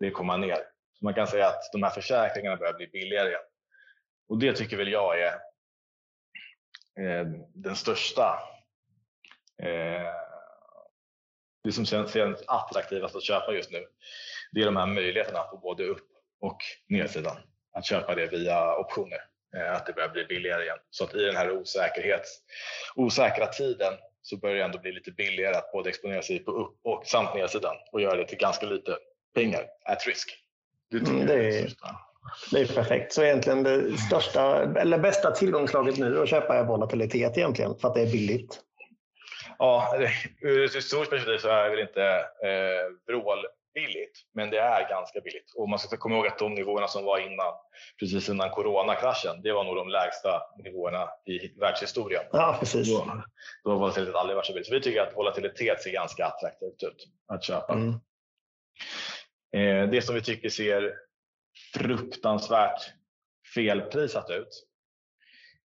det 0.00 0.10
komma 0.10 0.36
ner. 0.36 0.56
Så 0.98 1.04
man 1.04 1.14
kan 1.14 1.26
säga 1.26 1.46
att 1.46 1.72
de 1.72 1.82
här 1.82 1.90
försäkringarna 1.90 2.56
börjar 2.56 2.72
bli 2.72 2.86
billigare 2.86 3.28
igen. 3.28 3.40
Och 4.28 4.38
det 4.38 4.52
tycker 4.52 4.76
väl 4.76 4.92
jag 4.92 5.20
är 5.20 5.32
eh, 7.00 7.26
den 7.54 7.76
största 7.76 8.38
eh, 9.62 10.14
det 11.64 11.72
som 11.72 11.86
känns 11.86 12.16
attraktivast 12.46 13.16
att 13.16 13.22
köpa 13.22 13.52
just 13.52 13.70
nu. 13.70 13.86
Det 14.52 14.60
är 14.60 14.66
de 14.66 14.76
här 14.76 14.86
möjligheterna 14.86 15.42
på 15.42 15.56
både 15.56 15.84
upp 15.84 16.08
och 16.40 16.58
nedsidan. 16.88 17.36
Att 17.72 17.86
köpa 17.86 18.14
det 18.14 18.26
via 18.26 18.76
optioner. 18.76 19.29
Eh, 19.56 19.72
att 19.72 19.86
det 19.86 19.92
börjar 19.92 20.08
bli 20.08 20.24
billigare 20.24 20.62
igen. 20.62 20.78
Så 20.90 21.04
att 21.04 21.14
i 21.14 21.22
den 21.22 21.36
här 21.36 21.50
osäkerhets, 21.50 22.38
osäkra 22.94 23.46
tiden 23.46 23.94
så 24.22 24.36
börjar 24.36 24.56
det 24.56 24.64
ändå 24.64 24.78
bli 24.78 24.92
lite 24.92 25.10
billigare 25.10 25.56
att 25.56 25.72
både 25.72 25.88
exponera 25.88 26.22
sig 26.22 26.38
på 26.38 26.50
upp 26.50 26.78
och 26.82 27.06
samt 27.06 27.34
nedsidan 27.34 27.76
och 27.92 28.00
göra 28.00 28.16
det 28.16 28.26
till 28.26 28.38
ganska 28.38 28.66
lite 28.66 28.96
pengar 29.34 29.66
at 29.84 30.06
risk. 30.06 30.36
Det, 30.90 30.98
mm, 30.98 31.26
det, 31.26 31.34
är, 31.34 31.70
det 32.52 32.60
är 32.60 32.74
perfekt. 32.74 33.12
Så 33.12 33.22
egentligen 33.22 33.62
det 33.62 33.98
största 33.98 34.62
eller 34.80 34.98
bästa 34.98 35.30
tillgångslaget 35.30 35.98
nu 35.98 36.22
att 36.22 36.28
köpa 36.28 36.56
är 36.56 36.64
volatilitet 36.64 37.38
egentligen 37.38 37.78
för 37.78 37.88
att 37.88 37.94
det 37.94 38.02
är 38.02 38.12
billigt. 38.12 38.60
Ja, 39.58 39.94
ur 40.40 40.64
ett 40.64 40.76
historiskt 40.76 41.10
perspektiv 41.10 41.38
så 41.38 41.48
är 41.48 41.76
det 41.76 41.82
inte 41.82 42.04
eh, 42.44 42.92
vrål 43.06 43.46
billigt, 43.74 44.26
men 44.34 44.50
det 44.50 44.58
är 44.58 44.88
ganska 44.88 45.20
billigt. 45.20 45.52
Och 45.56 45.68
man 45.68 45.78
ska 45.78 45.96
komma 45.96 46.14
ihåg 46.14 46.26
att 46.26 46.38
de 46.38 46.54
nivåerna 46.54 46.88
som 46.88 47.04
var 47.04 47.18
innan, 47.18 47.54
precis 48.00 48.28
innan 48.28 48.50
coronakraschen, 48.50 49.42
det 49.42 49.52
var 49.52 49.64
nog 49.64 49.76
de 49.76 49.88
lägsta 49.88 50.42
nivåerna 50.64 51.08
i 51.26 51.58
världshistorien. 51.60 52.22
Ja, 52.32 52.56
precis. 52.60 52.88
Då, 52.88 53.22
då 53.64 53.70
har 53.70 53.78
volatilitet 53.78 54.14
aldrig 54.14 54.36
varit 54.36 54.46
så 54.46 54.52
billigt. 54.52 54.68
Så 54.68 54.74
vi 54.74 54.80
tycker 54.80 55.00
att 55.00 55.16
volatilitet 55.16 55.82
ser 55.82 55.92
ganska 55.92 56.26
attraktivt 56.26 56.82
ut 56.82 57.06
att 57.26 57.44
köpa. 57.44 57.72
Mm. 57.72 57.94
Eh, 59.52 59.90
det 59.90 60.02
som 60.02 60.14
vi 60.14 60.22
tycker 60.22 60.48
ser 60.48 60.94
fruktansvärt 61.74 62.82
felprisat 63.54 64.30
ut, 64.30 64.66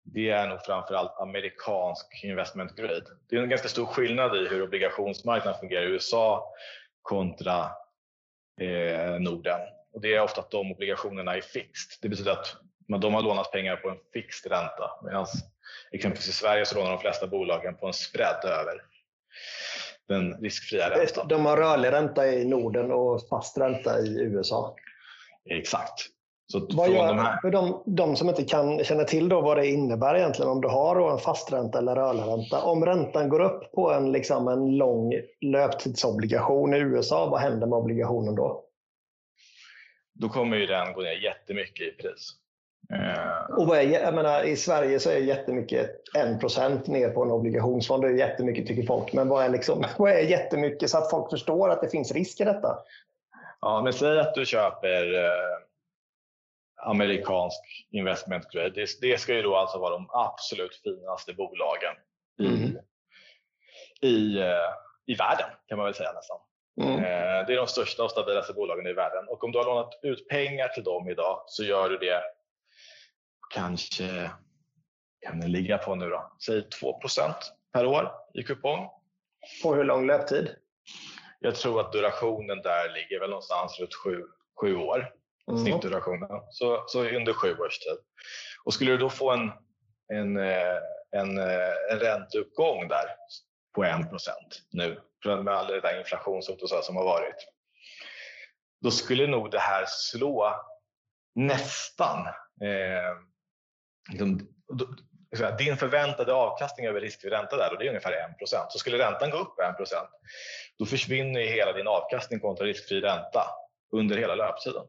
det 0.03 0.29
är 0.29 0.47
nog 0.47 0.61
framförallt 0.65 1.19
amerikansk 1.19 2.23
investment 2.23 2.75
grade. 2.75 3.05
Det 3.29 3.35
är 3.35 3.41
en 3.41 3.49
ganska 3.49 3.67
stor 3.67 3.85
skillnad 3.85 4.35
i 4.35 4.47
hur 4.47 4.63
obligationsmarknaden 4.63 5.59
fungerar 5.59 5.83
i 5.83 5.85
USA 5.85 6.53
kontra 7.01 7.71
eh, 8.61 9.19
Norden. 9.19 9.59
Och 9.93 10.01
det 10.01 10.15
är 10.15 10.21
ofta 10.21 10.41
att 10.41 10.51
de 10.51 10.71
obligationerna 10.71 11.35
är 11.35 11.41
fixed. 11.41 11.99
Det 12.01 12.09
betyder 12.09 12.31
att 12.31 12.55
de 13.01 13.13
har 13.13 13.21
lånat 13.21 13.51
pengar 13.51 13.75
på 13.75 13.89
en 13.89 13.97
fixed 14.13 14.51
ränta 14.51 14.91
medan 15.03 15.25
exempelvis 15.91 16.29
i 16.29 16.31
Sverige 16.31 16.65
så 16.65 16.75
lånar 16.75 16.91
de 16.91 16.99
flesta 16.99 17.27
bolagen 17.27 17.75
på 17.75 17.87
en 17.87 17.93
spread 17.93 18.45
över. 18.45 18.81
den 20.07 20.41
riskfria 20.41 20.89
räntan. 20.89 21.27
De 21.27 21.45
har 21.45 21.57
rörlig 21.57 21.91
ränta 21.91 22.27
i 22.27 22.45
Norden 22.45 22.91
och 22.91 23.27
fast 23.29 23.57
ränta 23.57 23.99
i 23.99 24.21
USA. 24.21 24.75
Exakt. 25.49 26.14
Så 26.47 26.67
vad 26.73 26.89
gör, 26.89 27.07
de, 27.07 27.19
här... 27.19 27.51
de, 27.51 27.83
de, 27.85 28.15
som 28.15 28.29
inte 28.29 28.43
kan 28.43 28.83
känna 28.83 29.03
till 29.03 29.29
då 29.29 29.41
vad 29.41 29.57
det 29.57 29.67
innebär 29.67 30.15
egentligen 30.15 30.51
om 30.51 30.61
du 30.61 30.67
har 30.67 31.11
en 31.11 31.17
fast 31.17 31.53
ränta 31.53 31.77
eller 31.77 31.95
rörlig 31.95 32.23
ränta. 32.23 32.61
Om 32.61 32.85
räntan 32.85 33.29
går 33.29 33.41
upp 33.41 33.71
på 33.71 33.91
en, 33.91 34.11
liksom 34.11 34.47
en 34.47 34.77
lång 34.77 35.13
löptidsobligation 35.41 36.73
i 36.73 36.77
USA, 36.77 37.29
vad 37.29 37.41
händer 37.41 37.67
med 37.67 37.79
obligationen 37.79 38.35
då? 38.35 38.63
Då 40.13 40.29
kommer 40.29 40.57
ju 40.57 40.65
den 40.65 40.93
gå 40.93 41.01
ner 41.01 41.23
jättemycket 41.23 41.87
i 41.87 41.91
pris. 41.91 42.31
Eh. 42.93 43.55
Och 43.57 43.67
vad 43.67 43.77
är, 43.77 43.83
jag 43.83 44.13
menar, 44.13 44.43
I 44.43 44.55
Sverige 44.55 44.99
så 44.99 45.09
är 45.09 45.17
jättemycket 45.17 45.89
1% 46.17 46.89
ner 46.89 47.09
på 47.09 47.23
en 47.23 47.31
obligationsfond. 47.31 48.03
Det 48.03 48.07
är 48.07 48.13
jättemycket 48.13 48.67
tycker 48.67 48.83
folk. 48.83 49.13
Men 49.13 49.29
vad 49.29 49.45
är, 49.45 49.49
liksom, 49.49 49.83
vad 49.97 50.11
är 50.11 50.19
jättemycket 50.21 50.89
så 50.89 50.97
att 50.97 51.09
folk 51.09 51.29
förstår 51.29 51.69
att 51.69 51.81
det 51.81 51.89
finns 51.89 52.11
risk 52.11 52.41
i 52.41 52.43
detta? 52.43 52.77
Ja, 53.61 53.81
men 53.83 53.93
säg 53.93 54.19
att 54.19 54.35
du 54.35 54.45
köper 54.45 55.13
eh, 55.13 55.65
amerikansk 56.85 57.87
investment 57.91 58.51
grade. 58.51 58.69
Det, 58.69 58.87
det, 59.01 59.17
ska 59.17 59.33
ju 59.33 59.41
då 59.41 59.55
alltså 59.55 59.79
vara 59.79 59.93
de 59.93 60.09
absolut 60.09 60.75
finaste 60.75 61.33
bolagen 61.33 61.95
i, 62.39 62.47
mm. 62.47 62.77
i, 64.01 64.39
eh, 64.39 64.73
i 65.05 65.15
världen 65.15 65.49
kan 65.67 65.77
man 65.77 65.85
väl 65.85 65.95
säga 65.95 66.11
nästan. 66.11 66.37
Mm. 66.81 66.95
Eh, 66.95 67.47
det 67.47 67.53
är 67.53 67.57
de 67.57 67.67
största 67.67 68.03
och 68.03 68.11
stabilaste 68.11 68.53
bolagen 68.53 68.87
i 68.87 68.93
världen 68.93 69.27
och 69.27 69.43
om 69.43 69.51
du 69.51 69.57
har 69.57 69.65
lånat 69.65 69.99
ut 70.01 70.27
pengar 70.27 70.67
till 70.67 70.83
dem 70.83 71.09
idag 71.09 71.43
så 71.47 71.63
gör 71.63 71.89
du 71.89 71.97
det 71.97 72.21
kanske, 73.53 74.31
kan 75.21 75.39
det 75.39 75.47
ligga 75.47 75.77
på 75.77 75.95
nu 75.95 76.09
då, 76.09 76.31
säg 76.45 76.61
2% 76.81 77.33
per 77.73 77.85
år 77.85 78.11
i 78.33 78.43
kupong. 78.43 78.89
På 79.63 79.75
hur 79.75 79.83
lång 79.83 80.07
löptid? 80.07 80.55
Jag 81.39 81.55
tror 81.55 81.81
att 81.81 81.91
durationen 81.91 82.61
där 82.61 82.93
ligger 82.93 83.19
väl 83.19 83.29
någonstans 83.29 83.79
runt 83.79 83.93
7 84.61 84.75
år 84.75 85.11
mm. 85.51 85.63
snittdurationen. 85.63 86.29
Så, 86.49 86.83
så 86.87 87.05
under 87.09 87.33
sju 87.33 87.57
års 87.57 87.79
tid. 87.79 87.97
Och 88.65 88.73
skulle 88.73 88.91
du 88.91 88.97
då 88.97 89.09
få 89.09 89.31
en, 89.31 89.51
en, 90.13 90.37
eh, 90.37 90.77
en, 91.11 91.37
eh, 91.37 91.91
en 91.91 91.99
ränteuppgång 91.99 92.87
där 92.87 93.05
på 93.75 93.83
1% 93.83 94.31
nu 94.71 95.01
med 95.25 95.53
all 95.53 95.67
den 95.67 95.81
där 95.81 95.99
inflationshot 95.99 96.61
och 96.61 96.69
så 96.69 96.81
som 96.81 96.95
har 96.95 97.03
varit. 97.03 97.47
Då 98.81 98.91
skulle 98.91 99.27
nog 99.27 99.51
det 99.51 99.59
här 99.59 99.85
slå 99.87 100.55
nästan 101.35 102.27
eh, 102.61 103.17
liksom, 104.11 104.47
din 105.57 105.77
förväntade 105.77 106.33
avkastning 106.33 106.85
över 106.85 107.01
riskfri 107.01 107.29
ränta 107.29 107.57
där 107.57 107.71
och 107.73 107.79
det 107.79 107.85
är 107.85 107.89
ungefär 107.89 108.35
1% 108.39 108.65
Så 108.69 108.79
skulle 108.79 108.97
räntan 108.97 109.29
gå 109.29 109.37
upp 109.37 109.59
1% 109.59 109.75
då 110.77 110.85
försvinner 110.85 111.41
hela 111.41 111.73
din 111.73 111.87
avkastning 111.87 112.39
kontra 112.39 112.65
riskfri 112.65 113.01
ränta 113.01 113.47
under 113.91 114.17
hela 114.17 114.35
löptiden. 114.35 114.85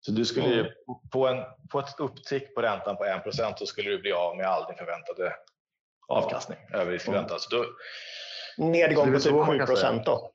Så 0.00 0.10
du 0.10 0.24
skulle 0.24 0.46
ju, 0.46 0.70
på, 1.12 1.28
en, 1.28 1.44
på 1.70 1.78
ett 1.78 2.00
upptick 2.00 2.54
på 2.54 2.62
räntan 2.62 2.96
på 2.96 3.04
1% 3.04 3.54
så 3.56 3.66
skulle 3.66 3.90
du 3.90 3.98
bli 3.98 4.12
av 4.12 4.36
med 4.36 4.46
all 4.46 4.66
din 4.66 4.76
förväntade 4.76 5.34
avkastning 6.08 6.58
över 6.72 6.92
riskränta. 6.92 7.36
Mm. 8.58 8.72
Nedgång 8.72 9.12
på 9.12 9.18
typ 9.18 9.46
7 9.46 9.58
procent 9.58 10.04
då? 10.06 10.32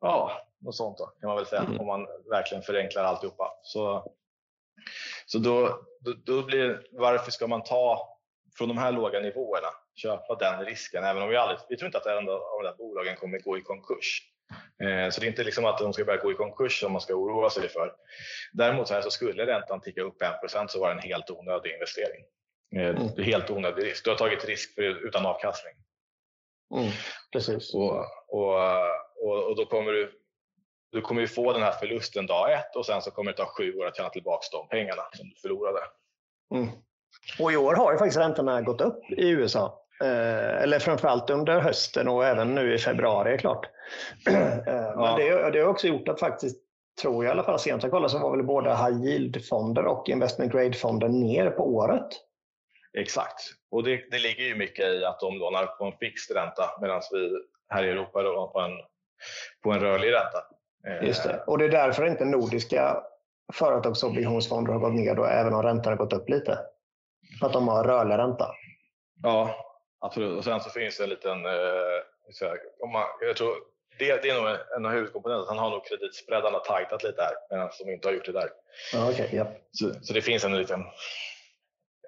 Ja, 0.00 0.46
något 0.60 0.76
sånt 0.76 0.98
då, 0.98 1.06
kan 1.06 1.28
man 1.28 1.36
väl 1.36 1.46
säga 1.46 1.62
mm. 1.62 1.80
om 1.80 1.86
man 1.86 2.06
verkligen 2.30 2.62
förenklar 2.62 3.04
alltihopa. 3.04 3.50
Så, 3.62 4.12
så 5.26 5.38
då, 5.38 5.80
då, 6.00 6.12
då 6.24 6.42
blir 6.42 6.86
varför 6.92 7.30
ska 7.30 7.46
man 7.46 7.62
ta 7.62 8.18
från 8.58 8.68
de 8.68 8.78
här 8.78 8.92
låga 8.92 9.20
nivåerna, 9.20 9.68
köpa 9.94 10.34
den 10.34 10.64
risken, 10.64 11.04
även 11.04 11.22
om 11.22 11.28
vi 11.28 11.36
aldrig, 11.36 11.58
vi 11.68 11.76
tror 11.76 11.86
inte 11.86 11.98
att 11.98 12.06
en 12.06 12.16
av 12.16 12.24
de 12.24 12.62
där 12.62 12.76
bolagen 12.76 13.16
kommer 13.16 13.38
gå 13.38 13.58
i 13.58 13.62
konkurs. 13.62 14.31
Eh, 14.82 15.10
så 15.10 15.20
det 15.20 15.26
är 15.26 15.28
inte 15.28 15.44
liksom 15.44 15.64
att 15.64 15.78
de 15.78 15.92
ska 15.92 16.04
börja 16.04 16.22
gå 16.22 16.32
i 16.32 16.34
konkurs 16.34 16.80
som 16.80 16.92
man 16.92 17.00
ska 17.00 17.14
oroa 17.14 17.50
sig 17.50 17.68
för. 17.68 17.94
Däremot 18.52 18.88
så, 18.88 18.94
här 18.94 19.02
så 19.02 19.10
skulle 19.10 19.46
räntan 19.46 19.80
ticka 19.80 20.02
upp 20.02 20.22
1 20.22 20.70
så 20.70 20.80
var 20.80 20.88
det 20.88 20.94
en 20.94 21.08
helt 21.08 21.30
onödig 21.30 21.72
investering. 21.72 22.24
Eh, 22.76 23.02
mm. 23.02 23.24
Helt 23.24 23.50
onödig 23.50 23.84
risk. 23.84 24.04
Du 24.04 24.10
har 24.10 24.18
tagit 24.18 24.44
risk 24.44 24.74
för, 24.74 25.06
utan 25.06 25.26
avkastning. 25.26 25.74
Mm, 26.74 26.90
precis. 27.32 27.74
Och, 27.74 27.98
och, 28.28 28.54
och, 29.22 29.48
och, 29.48 29.56
då 29.56 29.66
kommer 29.66 29.92
du, 29.92 30.12
du 30.92 31.00
kommer 31.00 31.20
ju 31.20 31.28
få 31.28 31.52
den 31.52 31.62
här 31.62 31.72
förlusten 31.72 32.26
dag 32.26 32.52
ett 32.52 32.76
och 32.76 32.86
sen 32.86 33.02
så 33.02 33.10
kommer 33.10 33.30
det 33.30 33.36
ta 33.36 33.46
sju 33.46 33.74
år 33.78 33.86
att 33.86 33.96
tjäna 33.96 34.08
tillbaka 34.08 34.46
de 34.52 34.68
pengarna 34.68 35.02
som 35.12 35.28
du 35.28 35.34
förlorade. 35.42 35.80
Mm. 36.54 36.68
Och 37.38 37.52
i 37.52 37.56
år 37.56 37.74
har 37.74 37.92
ju 37.92 37.98
faktiskt 37.98 38.18
räntorna 38.18 38.62
gått 38.62 38.80
upp 38.80 39.10
i 39.10 39.28
USA. 39.28 39.81
Eh, 40.00 40.62
eller 40.62 40.78
framförallt 40.78 41.30
under 41.30 41.60
hösten 41.60 42.08
och 42.08 42.24
även 42.24 42.54
nu 42.54 42.74
i 42.74 42.78
februari 42.78 43.38
klart. 43.38 43.66
Eh, 44.26 44.96
men 44.96 45.16
det, 45.16 45.50
det 45.50 45.60
har 45.60 45.68
också 45.68 45.86
gjort 45.86 46.08
att 46.08 46.20
faktiskt, 46.20 46.58
tror 47.02 47.24
jag 47.24 47.30
i 47.30 47.32
alla 47.32 47.42
fall, 47.42 47.58
sent 47.58 47.82
jag 47.82 47.92
kollade 47.92 48.10
så 48.10 48.18
var 48.18 48.36
väl 48.36 48.46
båda 48.46 48.74
high 48.74 49.04
yield-fonder 49.04 49.84
och 49.84 50.08
investment 50.08 50.52
grade-fonder 50.52 51.08
ner 51.08 51.50
på 51.50 51.74
året. 51.74 52.08
Exakt, 52.98 53.40
och 53.70 53.82
det, 53.82 54.10
det 54.10 54.18
ligger 54.18 54.44
ju 54.44 54.54
mycket 54.54 54.84
i 54.84 55.04
att 55.04 55.20
de 55.20 55.38
lånar 55.38 55.66
på 55.66 55.84
en 55.84 55.92
fixed 56.00 56.36
ränta 56.36 56.70
medan 56.80 57.02
vi 57.12 57.30
här 57.68 57.84
i 57.84 57.90
Europa 57.90 58.22
lånar 58.22 58.46
på 58.46 58.60
en, 58.60 58.70
på 59.62 59.72
en 59.72 59.80
rörlig 59.80 60.12
ränta. 60.12 60.38
Eh, 60.86 61.08
Just 61.08 61.24
det, 61.24 61.42
och 61.46 61.58
det 61.58 61.64
är 61.64 61.68
därför 61.68 62.06
inte 62.06 62.24
nordiska 62.24 62.96
företagsobligationsfonder 63.52 64.72
har 64.72 64.80
gått 64.80 64.94
ner 64.94 65.14
då, 65.14 65.24
även 65.24 65.54
om 65.54 65.62
räntan 65.62 65.92
har 65.92 65.98
gått 65.98 66.12
upp 66.12 66.28
lite. 66.28 66.58
För 67.40 67.46
att 67.46 67.52
de 67.52 67.68
har 67.68 67.84
rörlig 67.84 68.18
ränta. 68.18 68.46
Ja, 69.22 69.54
Absolut, 70.02 70.38
och 70.38 70.44
sen 70.44 70.60
så 70.60 70.70
finns 70.70 70.96
det 70.96 71.04
en 71.04 71.10
liten, 71.10 71.46
eh, 71.46 72.52
om 72.80 72.92
man, 72.92 73.04
jag 73.20 73.36
tror 73.36 73.54
det, 73.98 74.22
det 74.22 74.30
är 74.30 74.42
nog 74.42 74.58
en 74.76 74.86
av 74.86 74.92
huvudkomponenterna. 74.92 75.50
Han 75.50 75.58
har 75.58 75.70
nog 75.70 75.86
kreditspreadarna 75.86 76.58
tajtat 76.58 77.02
lite 77.02 77.22
här 77.22 77.34
medan 77.50 77.70
de 77.78 77.92
inte 77.92 78.08
har 78.08 78.12
gjort 78.12 78.24
det 78.24 78.32
där. 78.32 78.50
okay, 79.10 79.28
ja. 79.32 79.46
så, 79.72 79.94
så 80.02 80.12
det 80.12 80.22
finns 80.22 80.44
en 80.44 80.58
liten, 80.58 80.80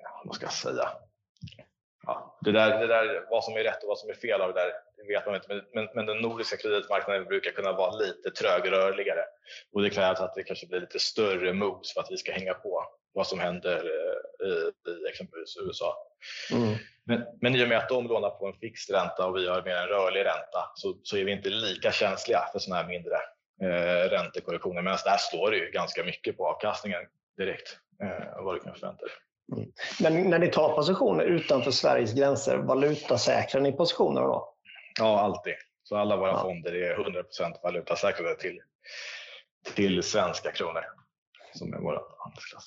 ja, 0.03 0.23
vad 0.25 0.35
ska 0.35 0.47
jag 0.47 0.53
säga? 0.53 0.89
Ja, 2.07 2.39
det, 2.41 2.53
där, 2.53 2.79
det 2.79 2.87
där, 2.87 3.27
vad 3.31 3.45
som 3.45 3.55
är 3.55 3.63
rätt 3.63 3.83
och 3.83 3.89
vad 3.89 3.99
som 3.99 4.11
är 4.11 4.15
fel 4.15 4.41
av 4.41 4.55
det 4.55 4.61
där 4.61 4.73
det 4.97 5.15
vet 5.15 5.27
man 5.27 5.35
inte. 5.35 5.49
Men, 5.49 5.63
men, 5.75 5.89
men, 5.95 6.07
den 6.07 6.19
nordiska 6.19 6.57
kreditmarknaden 6.57 7.25
brukar 7.25 7.51
kunna 7.51 7.73
vara 7.73 7.97
lite 7.97 8.31
trögrörligare 8.31 9.25
och 9.73 9.83
det 9.83 9.91
krävs 9.91 10.21
att 10.21 10.35
det 10.35 10.43
kanske 10.43 10.67
blir 10.67 10.81
lite 10.81 10.99
större 10.99 11.53
moves 11.53 11.93
för 11.95 12.01
att 12.01 12.11
vi 12.11 12.17
ska 12.17 12.33
hänga 12.33 12.55
på 12.55 12.85
vad 13.13 13.27
som 13.27 13.41
händer 13.41 13.77
eh, 13.77 14.49
i, 14.49 14.71
i 14.91 15.09
exempelvis 15.11 15.57
USA. 15.57 15.97
Mm. 16.53 16.75
Men, 17.07 17.25
men 17.41 17.55
i 17.55 17.65
och 17.65 17.69
med 17.69 17.79
att 17.79 17.89
de 17.89 18.07
lånar 18.07 18.31
på 18.31 18.47
en 18.47 18.55
fixed 18.55 18.97
ränta 18.97 19.27
och 19.27 19.37
vi 19.37 19.49
har 19.49 19.63
mer 19.63 19.77
en 19.77 19.89
rörlig 19.89 20.21
ränta 20.21 20.71
så, 20.75 20.97
så 21.03 21.17
är 21.17 21.25
vi 21.25 21.33
inte 21.33 21.49
lika 21.49 21.93
känsliga 21.93 22.49
för 22.53 22.59
sådana 22.59 22.83
här 22.83 22.89
mindre 22.89 23.17
eh, 23.63 24.11
räntekorrektioner. 24.11 24.83
Medan 24.83 24.99
där 25.05 25.17
står 25.17 25.51
det 25.51 25.57
ju 25.57 25.71
ganska 25.71 26.05
mycket 26.05 26.37
på 26.37 26.47
avkastningen 26.49 27.01
direkt 27.37 27.79
eh, 28.03 28.45
vad 28.45 28.55
du 28.55 28.61
kan 28.61 28.75
förvänta 28.75 29.05
dig. 29.05 29.15
Mm. 29.53 29.73
Men 30.01 30.31
när 30.31 30.39
ni 30.39 30.51
tar 30.51 30.77
positioner 30.77 31.25
utanför 31.25 31.71
Sveriges 31.71 32.13
gränser, 32.13 32.57
valutasäkrar 32.57 33.61
ni 33.61 33.73
positionerna 33.73 34.27
då? 34.27 34.55
Ja, 34.99 35.21
alltid. 35.21 35.55
Så 35.83 35.97
alla 35.97 36.17
våra 36.17 36.31
ja. 36.31 36.43
fonder 36.43 36.75
är 36.75 36.97
100% 36.97 37.63
valutasäkrade 37.63 38.37
till, 38.37 38.61
till 39.75 40.03
svenska 40.03 40.53
kronor 40.53 40.85
som 41.55 41.75
är 41.75 41.79
vår 41.79 42.03
handelsklass. 42.19 42.65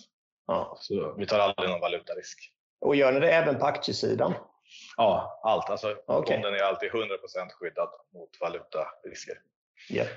Ja. 0.47 0.77
Så 0.81 1.15
vi 1.17 1.25
tar 1.25 1.39
aldrig 1.39 1.69
någon 1.69 1.79
valutarisk. 1.79 2.53
Och 2.79 2.95
gör 2.95 3.11
ni 3.11 3.19
det 3.19 3.31
även 3.31 3.59
på 3.59 3.65
aktiesidan? 3.65 4.33
Ja, 4.97 5.39
allt. 5.43 5.69
Alltså, 5.69 5.95
okay. 6.07 6.35
Fonden 6.35 6.53
är 6.53 6.63
alltid 6.63 6.91
100% 6.91 7.09
skyddad 7.49 7.89
mot 8.13 8.29
valutarisker. 8.41 9.35
Yeah. 9.89 10.07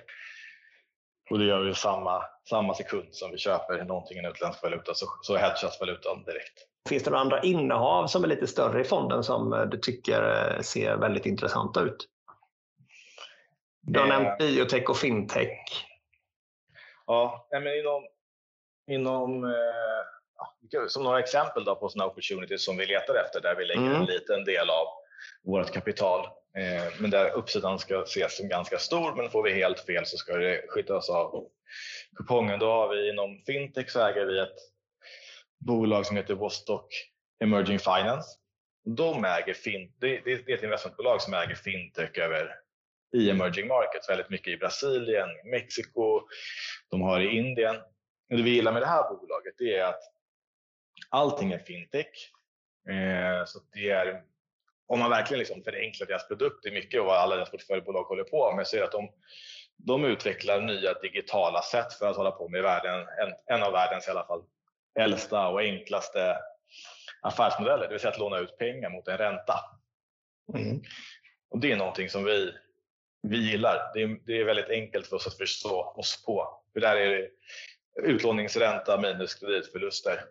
Och 1.31 1.39
det 1.39 1.45
gör 1.45 1.61
vi 1.61 1.75
samma, 1.75 2.25
samma 2.49 2.75
sekund 2.75 3.09
som 3.11 3.31
vi 3.31 3.39
köper 3.39 3.85
någonting 3.85 4.19
i 4.19 4.29
utländsk 4.29 4.63
valuta 4.63 4.95
så, 4.95 5.07
så 5.23 5.37
hedgas 5.37 5.81
valutan 5.81 6.25
direkt. 6.25 6.67
Finns 6.89 7.03
det 7.03 7.11
några 7.11 7.21
andra 7.21 7.43
innehav 7.43 8.07
som 8.07 8.25
är 8.25 8.29
lite 8.29 8.47
större 8.47 8.81
i 8.81 8.85
fonden 8.85 9.25
som 9.25 9.69
du 9.71 9.79
tycker 9.79 10.53
eh, 10.55 10.61
ser 10.61 10.97
väldigt 10.97 11.27
intressanta 11.27 11.81
ut? 11.81 12.09
Du 13.81 14.01
har 14.01 14.07
nämnt 14.07 14.39
biotech 14.39 14.91
och 14.91 14.97
fintech. 14.97 15.87
Ja, 17.07 17.49
men 17.51 17.79
inom, 17.79 18.09
inom 18.87 19.45
eh, 19.45 19.51
som 20.89 21.05
några 21.05 21.21
exempel 21.21 21.65
då 21.65 21.77
på 21.77 21.89
sådana 21.89 22.11
opportunities 22.11 22.65
som 22.65 22.77
vi 22.77 22.87
letar 22.87 23.15
efter 23.25 23.41
där 23.41 23.55
vi 23.55 23.65
lägger 23.65 23.81
mm. 23.81 23.95
en 23.95 24.05
liten 24.05 24.45
del 24.45 24.71
av 24.71 24.87
vårt 25.43 25.73
kapital. 25.73 26.27
Eh, 26.57 26.93
men 27.01 27.11
där 27.11 27.31
uppsidan 27.31 27.79
ska 27.79 28.03
ses 28.03 28.37
som 28.37 28.49
ganska 28.49 28.79
stor 28.79 29.15
men 29.15 29.31
får 29.31 29.43
vi 29.43 29.53
helt 29.53 29.81
fel 29.81 30.07
så 30.07 30.17
ska 30.17 30.37
det 30.37 30.65
skyddas 30.69 31.11
av 31.11 31.47
kupongen. 32.17 32.59
Då 32.59 32.67
har 32.67 32.89
vi 32.89 33.11
inom 33.11 33.43
fintech 33.47 33.91
så 33.91 34.07
äger 34.07 34.27
vi 34.27 34.39
ett 34.41 34.59
bolag 35.59 36.07
som 36.07 36.17
heter 36.17 36.35
Vostok 36.35 36.87
Emerging 37.41 37.79
Finance. 37.79 38.29
De 38.85 39.25
äger 39.25 39.55
fin 39.55 39.93
det, 40.01 40.17
är 40.17 40.55
ett 40.55 40.63
investmentbolag 40.63 41.23
som 41.23 41.35
äger 41.35 41.55
fintech 41.55 42.19
över 42.19 42.55
i 43.17 43.31
emerging 43.31 43.69
markets, 43.69 44.09
väldigt 44.09 44.31
mycket 44.31 44.53
i 44.53 44.57
Brasilien, 44.57 45.29
Mexiko, 45.45 46.21
de 46.91 47.03
har 47.03 47.21
i 47.21 47.37
Indien. 47.37 47.77
Det 48.29 48.43
vi 48.43 48.51
gillar 48.51 48.73
med 48.73 48.83
det 48.83 48.87
här 48.87 49.09
bolaget 49.09 49.61
är 49.61 49.85
att 49.85 50.01
allting 51.11 51.53
är 51.53 51.59
fintech. 51.59 52.33
Eh, 52.89 53.45
så 53.45 53.59
det 53.73 53.91
är 53.91 54.23
om 54.87 54.99
man 54.99 55.11
verkligen 55.11 55.39
liksom 55.39 55.63
förenklar 55.63 56.07
deras 56.07 56.29
produkter 56.29 56.71
mycket 56.71 57.01
och 57.01 57.07
vad 57.07 57.19
alla 57.19 57.37
deras 57.37 57.51
portföljbolag 57.51 58.05
håller 58.05 58.25
på 58.25 58.53
med 58.57 58.67
så 58.67 58.77
är 58.77 58.81
det 58.81 58.87
att 58.87 58.93
de, 58.93 59.11
de 59.77 60.05
utvecklar 60.05 60.61
nya 60.61 60.95
digitala 60.95 61.63
sätt 61.63 61.93
för 61.93 62.11
att 62.11 62.17
hålla 62.17 62.31
på 62.31 62.49
med 62.49 62.63
världen, 62.63 62.99
en, 63.01 63.57
en 63.57 63.63
av 63.63 63.73
världens 63.73 64.09
i 64.09 64.11
alla 64.11 64.27
fall 64.27 64.43
äldsta 64.99 65.49
och 65.49 65.61
enklaste 65.61 66.37
affärsmodeller, 67.23 67.83
det 67.83 67.89
vill 67.89 68.01
säga 68.01 68.11
att 68.11 68.19
låna 68.19 68.39
ut 68.39 68.59
pengar 68.59 68.91
mot 68.91 69.09
en 69.09 69.19
ränta. 69.19 69.55
Mm. 70.55 70.83
Och 71.51 71.59
det 71.59 71.73
är 71.73 71.77
någonting 71.77 72.09
som 72.09 72.25
vi, 72.25 72.55
vi 73.23 73.51
gillar. 73.51 73.91
Det 73.95 74.03
är, 74.03 74.19
det 74.27 74.41
är 74.41 74.45
väldigt 74.45 74.71
enkelt 74.71 75.07
för 75.07 75.17
oss 75.17 75.27
att 75.27 75.37
förstå 75.37 75.95
oss 75.97 76.25
på. 76.25 76.63
För 76.73 76.81
där 76.81 76.97
är 76.97 77.11
det 77.11 77.29
utlåningsränta 78.03 79.01
minus 79.01 79.35
kreditförluster 79.35 80.25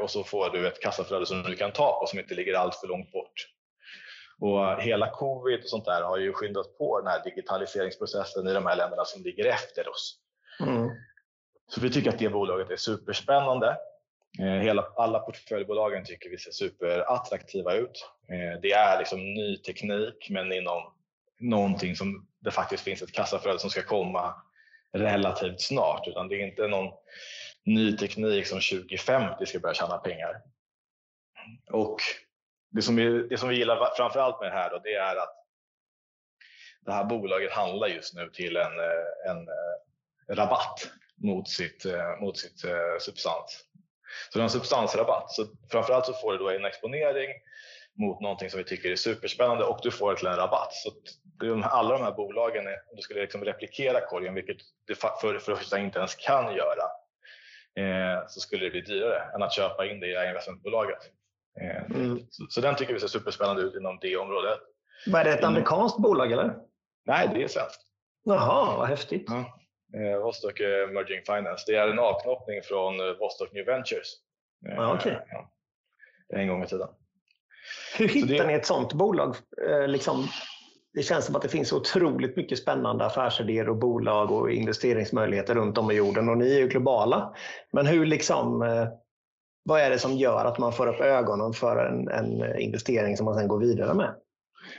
och 0.00 0.10
så 0.10 0.24
får 0.24 0.50
du 0.50 0.68
ett 0.68 0.82
kassaflöde 0.82 1.26
som 1.26 1.42
du 1.42 1.56
kan 1.56 1.72
ta 1.72 2.00
på 2.00 2.06
som 2.06 2.18
inte 2.18 2.34
ligger 2.34 2.54
allt 2.54 2.74
för 2.74 2.88
långt 2.88 3.12
bort. 3.12 3.48
Och 4.40 4.82
hela 4.82 5.10
covid 5.10 5.58
och 5.58 5.68
sånt 5.68 5.84
där 5.84 6.02
har 6.02 6.18
ju 6.18 6.32
skyndat 6.32 6.78
på 6.78 7.00
den 7.00 7.08
här 7.08 7.24
digitaliseringsprocessen 7.24 8.48
i 8.48 8.52
de 8.52 8.66
här 8.66 8.76
länderna 8.76 9.04
som 9.04 9.22
ligger 9.22 9.44
efter 9.44 9.88
oss. 9.88 10.18
Mm. 10.60 10.90
Så 11.68 11.80
vi 11.80 11.90
tycker 11.90 12.10
att 12.10 12.18
det 12.18 12.28
bolaget 12.28 12.70
är 12.70 12.76
superspännande. 12.76 13.76
Eh, 14.40 14.62
hela, 14.62 14.82
alla 14.96 15.18
portföljbolagen 15.18 16.04
tycker 16.04 16.30
vi 16.30 16.38
ser 16.38 16.50
superattraktiva 16.50 17.74
ut. 17.74 18.10
Eh, 18.28 18.60
det 18.62 18.72
är 18.72 18.98
liksom 18.98 19.34
ny 19.34 19.56
teknik 19.56 20.26
men 20.30 20.52
inom 20.52 20.82
någonting 21.40 21.96
som 21.96 22.26
det 22.40 22.50
faktiskt 22.50 22.84
finns 22.84 23.02
ett 23.02 23.12
kassaflöde 23.12 23.58
som 23.58 23.70
ska 23.70 23.82
komma 23.82 24.34
relativt 24.92 25.60
snart 25.60 26.08
utan 26.08 26.28
det 26.28 26.34
är 26.34 26.46
inte 26.46 26.68
någon 26.68 26.92
ny 27.74 27.96
teknik 27.96 28.46
som 28.46 28.60
2050 28.60 29.46
ska 29.46 29.58
börja 29.58 29.74
tjäna 29.74 29.98
pengar. 29.98 30.42
Och 31.70 32.00
det 32.70 32.82
som 32.82 32.96
vi, 32.96 33.28
det 33.28 33.38
som 33.38 33.48
vi 33.48 33.56
gillar 33.56 33.94
framför 33.96 34.20
allt 34.20 34.40
med 34.40 34.50
det 34.50 34.56
här 34.56 34.70
då, 34.70 34.78
det 34.78 34.94
är 34.94 35.16
att 35.16 35.34
det 36.88 36.92
här 36.92 37.04
bolaget 37.04 37.52
handlar 37.52 37.88
just 37.88 38.14
nu 38.14 38.30
till 38.30 38.56
en, 38.56 38.78
eh, 38.78 39.30
en 39.30 39.48
eh, 39.48 40.36
rabatt 40.36 40.90
mot 41.16 41.48
sitt, 41.48 41.84
eh, 41.84 42.20
mot 42.20 42.38
sitt 42.38 42.64
substans. 43.00 43.64
Så 44.30 44.38
det 44.38 44.42
är 44.42 44.44
en 44.44 44.50
substansrabatt. 44.50 45.30
Så 45.30 45.46
framförallt 45.70 46.06
så 46.06 46.12
får 46.12 46.32
du 46.32 46.38
då 46.38 46.50
en 46.50 46.64
exponering 46.64 47.28
mot 47.98 48.20
någonting 48.20 48.50
som 48.50 48.58
vi 48.58 48.64
tycker 48.64 48.90
är 48.90 48.96
superspännande 48.96 49.64
och 49.64 49.80
du 49.82 49.90
får 49.90 50.10
det 50.10 50.18
till 50.18 50.26
en 50.26 50.36
rabatt. 50.36 50.72
Så 50.72 50.90
alla 51.62 51.98
de 51.98 52.04
här 52.04 52.12
bolagen, 52.12 52.66
om 52.66 52.96
du 52.96 53.02
skulle 53.02 53.20
liksom 53.20 53.44
replikera 53.44 54.00
korgen, 54.00 54.34
vilket 54.34 54.56
du 54.86 54.94
för 54.94 55.34
det 55.34 55.40
första 55.40 55.78
inte 55.78 55.98
ens 55.98 56.14
kan 56.14 56.54
göra, 56.54 56.84
så 58.26 58.40
skulle 58.40 58.64
det 58.64 58.70
bli 58.70 58.80
dyrare 58.80 59.22
än 59.34 59.42
att 59.42 59.52
köpa 59.52 59.86
in 59.86 60.00
det 60.00 60.06
i 60.06 60.28
investmentbolaget. 60.28 60.98
Eh, 61.60 61.84
mm. 61.90 62.26
så, 62.30 62.46
så, 62.48 62.60
den 62.60 62.76
tycker 62.76 62.94
vi 62.94 63.00
ser 63.00 63.08
superspännande 63.08 63.62
ut 63.62 63.74
inom 63.74 63.98
det 64.00 64.16
området. 64.16 64.58
Var 65.06 65.24
det 65.24 65.30
ett 65.30 65.38
mm. 65.38 65.48
amerikanskt 65.48 65.98
bolag 65.98 66.32
eller? 66.32 66.56
Nej, 67.06 67.30
det 67.34 67.42
är 67.42 67.48
svenskt. 67.48 67.80
Jaha, 68.24 68.76
vad 68.76 68.88
häftigt. 68.88 69.24
Ja. 69.26 69.58
Eh, 70.00 70.18
Vostok 70.18 70.60
Emerging 70.60 71.22
Finance. 71.26 71.64
Det 71.66 71.76
är 71.76 71.88
en 71.88 71.98
avknoppning 71.98 72.62
från 72.62 73.00
eh, 73.00 73.16
Vostok 73.18 73.52
New 73.52 73.66
Ventures. 73.66 74.14
Eh, 74.68 74.78
ah, 74.78 74.94
okay. 74.94 75.16
ja, 75.30 75.52
en 76.34 76.48
gång 76.48 76.62
i 76.64 76.66
tiden. 76.66 76.88
Hur 77.98 78.08
hittar 78.08 78.34
det... 78.34 78.46
ni 78.46 78.52
ett 78.52 78.66
sånt 78.66 78.92
bolag? 78.92 79.36
Eh, 79.68 79.88
liksom, 79.88 80.28
det 80.98 81.02
känns 81.02 81.26
som 81.26 81.36
att 81.36 81.42
det 81.42 81.48
finns 81.48 81.72
otroligt 81.72 82.36
mycket 82.36 82.58
spännande 82.58 83.04
affärsidéer 83.06 83.68
och 83.68 83.76
bolag 83.76 84.30
och 84.30 84.50
investeringsmöjligheter 84.50 85.54
runt 85.54 85.78
om 85.78 85.90
i 85.90 85.94
jorden 85.94 86.28
och 86.28 86.38
ni 86.38 86.54
är 86.54 86.58
ju 86.58 86.68
globala. 86.68 87.34
Men 87.72 87.86
hur 87.86 88.06
liksom, 88.06 88.62
eh, 88.62 88.88
vad 89.62 89.80
är 89.80 89.90
det 89.90 89.98
som 89.98 90.12
gör 90.12 90.44
att 90.44 90.58
man 90.58 90.72
får 90.72 90.86
upp 90.86 91.00
ögonen 91.00 91.52
för 91.52 91.86
en, 91.86 92.08
en 92.08 92.60
investering 92.60 93.16
som 93.16 93.24
man 93.24 93.34
sen 93.34 93.48
går 93.48 93.58
vidare 93.58 93.94
med? 93.94 94.14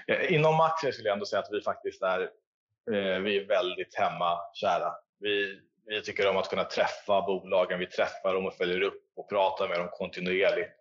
Eh, 0.08 0.34
inom 0.34 0.60
aktier 0.60 0.92
skulle 0.92 1.08
jag 1.08 1.14
ändå 1.14 1.26
säga 1.26 1.40
att 1.40 1.50
vi 1.52 1.62
faktiskt 1.62 2.02
är 2.04 2.22
eh, 2.92 3.20
vi 3.20 3.38
är 3.38 3.48
väldigt 3.48 3.96
hemmakära. 3.96 4.94
Vi, 5.20 5.60
vi 5.86 6.02
tycker 6.02 6.30
om 6.30 6.38
att 6.38 6.50
kunna 6.50 6.64
träffa 6.64 7.22
bolagen, 7.22 7.80
vi 7.80 7.88
träffar 7.88 8.34
dem 8.34 8.46
och 8.46 8.54
följer 8.54 8.82
upp 8.82 9.04
och 9.16 9.30
pratar 9.30 9.70
med 9.70 9.80
dem 9.80 9.90
kontinuerligt. 9.92 10.72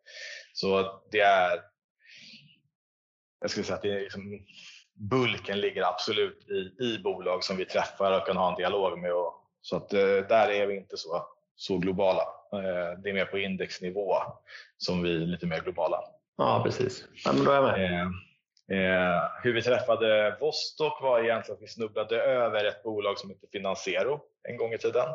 Så 0.52 1.00
det 1.10 1.20
är, 1.20 1.60
jag 3.40 3.50
skulle 3.50 3.64
säga 3.64 3.76
att 3.76 3.82
det 3.82 3.92
är 3.92 4.00
liksom, 4.00 4.22
bulken 4.98 5.60
ligger 5.60 5.82
absolut 5.82 6.48
i, 6.48 6.84
i 6.84 6.98
bolag 6.98 7.44
som 7.44 7.56
vi 7.56 7.64
träffar 7.64 8.20
och 8.20 8.26
kan 8.26 8.36
ha 8.36 8.50
en 8.50 8.56
dialog 8.56 8.98
med. 8.98 9.12
Och, 9.12 9.34
så 9.60 9.76
att 9.76 9.92
eh, 9.92 10.00
där 10.28 10.50
är 10.50 10.66
vi 10.66 10.76
inte 10.76 10.96
så, 10.96 11.26
så 11.56 11.78
globala. 11.78 12.22
Eh, 12.52 12.98
det 13.02 13.10
är 13.10 13.14
mer 13.14 13.24
på 13.24 13.38
indexnivå 13.38 14.16
som 14.76 15.02
vi 15.02 15.14
är 15.14 15.26
lite 15.26 15.46
mer 15.46 15.60
globala. 15.60 16.00
Ja, 16.36 16.62
precis. 16.64 17.04
Ja, 17.24 17.32
men 17.32 17.44
då 17.44 17.50
är 17.50 17.54
jag 17.54 17.64
med. 17.64 18.12
Eh, 18.70 19.22
hur 19.42 19.52
vi 19.52 19.62
träffade 19.62 20.36
Vostok 20.40 21.02
var 21.02 21.20
egentligen 21.20 21.56
att 21.56 21.62
vi 21.62 21.68
snubblade 21.68 22.22
över 22.22 22.64
ett 22.64 22.82
bolag 22.82 23.18
som 23.18 23.30
heter 23.30 23.48
Financiero 23.52 24.20
en 24.48 24.56
gång 24.56 24.72
i 24.72 24.78
tiden. 24.78 25.06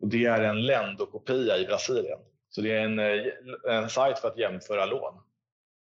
Och 0.00 0.08
det 0.08 0.24
är 0.24 0.42
en 0.42 0.66
Lendo-kopia 0.66 1.58
i 1.58 1.66
Brasilien. 1.66 2.18
Så 2.48 2.60
det 2.60 2.72
är 2.72 2.80
en, 2.80 2.98
eh, 2.98 3.76
en 3.76 3.90
sajt 3.90 4.18
för 4.18 4.28
att 4.28 4.38
jämföra 4.38 4.86
lån. 4.86 5.14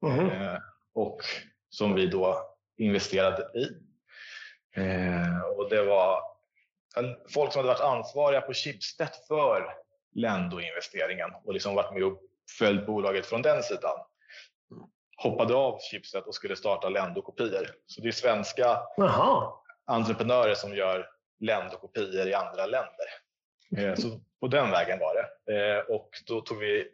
Mm. 0.06 0.30
Eh, 0.30 0.58
och 0.94 1.20
som 1.70 1.94
vi 1.94 2.06
då 2.06 2.55
investerade 2.78 3.42
i. 3.54 3.64
Eh, 4.80 5.40
och 5.56 5.70
det 5.70 5.82
var 5.82 6.20
folk 7.34 7.52
som 7.52 7.58
hade 7.58 7.68
varit 7.68 7.96
ansvariga 7.96 8.40
på 8.40 8.54
Schibsted 8.54 9.08
för 9.28 9.74
Lendo-investeringen 10.14 11.30
och 11.44 11.52
liksom 11.52 11.74
varit 11.74 11.92
med 11.92 12.04
och 12.04 12.20
följt 12.58 12.86
bolaget 12.86 13.26
från 13.26 13.42
den 13.42 13.62
sidan 13.62 13.98
hoppade 15.16 15.54
av 15.54 15.78
chipset 15.80 16.26
och 16.26 16.34
skulle 16.34 16.56
starta 16.56 16.88
Lendo-kopior. 16.88 17.70
Så 17.86 18.00
det 18.00 18.08
är 18.08 18.12
svenska 18.12 18.80
Aha. 18.98 19.62
entreprenörer 19.84 20.54
som 20.54 20.74
gör 20.74 21.08
Lendo-kopior 21.40 22.28
i 22.28 22.34
andra 22.34 22.66
länder. 22.66 23.06
Eh, 23.76 23.94
så 23.94 24.20
på 24.40 24.48
den 24.48 24.70
vägen 24.70 24.98
var 24.98 25.14
det. 25.14 25.54
Eh, 25.54 25.78
och 25.78 26.10
då 26.26 26.40
tog 26.40 26.58
vi 26.58 26.88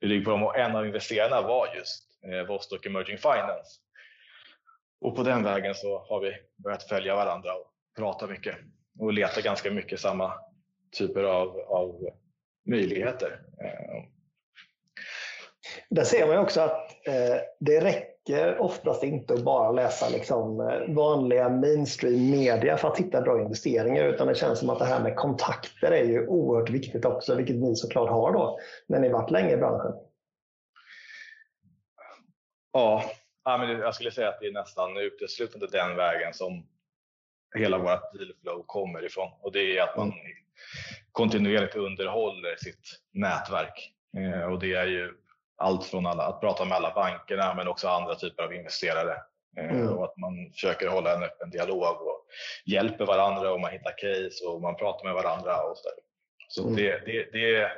rygg 0.00 0.24
på 0.24 0.30
dem 0.30 0.42
och 0.42 0.58
en 0.58 0.76
av 0.76 0.86
investerarna 0.86 1.42
var 1.42 1.74
just 1.76 2.04
eh, 2.24 2.46
Vostok 2.46 2.86
Emerging 2.86 3.18
Finance. 3.18 3.80
Och 5.04 5.16
på 5.16 5.22
den 5.22 5.42
vägen 5.42 5.74
så 5.74 5.98
har 6.08 6.20
vi 6.20 6.32
börjat 6.56 6.82
följa 6.82 7.16
varandra 7.16 7.54
och 7.54 7.66
prata 7.96 8.26
mycket 8.26 8.56
och 9.00 9.12
leta 9.12 9.40
ganska 9.40 9.70
mycket 9.70 10.00
samma 10.00 10.32
typer 10.98 11.24
av, 11.24 11.58
av 11.58 12.08
möjligheter. 12.66 13.40
Där 15.90 16.04
ser 16.04 16.26
man 16.26 16.38
också 16.38 16.60
att 16.60 17.06
eh, 17.06 17.36
det 17.60 17.80
räcker 17.80 18.58
oftast 18.58 19.02
inte 19.02 19.34
att 19.34 19.44
bara 19.44 19.72
läsa 19.72 20.08
liksom, 20.08 20.60
eh, 20.60 20.94
vanliga 20.94 21.48
mainstream 21.48 22.30
media 22.30 22.76
för 22.76 22.88
att 22.88 22.98
hitta 22.98 23.20
bra 23.20 23.42
investeringar 23.42 24.04
utan 24.04 24.26
det 24.26 24.34
känns 24.34 24.58
som 24.58 24.70
att 24.70 24.78
det 24.78 24.84
här 24.84 25.02
med 25.02 25.16
kontakter 25.16 25.90
är 25.90 26.04
ju 26.04 26.26
oerhört 26.26 26.70
viktigt 26.70 27.04
också, 27.04 27.34
vilket 27.34 27.56
ni 27.56 27.76
såklart 27.76 28.10
har 28.10 28.32
då 28.32 28.58
när 28.88 29.00
ni 29.00 29.08
varit 29.08 29.30
länge 29.30 29.52
i 29.52 29.56
branschen. 29.56 29.92
Ja, 32.72 33.04
jag 33.44 33.94
skulle 33.94 34.10
säga 34.10 34.28
att 34.28 34.40
det 34.40 34.46
är 34.46 34.52
nästan 34.52 34.96
uteslutande 34.96 35.66
den 35.66 35.96
vägen 35.96 36.34
som 36.34 36.66
hela 37.54 37.78
vårt 37.78 38.12
dealflow 38.12 38.64
kommer 38.66 39.04
ifrån 39.04 39.30
och 39.40 39.52
det 39.52 39.78
är 39.78 39.82
att 39.82 39.96
man 39.96 40.12
kontinuerligt 41.12 41.76
underhåller 41.76 42.56
sitt 42.56 43.00
nätverk. 43.12 43.92
Eh, 44.16 44.52
och 44.52 44.58
det 44.58 44.74
är 44.74 44.86
ju 44.86 45.12
allt 45.56 45.84
från 45.84 46.06
alla, 46.06 46.22
att 46.22 46.40
prata 46.40 46.64
med 46.64 46.76
alla 46.76 46.94
bankerna 46.94 47.54
men 47.54 47.68
också 47.68 47.88
andra 47.88 48.14
typer 48.14 48.42
av 48.42 48.54
investerare. 48.54 49.16
Eh, 49.56 49.70
mm. 49.70 49.88
Och 49.88 50.04
att 50.04 50.16
man 50.16 50.50
försöker 50.52 50.88
hålla 50.88 51.16
en 51.16 51.22
öppen 51.22 51.50
dialog 51.50 51.82
och 51.82 52.26
hjälper 52.64 53.06
varandra 53.06 53.52
och 53.52 53.60
man 53.60 53.70
hittar 53.70 53.98
case 53.98 54.44
och 54.46 54.60
man 54.60 54.76
pratar 54.76 55.04
med 55.04 55.14
varandra. 55.14 55.62
Och 55.62 55.76
så 55.78 55.88
så 56.48 56.62
mm. 56.62 56.76
det, 56.76 57.02
det, 57.06 57.28
det, 57.32 57.56
är 57.56 57.72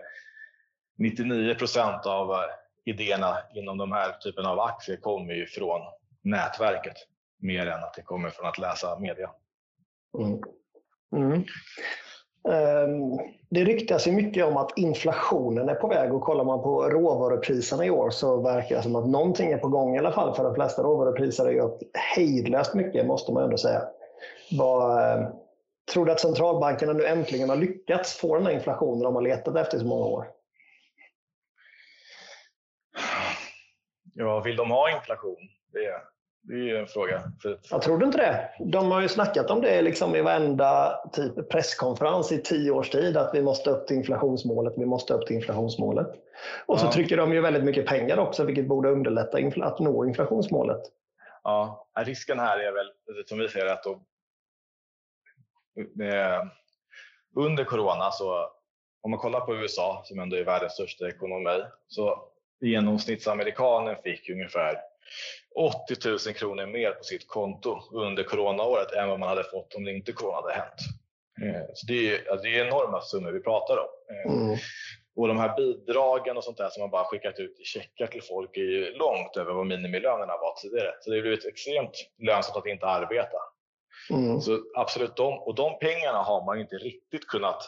99 0.99 1.55
procent 1.55 2.07
av 2.07 2.33
eh, 2.33 2.51
idéerna 2.87 3.37
inom 3.55 3.79
de 3.79 3.93
här 3.93 4.13
typen 4.13 4.47
av 4.47 4.61
aktier 4.61 4.97
kommer 4.97 5.35
ju 5.35 5.47
från 5.47 5.81
nätverket 6.23 6.97
mer 7.39 7.67
än 7.67 7.85
att 7.85 7.95
det 7.95 8.03
kommer 8.03 8.31
från 8.31 8.49
att 8.49 8.59
läsa 8.59 8.99
media. 8.99 9.31
Mm. 10.19 10.41
Mm. 11.17 11.45
Ehm, 12.49 13.19
det 13.51 13.65
ryktas 13.65 14.07
ju 14.07 14.13
mycket 14.13 14.47
om 14.47 14.57
att 14.57 14.79
inflationen 14.79 15.69
är 15.69 15.75
på 15.75 15.89
väg 15.89 16.15
och 16.15 16.23
kollar 16.23 16.45
man 16.45 16.63
på 16.63 16.83
råvarupriserna 16.83 17.85
i 17.87 17.91
år 17.91 18.11
så 18.11 18.41
verkar 18.41 18.77
det 18.77 18.83
som 18.83 18.97
att 18.97 19.09
någonting 19.09 19.53
är 19.53 19.59
på 19.59 19.69
gång 19.69 19.97
i 19.97 19.99
alla 19.99 20.13
fall 20.13 20.35
för 20.35 20.45
de 20.45 20.55
flesta 20.55 20.83
råvarupriser 20.83 21.47
är 21.47 21.51
ju 21.51 21.61
upp 21.61 21.79
hejdlöst 22.17 22.75
mycket 22.75 23.07
måste 23.07 23.33
man 23.33 23.45
ändå 23.45 23.57
säga. 23.57 23.83
Vad, 24.59 25.13
ehm, 25.13 25.25
tror 25.93 26.07
du 26.07 26.13
att 26.13 26.21
centralbankerna 26.21 26.93
nu 26.93 27.07
äntligen 27.07 27.49
har 27.49 27.57
lyckats 27.57 28.17
få 28.17 28.35
den 28.37 28.47
här 28.47 28.53
inflationen 28.53 29.03
de 29.03 29.15
har 29.15 29.23
letat 29.23 29.57
efter 29.57 29.77
i 29.77 29.81
så 29.81 29.87
många 29.87 30.05
år? 30.05 30.36
Ja, 34.19 34.41
vill 34.41 34.57
de 34.57 34.71
ha 34.71 34.97
inflation? 34.97 35.49
Det, 35.73 36.03
Det 36.49 36.71
är 36.71 36.75
en 36.75 36.87
fråga. 36.87 37.23
Jag 37.71 37.83
trodde 37.83 38.05
inte 38.05 38.19
det. 38.19 38.51
De 38.65 38.91
har 38.91 39.01
ju 39.01 39.09
snackat 39.09 39.51
om 39.51 39.61
det 39.61 39.83
liksom 39.83 40.17
i 40.17 40.23
varenda 40.23 41.01
typ 41.13 41.49
presskonferens 41.51 42.33
i 42.33 42.43
tio 42.43 42.71
års 42.71 42.91
tid, 42.91 43.17
att 43.17 43.35
vi 43.35 43.43
måste 43.43 43.71
upp 43.71 43.87
till 43.87 43.97
inflationsmålet, 43.97 44.75
vi 44.77 44.87
måste 44.87 45.15
upp 45.15 45.27
till 45.27 45.37
inflationsmålet. 45.37 46.07
Och 46.67 46.81
så 46.81 46.87
ja. 46.87 46.93
trycker 46.93 47.17
de 47.17 47.33
ju 47.33 47.41
väldigt 47.41 47.65
mycket 47.65 47.87
pengar 47.87 48.19
också, 48.19 48.45
vilket 48.45 48.69
borde 48.69 48.91
underlätta 48.91 49.39
att 49.63 49.79
nå 49.79 50.05
inflationsmålet. 50.05 50.81
Ja, 51.43 51.87
risken 51.99 52.39
här 52.39 52.59
är 52.59 52.73
väl, 52.73 52.91
som 53.27 53.39
vi 53.39 53.49
ser 53.49 53.67
att 53.67 53.83
då, 53.83 54.01
under 57.35 57.65
corona, 57.65 58.11
så 58.11 58.51
om 59.01 59.11
man 59.11 59.21
kollar 59.21 59.41
på 59.41 59.57
USA 59.57 60.03
som 60.05 60.19
ändå 60.19 60.37
är 60.37 60.45
världens 60.45 60.73
största 60.73 61.09
ekonomi, 61.09 61.65
så 61.89 62.29
genomsnittsamerikanen 62.61 63.97
fick 64.05 64.31
ungefär 64.31 64.77
80 65.55 66.09
000 66.09 66.19
kronor 66.19 66.67
mer 66.67 66.91
på 66.91 67.05
sitt 67.05 67.29
konto 67.29 67.81
under 67.93 68.23
coronaåret 68.23 68.93
än 68.93 69.09
vad 69.09 69.21
man 69.21 69.29
hade 69.29 69.45
fått 69.45 69.75
om 69.75 69.85
det 69.85 69.93
inte 69.93 70.13
corona 70.13 70.37
hade 70.37 70.53
hänt. 70.53 70.81
Eh, 71.43 71.67
så 71.75 71.87
det 71.87 72.15
är, 72.15 72.31
alltså 72.31 72.45
det 72.47 72.59
är 72.59 72.67
enorma 72.67 73.01
summor 73.01 73.33
vi 73.33 73.41
pratar 73.41 73.77
om. 73.77 74.17
Eh, 74.17 74.43
mm. 74.43 74.57
Och 75.17 75.29
de 75.29 75.39
här 75.39 75.57
bidragen 75.57 76.37
och 76.37 76.45
sånt 76.45 76.57
där 76.57 76.69
som 76.71 76.81
man 76.81 76.91
bara 76.91 77.05
skickat 77.05 77.39
ut 77.39 77.61
i 77.61 77.65
checkar 77.65 78.07
till 78.07 78.23
folk 78.23 78.57
är 78.57 78.61
ju 78.61 78.93
långt 78.93 79.37
över 79.37 79.53
vad 79.53 79.67
minimilönerna 79.67 80.37
var 80.37 80.55
tidigare. 80.63 80.95
Så 81.01 81.11
det 81.11 81.17
har 81.17 81.23
blivit 81.23 81.45
extremt 81.45 81.93
lönsamt 82.19 82.57
att 82.57 82.67
inte 82.67 82.87
arbeta. 82.87 83.39
Mm. 84.11 84.41
Så 84.41 84.59
absolut, 84.75 85.17
de, 85.17 85.39
och 85.39 85.55
de 85.55 85.79
pengarna 85.79 86.19
har 86.19 86.45
man 86.45 86.61
inte 86.61 86.77
riktigt 86.77 87.27
kunnat 87.27 87.63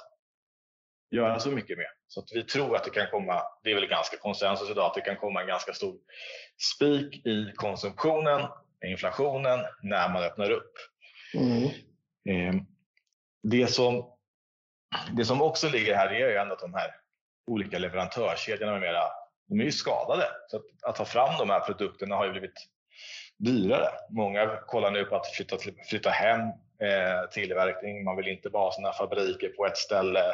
göra 1.11 1.41
så 1.41 1.51
mycket 1.51 1.79
med. 1.79 1.87
Så 2.09 2.25
vi 2.35 2.45
tror 2.45 2.77
att 2.77 2.85
det 2.85 2.91
kan 2.91 3.07
komma, 3.11 3.43
det 3.63 3.71
är 3.71 3.75
väl 3.75 3.87
ganska 3.87 4.17
konsensus 4.17 4.71
idag, 4.71 4.87
att 4.87 4.95
det 4.95 5.01
kan 5.01 5.17
komma 5.17 5.41
en 5.41 5.47
ganska 5.47 5.73
stor 5.73 5.97
spik 6.75 7.27
i 7.27 7.53
konsumtionen, 7.57 8.47
inflationen, 8.87 9.61
när 9.83 10.09
man 10.09 10.23
öppnar 10.23 10.51
upp. 10.51 10.73
Mm. 11.35 11.65
Eh, 12.29 12.63
det, 13.43 13.67
som, 13.67 14.15
det 15.17 15.25
som 15.25 15.43
också 15.43 15.69
ligger 15.69 15.97
här 15.97 16.09
är 16.09 16.31
ju 16.31 16.37
ändå 16.37 16.55
att 16.55 16.61
de 16.61 16.75
här 16.75 16.95
olika 17.47 17.79
leverantörskedjorna 17.79 18.73
med 18.73 18.81
mera, 18.81 19.03
de 19.49 19.61
är 19.61 19.65
ju 19.65 19.73
skadade. 19.73 20.25
Så 20.49 20.57
att, 20.57 20.65
att 20.83 20.97
ta 20.97 21.05
fram 21.05 21.39
de 21.39 21.51
här 21.51 21.61
produkterna 21.61 22.17
har 22.17 22.25
ju 22.25 22.31
blivit 22.31 22.67
dyrare. 23.39 23.89
Många 24.11 24.61
kollar 24.67 24.91
nu 24.91 25.05
på 25.05 25.17
att 25.17 25.27
flytta, 25.27 25.57
flytta 25.89 26.11
hem 26.11 26.41
eh, 26.83 27.31
tillverkning. 27.31 28.05
Man 28.05 28.17
vill 28.17 28.29
inte 28.29 28.51
bara 28.51 28.63
ha 28.63 28.73
sina 28.73 28.93
fabriker 28.93 29.49
på 29.49 29.67
ett 29.67 29.77
ställe. 29.77 30.25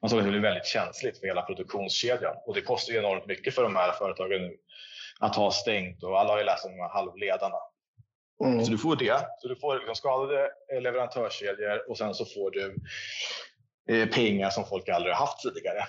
Man 0.00 0.10
såg 0.10 0.18
att 0.18 0.24
det 0.24 0.30
blir 0.30 0.40
väldigt 0.40 0.66
känsligt 0.66 1.18
för 1.18 1.26
hela 1.26 1.42
produktionskedjan 1.42 2.34
och 2.46 2.54
det 2.54 2.62
kostar 2.62 2.92
ju 2.92 2.98
enormt 2.98 3.26
mycket 3.26 3.54
för 3.54 3.62
de 3.62 3.76
här 3.76 3.92
företagen 3.92 4.42
nu 4.42 4.56
att 5.20 5.36
ha 5.36 5.50
stängt 5.50 6.02
och 6.02 6.20
alla 6.20 6.30
har 6.30 6.38
ju 6.38 6.44
läst 6.44 6.64
om 6.64 6.76
de 6.76 6.82
här 6.82 6.88
halvledarna. 6.88 7.56
Mm. 8.44 8.64
Så 8.64 8.70
du 8.70 8.78
får 8.78 8.96
det. 8.96 9.26
Så 9.38 9.48
du 9.48 9.56
får 9.56 9.76
liksom 9.76 9.94
skadade 9.94 10.50
leverantörskedjor 10.80 11.90
och 11.90 11.98
sen 11.98 12.14
så 12.14 12.24
får 12.24 12.50
du 12.50 12.76
eh, 13.90 14.08
pengar 14.08 14.50
som 14.50 14.64
folk 14.64 14.88
aldrig 14.88 15.14
har 15.14 15.26
haft 15.26 15.42
tidigare. 15.42 15.84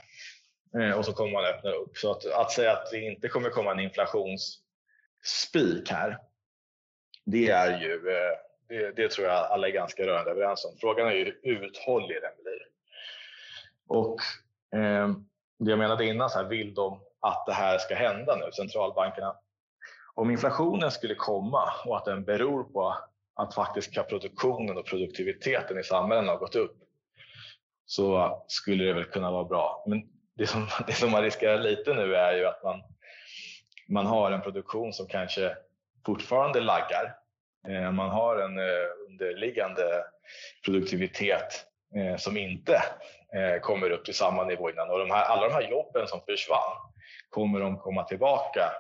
Eh, 0.80 0.92
och 0.98 1.06
så 1.06 1.14
kommer 1.14 1.32
man 1.32 1.46
öppna 1.46 1.72
upp. 1.72 1.98
Så 1.98 2.12
att, 2.12 2.26
att 2.26 2.52
säga 2.52 2.72
att 2.72 2.92
det 2.92 3.00
inte 3.00 3.28
kommer 3.28 3.50
komma 3.50 3.72
en 3.72 3.80
inflationsspik 3.80 5.92
här, 5.92 6.18
det 7.26 7.50
är 7.50 7.82
ju 7.82 7.94
eh, 7.94 8.38
det, 8.70 8.96
det, 8.96 9.12
tror 9.12 9.28
jag 9.28 9.36
alla 9.36 9.68
är 9.68 9.72
ganska 9.72 10.08
rörande 10.08 10.32
överens 10.32 10.66
om. 10.66 10.78
Frågan 10.82 11.08
är 11.08 11.12
ju 11.12 11.24
hur 11.44 11.66
uthållig 11.66 12.18
den 12.22 12.44
blir. 12.44 12.68
Och 13.88 14.20
eh, 14.80 15.10
det 15.60 15.70
jag 15.70 15.80
menade 15.80 16.06
innan, 16.06 16.30
så 16.30 16.38
här, 16.38 16.46
vill 16.46 16.74
de 16.74 17.02
att 17.20 17.46
det 17.46 17.54
här 17.54 17.78
ska 17.78 17.96
hända 17.96 18.36
nu, 18.36 18.52
centralbankerna? 18.52 19.36
Om 20.14 20.32
inflationen 20.32 20.92
skulle 20.92 21.16
komma 21.16 21.74
och 21.86 21.98
att 21.98 22.06
den 22.06 22.24
beror 22.24 22.64
på 22.64 22.98
att 23.36 23.56
faktiska 23.56 24.04
produktionen 24.04 24.78
och 24.78 24.86
produktiviteten 24.86 25.80
i 25.80 25.84
samhällen 25.84 26.28
har 26.28 26.38
gått 26.38 26.56
upp 26.56 26.78
så 27.86 28.38
skulle 28.48 28.84
det 28.84 28.94
väl 28.94 29.04
kunna 29.04 29.32
vara 29.32 29.44
bra. 29.44 29.84
Men 29.88 30.04
det 30.34 30.48
som, 30.48 30.68
det 30.88 30.94
som 30.94 31.12
man 31.12 31.22
riskerar 31.22 31.60
lite 31.60 31.94
nu 31.94 32.16
är 32.16 32.34
ju 32.38 32.46
att 32.46 32.64
man, 32.64 32.84
man 33.88 34.06
har 34.06 34.32
en 34.32 34.42
produktion 34.42 34.94
som 34.94 35.08
kanske 35.08 35.56
fortfarande 36.06 36.62
laggar 36.62 37.16
Eh, 37.68 37.92
man 37.92 38.10
har 38.10 38.38
en 38.38 38.60
eh, 38.60 38.86
underliggande 39.08 40.04
produktivitet 40.66 41.66
eh, 41.96 42.18
som 42.18 42.38
inte 42.38 42.84
kommer 43.62 43.90
upp 43.90 44.06
till 44.06 44.14
samma 44.14 44.44
nivå 44.44 44.70
innan. 44.70 44.90
Och 44.90 45.00
de 45.00 45.12
här, 45.12 45.24
alla 45.24 45.48
de 45.48 45.54
här 45.54 45.72
jobben 45.72 46.08
som 46.08 46.22
försvann, 46.22 46.78
kommer 47.30 47.60
de 47.60 47.78
komma 47.78 48.04
tillbaka? 48.04 48.72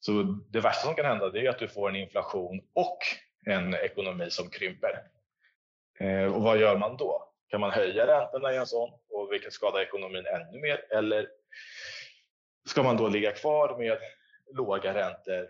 Så 0.00 0.12
det 0.50 0.60
värsta 0.60 0.86
som 0.86 0.94
kan 0.94 1.04
hända 1.04 1.26
är 1.26 1.48
att 1.48 1.58
du 1.58 1.68
får 1.68 1.88
en 1.88 1.96
inflation 1.96 2.60
och 2.74 2.98
en 3.46 3.74
ekonomi 3.74 4.30
som 4.30 4.50
krymper. 4.50 5.02
Och 6.34 6.42
vad 6.42 6.58
gör 6.58 6.76
man 6.76 6.96
då? 6.96 7.28
Kan 7.50 7.60
man 7.60 7.70
höja 7.70 8.06
räntorna 8.06 8.52
i 8.52 8.56
en 8.56 8.66
sån, 8.66 8.90
och 9.10 9.32
vilket 9.32 9.52
skadar 9.52 9.80
ekonomin 9.80 10.26
ännu 10.26 10.60
mer? 10.60 10.84
Eller 10.90 11.28
ska 12.68 12.82
man 12.82 12.96
då 12.96 13.08
ligga 13.08 13.32
kvar 13.32 13.78
med 13.78 13.98
låga 14.54 14.94
räntor 14.94 15.48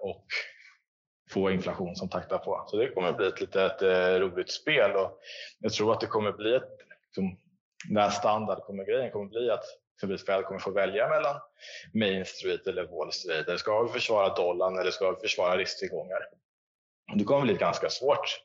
och 0.00 0.26
få 1.30 1.50
inflation 1.50 1.96
som 1.96 2.08
taktar 2.08 2.38
på. 2.38 2.64
Så 2.66 2.76
det 2.76 2.88
kommer 2.88 3.12
bli 3.12 3.26
ett 3.26 3.40
litet 3.40 3.82
eh, 3.82 4.14
roligt 4.20 4.50
spel 4.50 4.96
och 4.96 5.18
jag 5.58 5.72
tror 5.72 5.92
att 5.92 6.00
det 6.00 6.06
kommer 6.06 6.32
bli 6.32 6.54
ett, 6.54 6.78
liksom, 7.04 7.38
den 7.88 7.96
här 7.96 8.10
standard 8.10 8.62
kommer 8.62 8.84
grejen 8.84 9.10
kommer 9.10 9.28
bli 9.28 9.50
att 9.50 9.64
exempelvis 9.98 10.26
Fed 10.26 10.44
kommer 10.44 10.60
få 10.60 10.70
välja 10.70 11.08
mellan 11.08 11.40
Main 11.94 12.24
Street 12.24 12.66
eller 12.66 12.86
Wall 12.86 13.12
Street. 13.12 13.48
Eller 13.48 13.56
ska 13.56 13.82
vi 13.82 13.88
försvara 13.88 14.34
dollarn 14.34 14.78
eller 14.78 14.90
ska 14.90 15.10
vi 15.10 15.20
försvara 15.20 15.56
risktillgångar? 15.56 16.18
Det 17.14 17.24
kommer 17.24 17.42
bli 17.42 17.52
ett 17.52 17.60
ganska 17.60 17.88
svårt, 17.90 18.40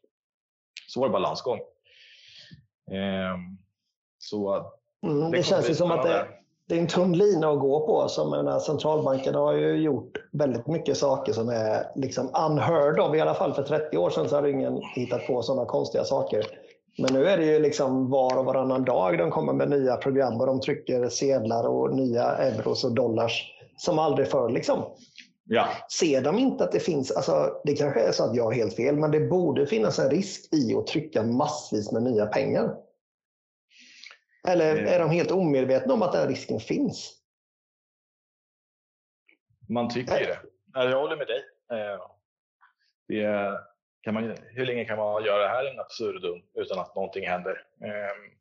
svår 0.94 1.10
balansgång. 1.10 1.60
Ehm, 2.92 3.58
så 4.18 4.72
mm, 5.06 5.32
det, 5.32 5.38
det 5.38 5.44
känns 5.44 5.70
ju 5.70 5.76
som 5.76 5.92
att 5.92 6.04
det, 6.04 6.28
det 6.74 6.78
är 6.78 6.82
en 6.82 6.88
tunn 6.88 7.14
lina 7.14 7.50
att 7.50 7.60
gå 7.60 7.88
på. 7.88 8.08
Som 8.08 8.30
menar, 8.30 8.60
centralbanken 8.60 9.36
har 9.36 9.54
ju 9.54 9.76
gjort 9.76 10.18
väldigt 10.32 10.68
mycket 10.68 10.98
saker 10.98 11.34
som 11.34 11.50
är 11.50 11.88
liksom 11.96 12.30
unheard 12.50 13.00
of. 13.00 13.16
I 13.16 13.22
alla 13.22 13.34
fall 13.34 13.54
för 13.54 13.64
30 13.64 13.98
år 13.98 14.10
sedan 14.10 14.30
så 14.30 14.36
hade 14.36 14.52
ingen 14.52 14.82
hittat 14.96 15.28
på 15.28 15.42
sådana 15.42 15.66
konstiga 15.66 16.04
saker. 16.04 16.46
Men 16.98 17.14
nu 17.14 17.26
är 17.26 17.38
det 17.38 17.46
ju 17.46 17.60
liksom 17.60 18.10
var 18.10 18.38
och 18.38 18.46
varannan 18.46 18.86
dag 18.86 19.18
de 19.18 19.32
kommer 19.32 19.54
med 19.54 19.70
nya 19.70 19.96
program 19.96 20.42
och 20.42 20.48
de 20.48 20.60
trycker 20.60 21.10
sedlar 21.10 21.68
och 21.68 21.96
nya 21.96 22.24
euros 22.24 22.84
och 22.84 22.96
dollars 22.96 23.44
som 23.78 24.00
aldrig 24.00 24.28
förr. 24.28 24.50
Liksom. 24.50 24.84
Ja. 25.46 25.66
Ser 26.00 26.22
de 26.22 26.40
inte 26.40 26.64
att 26.64 26.72
det 26.72 26.80
finns, 26.80 27.12
alltså, 27.12 27.50
det 27.64 27.74
kanske 27.76 28.00
är 28.00 28.12
så 28.12 28.24
att 28.24 28.36
jag 28.36 28.44
har 28.44 28.52
helt 28.52 28.76
fel, 28.76 28.96
men 28.96 29.12
det 29.12 29.20
borde 29.20 29.66
finnas 29.66 30.00
en 30.00 30.10
risk 30.10 30.54
i 30.54 30.76
att 30.76 30.88
trycka 30.88 31.24
massvis 31.24 31.92
med 31.92 32.04
nya 32.04 32.26
pengar. 32.26 32.74
Eller 34.48 34.76
är 34.76 35.00
de 35.00 35.10
helt 35.10 35.32
omedvetna 35.32 35.94
om 35.94 36.02
att 36.02 36.12
den 36.12 36.28
risken 36.28 36.60
finns? 36.60 37.20
Man 39.70 39.90
tycker 39.90 40.20
ju 40.20 40.26
det. 40.26 40.40
Jag 40.74 41.00
håller 41.00 41.16
med 41.16 41.28
dig. 41.28 41.44
Eh, 41.72 42.02
det 43.08 43.60
kan 44.02 44.14
man, 44.14 44.38
hur 44.40 44.66
länge 44.66 44.86
kan 44.86 44.98
man 44.98 45.24
göra 45.24 45.42
det 45.44 45.48
här 45.48 45.72
in 45.72 45.80
absurdum 45.80 46.42
utan 46.54 46.80
att 46.80 46.96
någonting 46.96 47.28
händer? 47.28 47.66
Eh, 47.84 48.34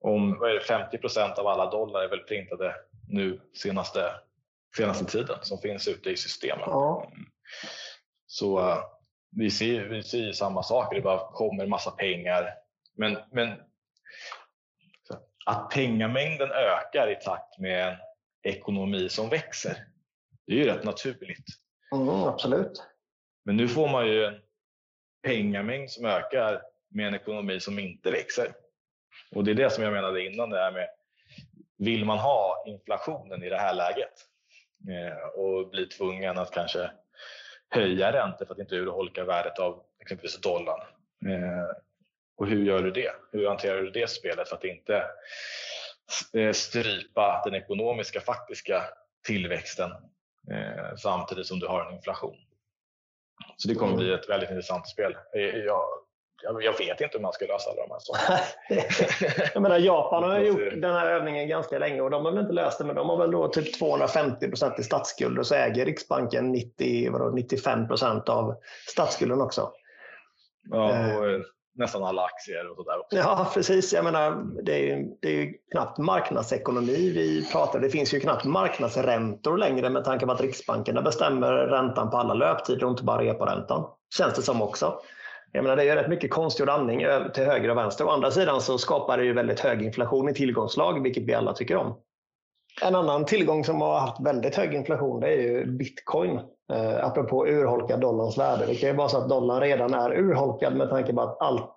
om 0.00 0.38
vad 0.38 0.50
är 0.50 0.54
det, 0.54 0.60
50 0.60 0.98
procent 0.98 1.38
av 1.38 1.46
alla 1.46 1.70
dollar 1.70 2.02
är 2.02 2.08
väl 2.08 2.20
printade 2.20 2.74
nu 3.08 3.40
senaste, 3.54 4.10
senaste 4.76 5.04
tiden 5.04 5.38
som 5.42 5.58
finns 5.58 5.88
ute 5.88 6.10
i 6.10 6.16
systemen. 6.16 6.64
Ja. 6.66 7.12
Så 8.26 8.58
eh, 8.58 8.78
vi 9.30 9.50
ser, 9.50 9.84
vi 9.84 10.02
ser 10.02 10.32
samma 10.32 10.62
saker, 10.62 10.96
det 10.96 11.02
bara 11.02 11.32
kommer 11.32 11.66
massa 11.66 11.90
pengar. 11.90 12.48
Men, 12.96 13.18
men 13.32 13.48
att 15.46 15.70
pengamängden 15.70 16.50
ökar 16.52 17.10
i 17.10 17.16
takt 17.16 17.58
med 17.58 17.88
en 17.88 17.96
ekonomi 18.42 19.08
som 19.08 19.28
växer. 19.28 19.76
Det 20.46 20.52
är 20.52 20.56
ju 20.56 20.64
rätt 20.64 20.84
naturligt. 20.84 21.46
Mm, 21.94 22.08
absolut. 22.08 22.82
Men 23.44 23.56
nu 23.56 23.68
får 23.68 23.88
man 23.88 24.06
ju 24.06 24.24
en 24.24 24.40
pengamängd 25.22 25.90
som 25.90 26.04
ökar 26.04 26.62
med 26.90 27.06
en 27.06 27.14
ekonomi 27.14 27.60
som 27.60 27.78
inte 27.78 28.10
växer. 28.10 28.52
Och 29.34 29.44
det 29.44 29.50
är 29.50 29.54
det 29.54 29.70
som 29.70 29.84
jag 29.84 29.92
menade 29.92 30.24
innan, 30.24 30.50
det 30.50 30.58
här 30.58 30.72
med 30.72 30.88
vill 31.78 32.04
man 32.04 32.18
ha 32.18 32.64
inflationen 32.66 33.42
i 33.42 33.48
det 33.48 33.58
här 33.58 33.74
läget 33.74 34.12
eh, 34.88 35.40
och 35.40 35.70
bli 35.70 35.86
tvungen 35.86 36.38
att 36.38 36.50
kanske 36.50 36.90
höja 37.68 38.12
räntor 38.12 38.46
för 38.46 38.52
att 38.52 38.60
inte 38.60 38.74
urholka 38.74 39.24
värdet 39.24 39.58
av 39.58 39.82
exempelvis 40.00 40.40
dollarn 40.40 40.80
eh, 41.26 41.66
och 42.36 42.46
hur 42.46 42.64
gör 42.64 42.82
du 42.82 42.90
det? 42.90 43.10
Hur 43.32 43.48
hanterar 43.48 43.82
du 43.82 43.90
det 43.90 44.10
spelet 44.10 44.48
för 44.48 44.56
att 44.56 44.64
inte 44.64 45.04
eh, 46.34 46.52
strypa 46.52 47.42
den 47.44 47.54
ekonomiska 47.54 48.20
faktiska 48.20 48.82
tillväxten 49.26 49.90
eh, 50.50 50.96
samtidigt 50.96 51.46
som 51.46 51.58
du 51.58 51.66
har 51.66 51.84
en 51.84 51.94
inflation? 51.94 52.36
Så 53.56 53.68
det 53.68 53.74
kommer 53.74 53.96
bli 53.96 54.12
ett 54.12 54.28
väldigt 54.28 54.50
intressant 54.50 54.88
spel. 54.88 55.16
Eh, 55.34 55.42
jag, 55.42 55.84
jag 56.42 56.78
vet 56.78 57.00
inte 57.00 57.16
hur 57.16 57.20
man 57.20 57.32
ska 57.32 57.46
lösa 57.46 57.70
alla 57.70 57.82
de 57.82 57.90
här 57.90 58.00
sakerna. 58.00 58.38
jag 59.54 59.62
menar, 59.62 59.78
Japan 59.78 60.22
har 60.22 60.38
gjort 60.38 60.72
den 60.76 60.94
här 60.94 61.06
övningen 61.06 61.48
ganska 61.48 61.78
länge 61.78 62.00
och 62.00 62.10
de 62.10 62.24
har 62.24 62.32
väl 62.32 62.40
inte 62.40 62.52
löst 62.52 62.78
det, 62.78 62.84
men 62.84 62.96
de 62.96 63.08
har 63.08 63.16
väl 63.16 63.30
då 63.30 63.48
typ 63.48 63.78
250 63.78 64.48
procent 64.48 64.78
i 64.78 64.82
statsskuld 64.82 65.38
och 65.38 65.46
så 65.46 65.54
äger 65.54 65.84
Riksbanken 65.84 66.52
90, 66.52 67.12
vadå, 67.12 67.30
95 67.30 67.88
procent 67.88 68.28
av 68.28 68.54
statsskulden 68.88 69.40
också. 69.40 69.72
Ja, 70.70 71.16
och 71.16 71.30
eh 71.30 71.40
nästan 71.74 72.04
alla 72.04 72.22
aktier 72.22 72.70
och 72.70 72.76
sådär 72.76 73.00
också. 73.00 73.16
Ja, 73.16 73.50
precis. 73.54 73.92
Jag 73.92 74.04
menar, 74.04 74.44
det 74.62 74.72
är, 74.72 74.78
ju, 74.78 75.16
det 75.20 75.28
är 75.28 75.32
ju 75.32 75.52
knappt 75.70 75.98
marknadsekonomi 75.98 77.10
vi 77.10 77.48
pratar 77.52 77.80
Det 77.80 77.90
finns 77.90 78.14
ju 78.14 78.20
knappt 78.20 78.44
marknadsräntor 78.44 79.56
längre 79.56 79.90
med 79.90 80.04
tanke 80.04 80.26
på 80.26 80.32
att 80.32 80.40
Riksbanken 80.40 81.04
bestämmer 81.04 81.52
räntan 81.52 82.10
på 82.10 82.16
alla 82.16 82.34
löptider 82.34 82.84
och 82.84 82.90
inte 82.90 83.04
bara 83.04 83.24
reporäntan. 83.24 83.84
Känns 84.18 84.34
det 84.34 84.42
som 84.42 84.62
också. 84.62 84.98
Jag 85.52 85.62
menar, 85.62 85.76
det 85.76 85.82
är 85.82 85.86
ju 85.86 85.94
rätt 85.94 86.10
mycket 86.10 86.30
konstgjord 86.30 86.68
andning 86.68 87.06
till 87.34 87.44
höger 87.44 87.68
och 87.68 87.76
vänster. 87.76 88.04
Å 88.04 88.10
andra 88.10 88.30
sidan 88.30 88.60
så 88.60 88.78
skapar 88.78 89.18
det 89.18 89.24
ju 89.24 89.32
väldigt 89.32 89.60
hög 89.60 89.82
inflation 89.82 90.28
i 90.28 90.34
tillgångslag, 90.34 91.02
vilket 91.02 91.22
vi 91.22 91.34
alla 91.34 91.52
tycker 91.52 91.76
om. 91.76 91.98
En 92.82 92.94
annan 92.94 93.24
tillgång 93.24 93.64
som 93.64 93.80
har 93.80 94.00
haft 94.00 94.26
väldigt 94.26 94.54
hög 94.54 94.74
inflation 94.74 95.20
det 95.20 95.28
är 95.28 95.42
ju 95.42 95.66
bitcoin. 95.66 96.40
Eh, 96.72 97.04
apropå 97.04 97.46
urholka 97.46 97.96
dollarns 97.96 98.38
värde. 98.38 98.66
Det 98.66 98.74
kan 98.74 98.88
ju 98.88 98.96
vara 98.96 99.08
så 99.08 99.18
att 99.18 99.28
dollarn 99.28 99.60
redan 99.60 99.94
är 99.94 100.18
urholkad 100.18 100.76
med 100.76 100.90
tanke 100.90 101.12
på 101.12 101.20
att 101.20 101.40
allt 101.40 101.70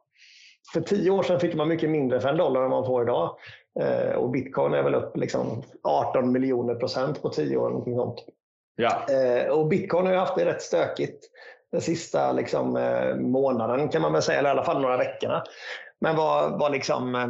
för 0.74 0.82
tio 0.82 1.12
år 1.12 1.24
sedan 1.24 1.40
fick 1.40 1.56
man 1.56 1.68
mycket 1.68 1.90
mindre 1.90 2.20
för 2.20 2.30
en 2.30 2.38
dollar 2.38 2.64
än 2.64 2.70
man 2.70 2.86
får 2.86 3.04
idag. 3.04 3.38
Eh, 3.80 4.16
och 4.16 4.30
bitcoin 4.30 4.74
är 4.74 4.84
väl 4.84 4.96
upp 4.96 5.18
liksom 5.18 5.64
18 5.84 6.32
miljoner 6.32 6.76
procent 6.76 7.22
på 7.22 7.30
tio 7.30 7.58
år. 7.58 7.70
Någonting 7.70 7.96
sånt. 7.96 8.26
Ja. 8.76 9.06
Eh, 9.14 9.48
och 9.48 9.68
bitcoin 9.68 10.06
har 10.06 10.14
ju 10.14 10.20
haft 10.20 10.36
det 10.36 10.46
rätt 10.46 10.62
stökigt 10.62 11.30
den 11.72 11.82
sista 11.82 12.32
liksom, 12.32 12.78
eh, 12.78 13.16
månaden 13.16 13.90
kan 13.90 14.02
man 14.02 14.14
väl 14.14 14.22
säga, 14.22 14.40
eller 14.40 14.50
i 14.50 14.52
alla 14.52 14.64
fall 14.64 14.82
några 14.82 14.98
veckorna. 14.98 15.44
Men 16.02 16.16
vad, 16.16 16.60
vad 16.60 16.72
liksom, 16.72 17.16
eh, 17.16 17.28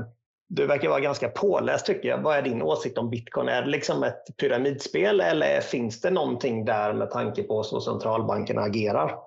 du 0.48 0.66
verkar 0.68 0.90
vara 0.90 1.00
ganska 1.00 1.30
påläst 1.30 1.86
tycker 1.86 2.10
jag. 2.10 2.22
Vad 2.22 2.38
är 2.38 2.42
din 2.42 2.62
åsikt 2.62 2.98
om 2.98 3.10
bitcoin? 3.10 3.48
Är 3.48 3.62
det 3.62 3.70
liksom 3.70 4.04
ett 4.04 4.38
pyramidspel 4.38 5.22
eller 5.22 5.62
finns 5.62 6.02
det 6.02 6.10
någonting 6.10 6.66
där 6.66 6.94
med 6.94 7.12
tanke 7.12 7.44
på 7.44 7.64
så 7.64 7.82
centralbankerna 7.82 8.62
agerar? 8.62 9.20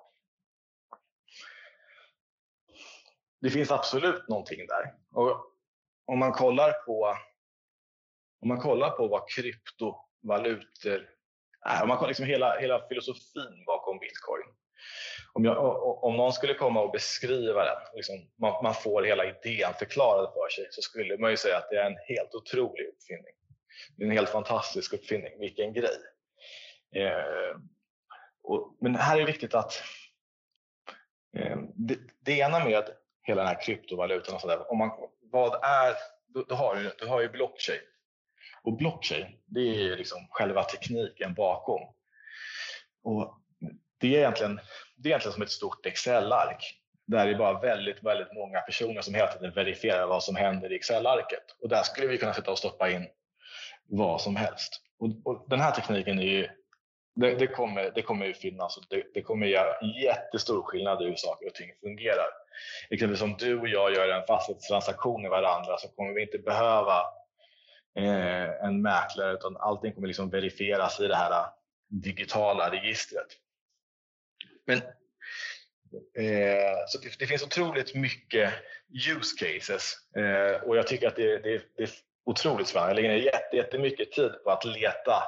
Det 3.40 3.50
finns 3.50 3.70
absolut 3.70 4.28
någonting 4.28 4.66
där. 4.66 4.94
Och 5.12 5.36
om 6.06 6.18
man 6.18 6.32
kollar 6.32 6.72
på 6.72 7.14
om 8.40 8.48
man 8.48 8.60
kollar 8.60 8.90
på 8.90 9.08
vad 9.08 9.28
kryptovalutor 9.30 11.08
är, 11.66 11.82
om 11.82 11.88
man 11.88 11.96
kollar 11.96 12.08
liksom 12.08 12.26
hela, 12.26 12.58
hela 12.58 12.88
filosofin 12.88 13.64
bakom 13.66 13.98
bitcoin 13.98 14.57
om, 15.32 15.44
jag, 15.44 16.04
om 16.04 16.16
någon 16.16 16.32
skulle 16.32 16.54
komma 16.54 16.80
och 16.80 16.92
beskriva 16.92 17.64
den, 17.64 17.76
liksom, 17.94 18.30
man, 18.36 18.62
man, 18.62 18.74
får 18.74 19.02
hela 19.02 19.24
idén 19.24 19.74
förklarad 19.78 20.32
för 20.32 20.48
sig, 20.48 20.66
så 20.70 20.82
skulle 20.82 21.18
man 21.18 21.30
ju 21.30 21.36
säga 21.36 21.56
att 21.56 21.70
det 21.70 21.76
är 21.76 21.90
en 21.90 21.98
helt 22.08 22.34
otrolig 22.34 22.88
uppfinning. 22.88 23.34
Det 23.96 24.04
är 24.04 24.06
en 24.06 24.12
helt 24.12 24.28
fantastisk 24.28 24.92
uppfinning, 24.92 25.40
vilken 25.40 25.72
grej. 25.72 25.98
Eh, 26.96 27.56
och, 28.42 28.76
men 28.80 28.96
här 28.96 29.16
är 29.16 29.20
det 29.20 29.26
viktigt 29.26 29.54
att 29.54 29.82
eh, 31.36 31.58
det, 31.74 31.98
det, 32.20 32.38
ena 32.38 32.64
med 32.64 32.84
hela 33.22 33.42
den 33.42 33.48
här 33.48 33.62
kryptovalutan 33.62 34.34
och 34.34 34.40
sådär, 34.40 34.70
om 34.70 34.78
man, 34.78 34.90
vad 35.22 35.64
är, 35.64 35.94
du, 36.26 36.44
du 36.48 36.54
har 36.54 36.76
du, 36.76 36.92
du 36.98 37.06
har 37.06 37.20
ju 37.20 37.28
blockchain. 37.28 37.80
Och 38.62 38.76
blockchain, 38.76 39.26
det 39.46 39.60
är 39.60 39.96
liksom 39.96 40.26
själva 40.30 40.62
tekniken 40.62 41.34
bakom. 41.34 41.80
Och 43.02 43.37
det 44.00 44.14
är 44.14 44.18
egentligen, 44.18 44.60
det 44.96 45.08
är 45.08 45.10
egentligen 45.10 45.32
som 45.32 45.42
ett 45.42 45.50
stort 45.50 45.86
Excel-ark 45.86 46.78
där 47.06 47.26
det 47.26 47.32
är 47.32 47.38
bara 47.38 47.60
väldigt, 47.60 48.02
väldigt 48.02 48.32
många 48.32 48.60
personer 48.60 49.02
som 49.02 49.14
hela 49.14 49.26
tiden 49.26 49.54
verifierar 49.54 50.06
vad 50.06 50.22
som 50.22 50.36
händer 50.36 50.72
i 50.72 50.76
Excel-arket. 50.76 51.44
Och 51.62 51.68
där 51.68 51.82
skulle 51.82 52.06
vi 52.06 52.18
kunna 52.18 52.34
sätta 52.34 52.50
och 52.50 52.58
stoppa 52.58 52.90
in 52.90 53.06
vad 53.88 54.20
som 54.20 54.36
helst. 54.36 54.82
Och, 54.98 55.10
och 55.24 55.46
den 55.48 55.60
här 55.60 55.72
tekniken 55.72 56.18
är 56.18 56.22
ju, 56.22 56.48
det, 57.14 57.34
det, 57.34 57.46
kommer, 57.46 57.90
det 57.94 58.02
kommer 58.02 58.26
ju 58.26 58.34
finnas 58.34 58.76
och 58.76 58.84
det, 58.90 59.02
det 59.14 59.22
kommer 59.22 59.46
göra 59.46 59.74
jättestor 60.02 60.62
skillnad 60.62 61.02
i 61.02 61.04
hur 61.04 61.16
saker 61.16 61.46
och 61.46 61.54
ting 61.54 61.70
fungerar. 61.80 62.26
Exempelvis 62.90 63.22
om 63.22 63.36
du 63.38 63.60
och 63.60 63.68
jag 63.68 63.94
gör 63.94 64.08
en 64.08 64.26
fastighetstransaktion 64.26 65.22
med 65.22 65.30
varandra 65.30 65.76
så 65.78 65.88
kommer 65.88 66.12
vi 66.12 66.22
inte 66.22 66.38
behöva 66.38 67.00
eh, 67.98 68.64
en 68.64 68.82
mäklare 68.82 69.32
utan 69.32 69.56
allting 69.56 69.92
kommer 69.92 70.08
liksom 70.08 70.30
verifieras 70.30 71.00
i 71.00 71.06
det 71.06 71.16
här 71.16 71.46
digitala 71.88 72.70
registret. 72.70 73.26
Men, 74.68 74.78
eh, 76.18 76.76
så 76.86 76.98
det, 76.98 77.18
det, 77.18 77.26
finns 77.26 77.42
otroligt 77.42 77.94
mycket 77.94 78.52
use 79.08 79.36
cases 79.38 79.94
eh, 80.16 80.62
och 80.62 80.76
jag 80.76 80.86
tycker 80.86 81.08
att 81.08 81.16
det, 81.16 81.38
det, 81.38 81.62
det 81.76 81.82
är 81.82 81.90
otroligt 82.24 82.68
spännande. 82.68 82.90
Jag 82.90 82.96
lägger 82.96 83.08
ner 83.08 83.24
jätte, 83.24 83.56
jättemycket 83.56 84.12
tid 84.12 84.32
på 84.44 84.50
att 84.50 84.64
leta 84.64 85.22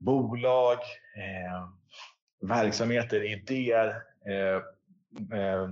bolag, 0.00 0.78
eh, 1.16 1.68
verksamheter, 2.48 3.24
idéer 3.24 4.02
eh, 4.28 4.56
eh, 5.38 5.68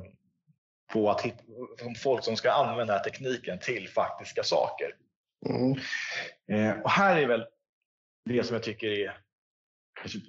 på 0.92 1.10
att 1.10 1.20
hitta 1.20 1.42
folk 2.02 2.24
som 2.24 2.36
ska 2.36 2.50
använda 2.50 2.98
tekniken 2.98 3.58
till 3.58 3.88
faktiska 3.88 4.42
saker. 4.42 4.96
Mm. 5.46 5.78
Eh, 6.52 6.82
och 6.82 6.90
här 6.90 7.16
är 7.16 7.26
väl 7.26 7.46
det 8.24 8.44
som 8.44 8.54
jag 8.54 8.62
tycker 8.62 8.86
är 8.86 9.18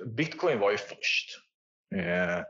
Bitcoin 0.06 0.60
var 0.60 0.72
ju 0.72 0.78
först. 0.78 1.40
Eh, 1.96 2.44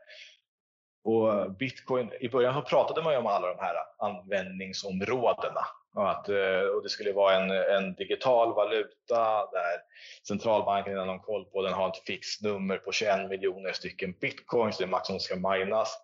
och 1.06 1.52
Bitcoin, 1.52 2.12
i 2.20 2.30
början 2.30 2.64
pratade 2.64 3.04
man 3.04 3.14
ju 3.14 3.20
om 3.20 3.28
alla 3.28 3.48
de 3.48 3.60
här 3.60 3.76
användningsområdena 3.98 5.66
och 5.96 6.10
att 6.12 6.30
eh, 6.30 6.62
och 6.76 6.84
det 6.84 6.90
skulle 6.90 7.14
vara 7.14 7.36
en, 7.36 7.52
en 7.52 7.96
digital 7.96 8.54
valuta 8.54 9.52
där 9.52 9.82
centralbanken 10.28 10.98
har 10.98 11.06
någon 11.06 11.20
koll 11.20 11.46
på 11.46 11.62
den 11.62 11.74
har 11.74 11.90
ett 11.90 12.04
fixt 12.06 12.42
nummer 12.42 12.78
på 12.78 12.92
21 12.92 13.30
miljoner 13.30 13.72
stycken 13.72 14.14
bitcoins, 14.22 14.78
det 14.78 14.84
är 14.84 14.88
max 14.88 15.08
som 15.08 15.20
ska 15.20 15.36
minas. 15.36 15.98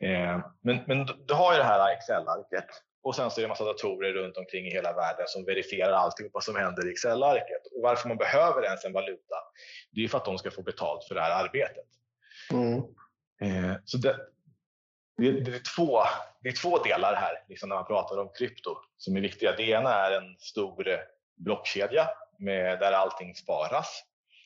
Eh, 0.00 0.38
men, 0.62 0.80
men 0.86 1.06
du 1.26 1.34
har 1.34 1.52
ju 1.52 1.58
det 1.58 1.64
här 1.64 1.92
Excel-arket 1.92 2.68
och 3.02 3.14
sen 3.14 3.30
så 3.30 3.40
är 3.40 3.42
det 3.42 3.46
en 3.46 3.48
massa 3.48 3.64
datorer 3.64 4.12
runt 4.12 4.36
omkring 4.36 4.66
i 4.66 4.70
hela 4.70 4.92
världen 4.92 5.26
som 5.28 5.44
verifierar 5.44 5.92
alltihopa 5.92 6.40
som 6.40 6.56
händer 6.56 6.88
i 6.88 6.90
Excel-arket. 6.90 7.66
Och 7.76 7.82
varför 7.82 8.08
man 8.08 8.16
behöver 8.16 8.62
ens 8.64 8.84
en 8.84 8.92
valuta, 8.92 9.36
det 9.90 10.00
är 10.00 10.02
ju 10.02 10.08
för 10.08 10.18
att 10.18 10.24
de 10.24 10.38
ska 10.38 10.50
få 10.50 10.62
betalt 10.62 11.04
för 11.04 11.14
det 11.14 11.20
här 11.20 11.44
arbetet. 11.44 11.86
Mm. 12.50 12.78
Eh, 13.42 13.76
så 13.84 13.98
det, 13.98 14.16
det, 15.16 15.32
det, 15.32 15.54
är 15.54 15.76
två, 15.76 16.02
det 16.42 16.48
är 16.48 16.52
två 16.52 16.78
delar 16.78 17.14
här 17.14 17.44
liksom 17.48 17.68
när 17.68 17.76
man 17.76 17.86
pratar 17.86 18.18
om 18.18 18.32
krypto 18.38 18.76
som 18.96 19.16
är 19.16 19.20
viktiga. 19.20 19.56
Det 19.56 19.62
ena 19.62 19.94
är 19.94 20.20
en 20.20 20.36
stor 20.38 20.88
eh, 20.88 20.98
blockkedja 21.36 22.08
med, 22.38 22.78
där 22.78 22.92
allting 22.92 23.34
sparas. 23.34 24.02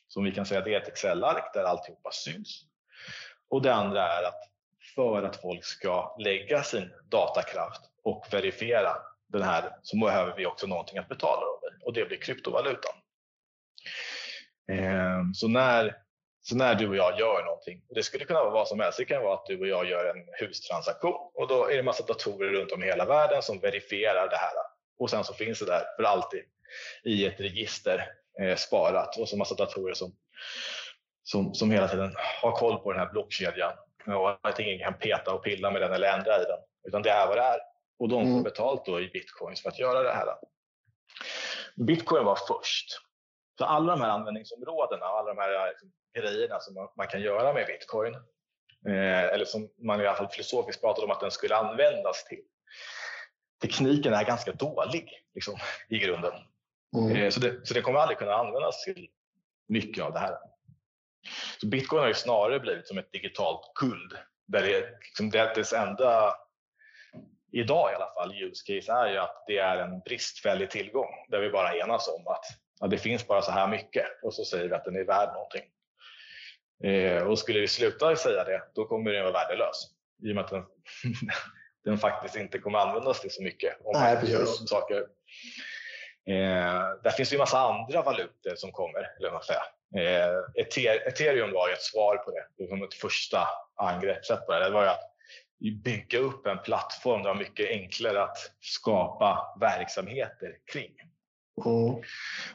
Som 0.07 0.23
vi 0.23 0.31
kan 0.31 0.45
säga 0.45 0.61
det 0.61 0.73
är 0.73 0.81
ett 0.81 0.87
Excel-ark 0.87 1.53
där 1.53 1.63
alltihopa 1.63 2.11
syns. 2.11 2.63
Och 3.49 3.61
det 3.61 3.73
andra 3.73 4.01
är 4.01 4.23
att 4.23 4.43
för 4.95 5.23
att 5.23 5.41
folk 5.41 5.63
ska 5.63 6.15
lägga 6.19 6.63
sin 6.63 6.93
datakraft 7.09 7.81
och 8.03 8.25
verifiera 8.31 8.89
den 9.27 9.41
här 9.41 9.75
så 9.83 9.97
behöver 9.97 10.35
vi 10.37 10.45
också 10.45 10.67
någonting 10.67 10.97
att 10.97 11.09
betala 11.09 11.41
dem 11.41 11.57
och 11.87 11.93
det 11.93 12.05
blir 12.05 12.21
kryptovalutan. 12.21 12.93
Eh, 14.71 15.21
så 15.33 15.47
när 15.47 15.95
så 16.49 16.55
när 16.55 16.75
du 16.75 16.89
och 16.89 16.95
jag 16.95 17.19
gör 17.19 17.43
någonting, 17.43 17.81
det 17.89 18.03
skulle 18.03 18.25
kunna 18.25 18.39
vara 18.39 18.51
vad 18.51 18.67
som 18.67 18.79
helst, 18.79 18.97
det 18.97 19.05
kan 19.05 19.23
vara 19.23 19.33
att 19.33 19.45
du 19.45 19.59
och 19.59 19.67
jag 19.67 19.89
gör 19.89 20.05
en 20.05 20.25
hustransaktion 20.39 21.31
och 21.33 21.47
då 21.47 21.65
är 21.65 21.73
det 21.73 21.79
en 21.79 21.85
massa 21.85 22.03
datorer 22.03 22.49
runt 22.49 22.71
om 22.71 22.83
i 22.83 22.85
hela 22.85 23.05
världen 23.05 23.41
som 23.41 23.59
verifierar 23.59 24.29
det 24.29 24.35
här. 24.35 24.51
Och 24.99 25.09
sen 25.09 25.23
så 25.23 25.33
finns 25.33 25.59
det 25.59 25.65
där 25.65 25.83
för 25.97 26.03
alltid 26.03 26.43
i 27.03 27.25
ett 27.25 27.39
register 27.39 28.11
eh, 28.41 28.55
sparat 28.55 29.17
och 29.17 29.29
så 29.29 29.37
massa 29.37 29.55
datorer 29.55 29.93
som, 29.93 30.11
som, 31.23 31.53
som 31.53 31.71
hela 31.71 31.87
tiden 31.87 32.15
har 32.41 32.51
koll 32.51 32.77
på 32.77 32.91
den 32.91 32.99
här 32.99 33.11
blockkedjan 33.11 33.73
och 34.05 34.47
att 34.49 34.59
ingen 34.59 34.79
kan 34.79 34.93
peta 34.93 35.33
och 35.33 35.43
pilla 35.43 35.71
med 35.71 35.81
den 35.81 35.93
eller 35.93 36.13
ändra 36.13 36.41
i 36.41 36.43
den, 36.43 36.59
utan 36.87 37.01
det 37.01 37.09
är 37.09 37.27
vad 37.27 37.37
det 37.37 37.43
är. 37.43 37.59
Och 37.99 38.09
de 38.09 38.21
får 38.21 38.31
mm. 38.31 38.43
betalt 38.43 38.85
då 38.85 39.01
i 39.01 39.07
bitcoins 39.07 39.61
för 39.61 39.69
att 39.69 39.79
göra 39.79 40.03
det 40.03 40.13
här. 40.13 40.27
Bitcoin 41.75 42.25
var 42.25 42.37
först. 42.47 43.06
Så 43.57 43.65
alla 43.65 43.95
de 43.95 44.01
här 44.01 44.09
användningsområdena, 44.09 45.05
alla 45.05 45.33
de 45.33 45.41
här 45.41 45.69
liksom, 45.69 45.91
grejerna 46.13 46.59
som 46.59 46.73
man, 46.73 46.89
man, 46.97 47.07
kan 47.07 47.21
göra 47.21 47.53
med 47.53 47.67
bitcoin, 47.67 48.13
eh, 48.87 49.23
eller 49.23 49.45
som 49.45 49.69
man 49.77 50.01
i 50.01 50.07
alla 50.07 50.17
fall 50.17 50.29
filosofiskt 50.29 50.81
pratade 50.81 51.05
om 51.05 51.11
att 51.11 51.19
den 51.19 51.31
skulle 51.31 51.55
användas 51.55 52.25
till. 52.25 52.41
Tekniken 53.61 54.13
är 54.13 54.25
ganska 54.25 54.51
dålig 54.51 55.09
liksom, 55.33 55.57
i 55.89 55.97
grunden. 55.97 56.33
Mm. 56.97 57.15
Eh, 57.15 57.29
så, 57.29 57.39
det, 57.39 57.67
så 57.67 57.73
det 57.73 57.81
kommer 57.81 57.99
aldrig 57.99 58.17
kunna 58.17 58.33
användas 58.33 58.83
till 58.83 59.09
mycket 59.67 60.03
av 60.03 60.13
det 60.13 60.19
här. 60.19 60.37
Så 61.61 61.67
bitcoin 61.67 62.01
har 62.01 62.07
ju 62.07 62.13
snarare 62.13 62.59
blivit 62.59 62.87
som 62.87 62.97
ett 62.97 63.11
digitalt 63.11 63.71
guld 63.79 64.17
där 64.47 64.61
det, 64.61 64.89
liksom, 64.99 65.29
det 65.29 65.53
dess 65.55 65.73
enda 65.73 66.35
idag 67.51 67.91
i 67.91 67.95
alla 67.95 68.13
fall 68.13 68.43
use 68.43 68.63
case 68.65 68.91
är 68.91 69.11
ju 69.11 69.17
att 69.17 69.43
det 69.47 69.57
är 69.57 69.77
en 69.77 69.99
bristfällig 69.99 70.71
tillgång 70.71 71.09
där 71.29 71.39
vi 71.39 71.49
bara 71.49 71.75
enas 71.75 72.07
om 72.07 72.27
att 72.27 72.45
ja, 72.79 72.87
det 72.87 72.97
finns 72.97 73.27
bara 73.27 73.41
så 73.41 73.51
här 73.51 73.67
mycket 73.67 74.05
och 74.23 74.33
så 74.33 74.45
säger 74.45 74.67
vi 74.67 74.75
att 74.75 74.85
den 74.85 74.95
är 74.95 75.03
värd 75.03 75.29
någonting. 75.33 75.63
Eh, 76.83 77.23
och 77.23 77.39
skulle 77.39 77.59
vi 77.59 77.67
sluta 77.67 78.15
säga 78.15 78.43
det, 78.43 78.61
då 78.75 78.85
kommer 78.85 79.11
den 79.11 79.23
vara 79.23 79.33
värdelös. 79.33 79.85
i 80.23 80.31
och 80.31 80.35
med 80.35 80.45
att 80.45 80.51
den, 80.51 80.63
den 81.85 81.97
faktiskt 81.97 82.35
inte 82.35 82.59
kommer 82.59 82.79
användas 82.79 83.21
till 83.21 83.31
så 83.31 83.43
mycket 83.43 83.77
om 83.83 83.91
Nej, 83.93 84.15
man 84.15 84.25
gör 84.25 84.45
saker. 84.45 84.97
Eh, 86.27 87.01
där 87.03 87.11
finns 87.11 87.33
ju 87.33 87.35
en 87.35 87.39
massa 87.39 87.59
andra 87.59 88.01
valutor 88.01 88.55
som 88.55 88.71
kommer, 88.71 89.09
eller 89.19 89.31
vad 89.31 89.45
säga. 89.45 89.63
Eh, 89.95 90.65
Ethereum 91.07 91.53
var 91.53 91.67
ju 91.67 91.73
ett 91.73 91.81
svar 91.81 92.17
på 92.17 92.31
det, 92.31 92.45
det 92.57 92.71
var 92.71 92.87
ett 92.87 92.93
första 92.93 93.47
angreppssätt 93.75 94.45
på 94.45 94.53
det. 94.53 94.63
Det 94.65 94.69
var 94.69 94.83
ju 94.83 94.89
att 94.89 95.13
bygga 95.83 96.19
upp 96.19 96.47
en 96.47 96.59
plattform 96.59 97.23
där 97.23 97.29
det 97.29 97.33
var 97.33 97.43
mycket 97.43 97.69
enklare 97.69 98.23
att 98.23 98.37
skapa 98.59 99.57
verksamheter 99.59 100.57
kring. 100.71 100.91
Mm. 101.65 102.03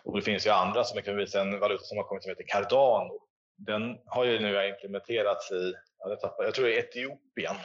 Och 0.03 0.17
det 0.17 0.23
finns 0.23 0.47
ju 0.47 0.51
andra, 0.51 0.85
som 0.85 0.99
exempelvis 0.99 1.35
en 1.35 1.61
valuta 1.61 1.85
som 1.85 1.97
har 1.97 2.05
kommit 2.05 2.23
som 2.23 2.31
heter 2.31 2.45
Cardano. 2.47 3.21
Den 3.57 3.99
har 4.07 4.25
ju 4.25 4.41
nu 4.41 4.69
implementerats 4.69 5.53
i, 5.53 5.75
jag 6.39 6.55
tror 6.55 6.67
det 6.67 6.75
är 6.75 6.79
Etiopien. 6.79 7.57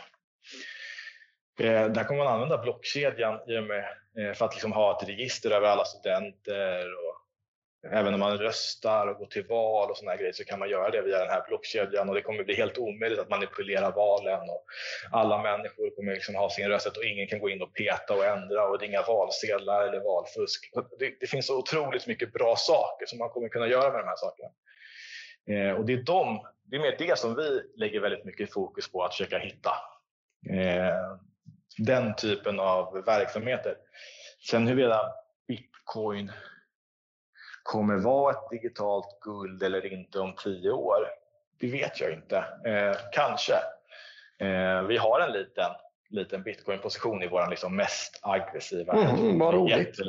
Eh, 1.60 1.88
där 1.88 2.04
kommer 2.04 2.24
man 2.24 2.34
använda 2.34 2.58
blockkedjan 2.58 3.40
i 3.48 3.58
och 3.58 3.64
med, 3.64 3.86
eh, 4.18 4.34
för 4.34 4.46
att 4.46 4.54
liksom 4.54 4.72
ha 4.72 4.98
ett 4.98 5.10
register 5.10 5.52
över 5.52 5.68
alla 5.68 5.86
studenter 5.86 6.86
och 6.94 7.07
även 7.92 8.14
om 8.14 8.20
man 8.20 8.38
röstar 8.38 9.08
och 9.08 9.18
går 9.18 9.26
till 9.26 9.48
val 9.48 9.92
och 9.92 9.98
såna 9.98 10.16
grejer 10.16 10.34
så 10.34 10.44
kan 10.44 10.60
man 10.60 10.70
göra 10.70 10.90
det 10.90 11.02
via 11.02 11.20
den 11.20 11.30
här 11.30 11.44
blockkedjan 11.48 12.10
och 12.10 12.16
det 12.16 12.22
kommer 12.22 12.44
bli 12.44 12.56
helt 12.56 12.78
omöjligt 12.78 13.20
att 13.20 13.30
manipulera 13.30 13.92
valen 13.92 14.50
och 14.50 14.66
alla 15.12 15.42
människor 15.42 15.96
kommer 15.96 16.14
liksom 16.14 16.36
ha 16.36 16.50
sin 16.50 16.68
rösträtt 16.68 16.98
och 16.98 17.04
ingen 17.04 17.28
kan 17.28 17.40
gå 17.40 17.50
in 17.50 17.62
och 17.62 17.74
peta 17.74 18.14
och 18.14 18.26
ändra 18.26 18.68
och 18.68 18.80
det 18.80 18.86
är 18.86 18.90
inga 18.90 19.02
valsedlar 19.02 19.88
eller 19.88 20.00
valfusk. 20.00 20.72
Det, 21.00 21.14
det, 21.20 21.28
finns 21.28 21.48
så 21.48 21.58
otroligt 21.58 22.08
mycket 22.08 22.34
bra 22.34 22.56
saker 22.56 23.06
som 23.06 23.20
man 23.20 23.30
kommer 23.30 23.50
kunna 23.50 23.68
göra 23.68 23.92
med 23.92 24.00
de 24.00 24.08
här 24.08 24.16
sakerna. 24.16 24.50
Eh, 25.50 25.78
och 25.78 25.86
det 25.86 25.94
är, 25.94 26.04
de, 26.04 26.48
det 26.64 26.76
är 26.76 26.80
mer 26.80 26.96
det 26.98 27.20
som 27.20 27.36
vi 27.36 27.62
lägger 27.76 28.00
väldigt 28.00 28.26
mycket 28.26 28.54
fokus 28.54 28.92
på 28.92 29.04
att 29.04 29.12
försöka 29.12 29.38
hitta. 29.38 29.72
Eh, 30.50 31.18
den 31.78 32.16
typen 32.16 32.60
av 32.60 33.04
verksamheter. 33.06 33.76
Sen 34.50 34.68
huruvida 34.68 35.14
bitcoin 35.48 36.32
kommer 37.68 37.96
vara 37.96 38.34
ett 38.34 38.50
digitalt 38.50 39.20
guld 39.22 39.64
eller 39.64 39.94
inte 39.94 40.20
om 40.20 40.36
tio 40.44 40.72
år, 40.72 41.08
det 41.60 41.72
vet 41.72 42.00
jag 42.00 42.12
inte. 42.14 42.38
Eh, 42.66 42.98
kanske. 43.12 43.54
Eh, 44.40 44.82
vi 44.82 44.98
har 44.98 45.20
en 45.20 45.32
liten, 45.32 45.72
liten 46.10 46.44
bitcoin-position 46.44 47.24
i 47.24 47.28
vår 47.28 47.50
liksom 47.50 47.76
mest 47.76 48.20
aggressiva. 48.22 48.94
Mm, 48.94 49.40
vad 49.40 49.54
roligt. 49.54 50.00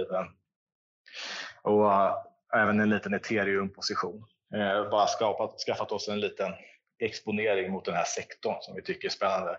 Och 1.63 1.85
uh, 1.85 2.15
även 2.55 2.81
en 2.81 2.91
liten 2.91 3.15
ethereum-position. 3.15 4.25
Eh, 4.55 4.91
bara 4.91 5.07
skapat, 5.07 5.61
skaffat 5.61 5.93
oss 5.93 6.09
en 6.09 6.21
liten 6.21 6.53
exponering 6.99 7.73
mot 7.73 7.85
den 7.85 7.95
här 7.95 8.05
sektorn 8.05 8.57
som 8.61 8.75
vi 8.75 8.83
tycker 8.83 9.09
är 9.09 9.13
spännande. 9.13 9.59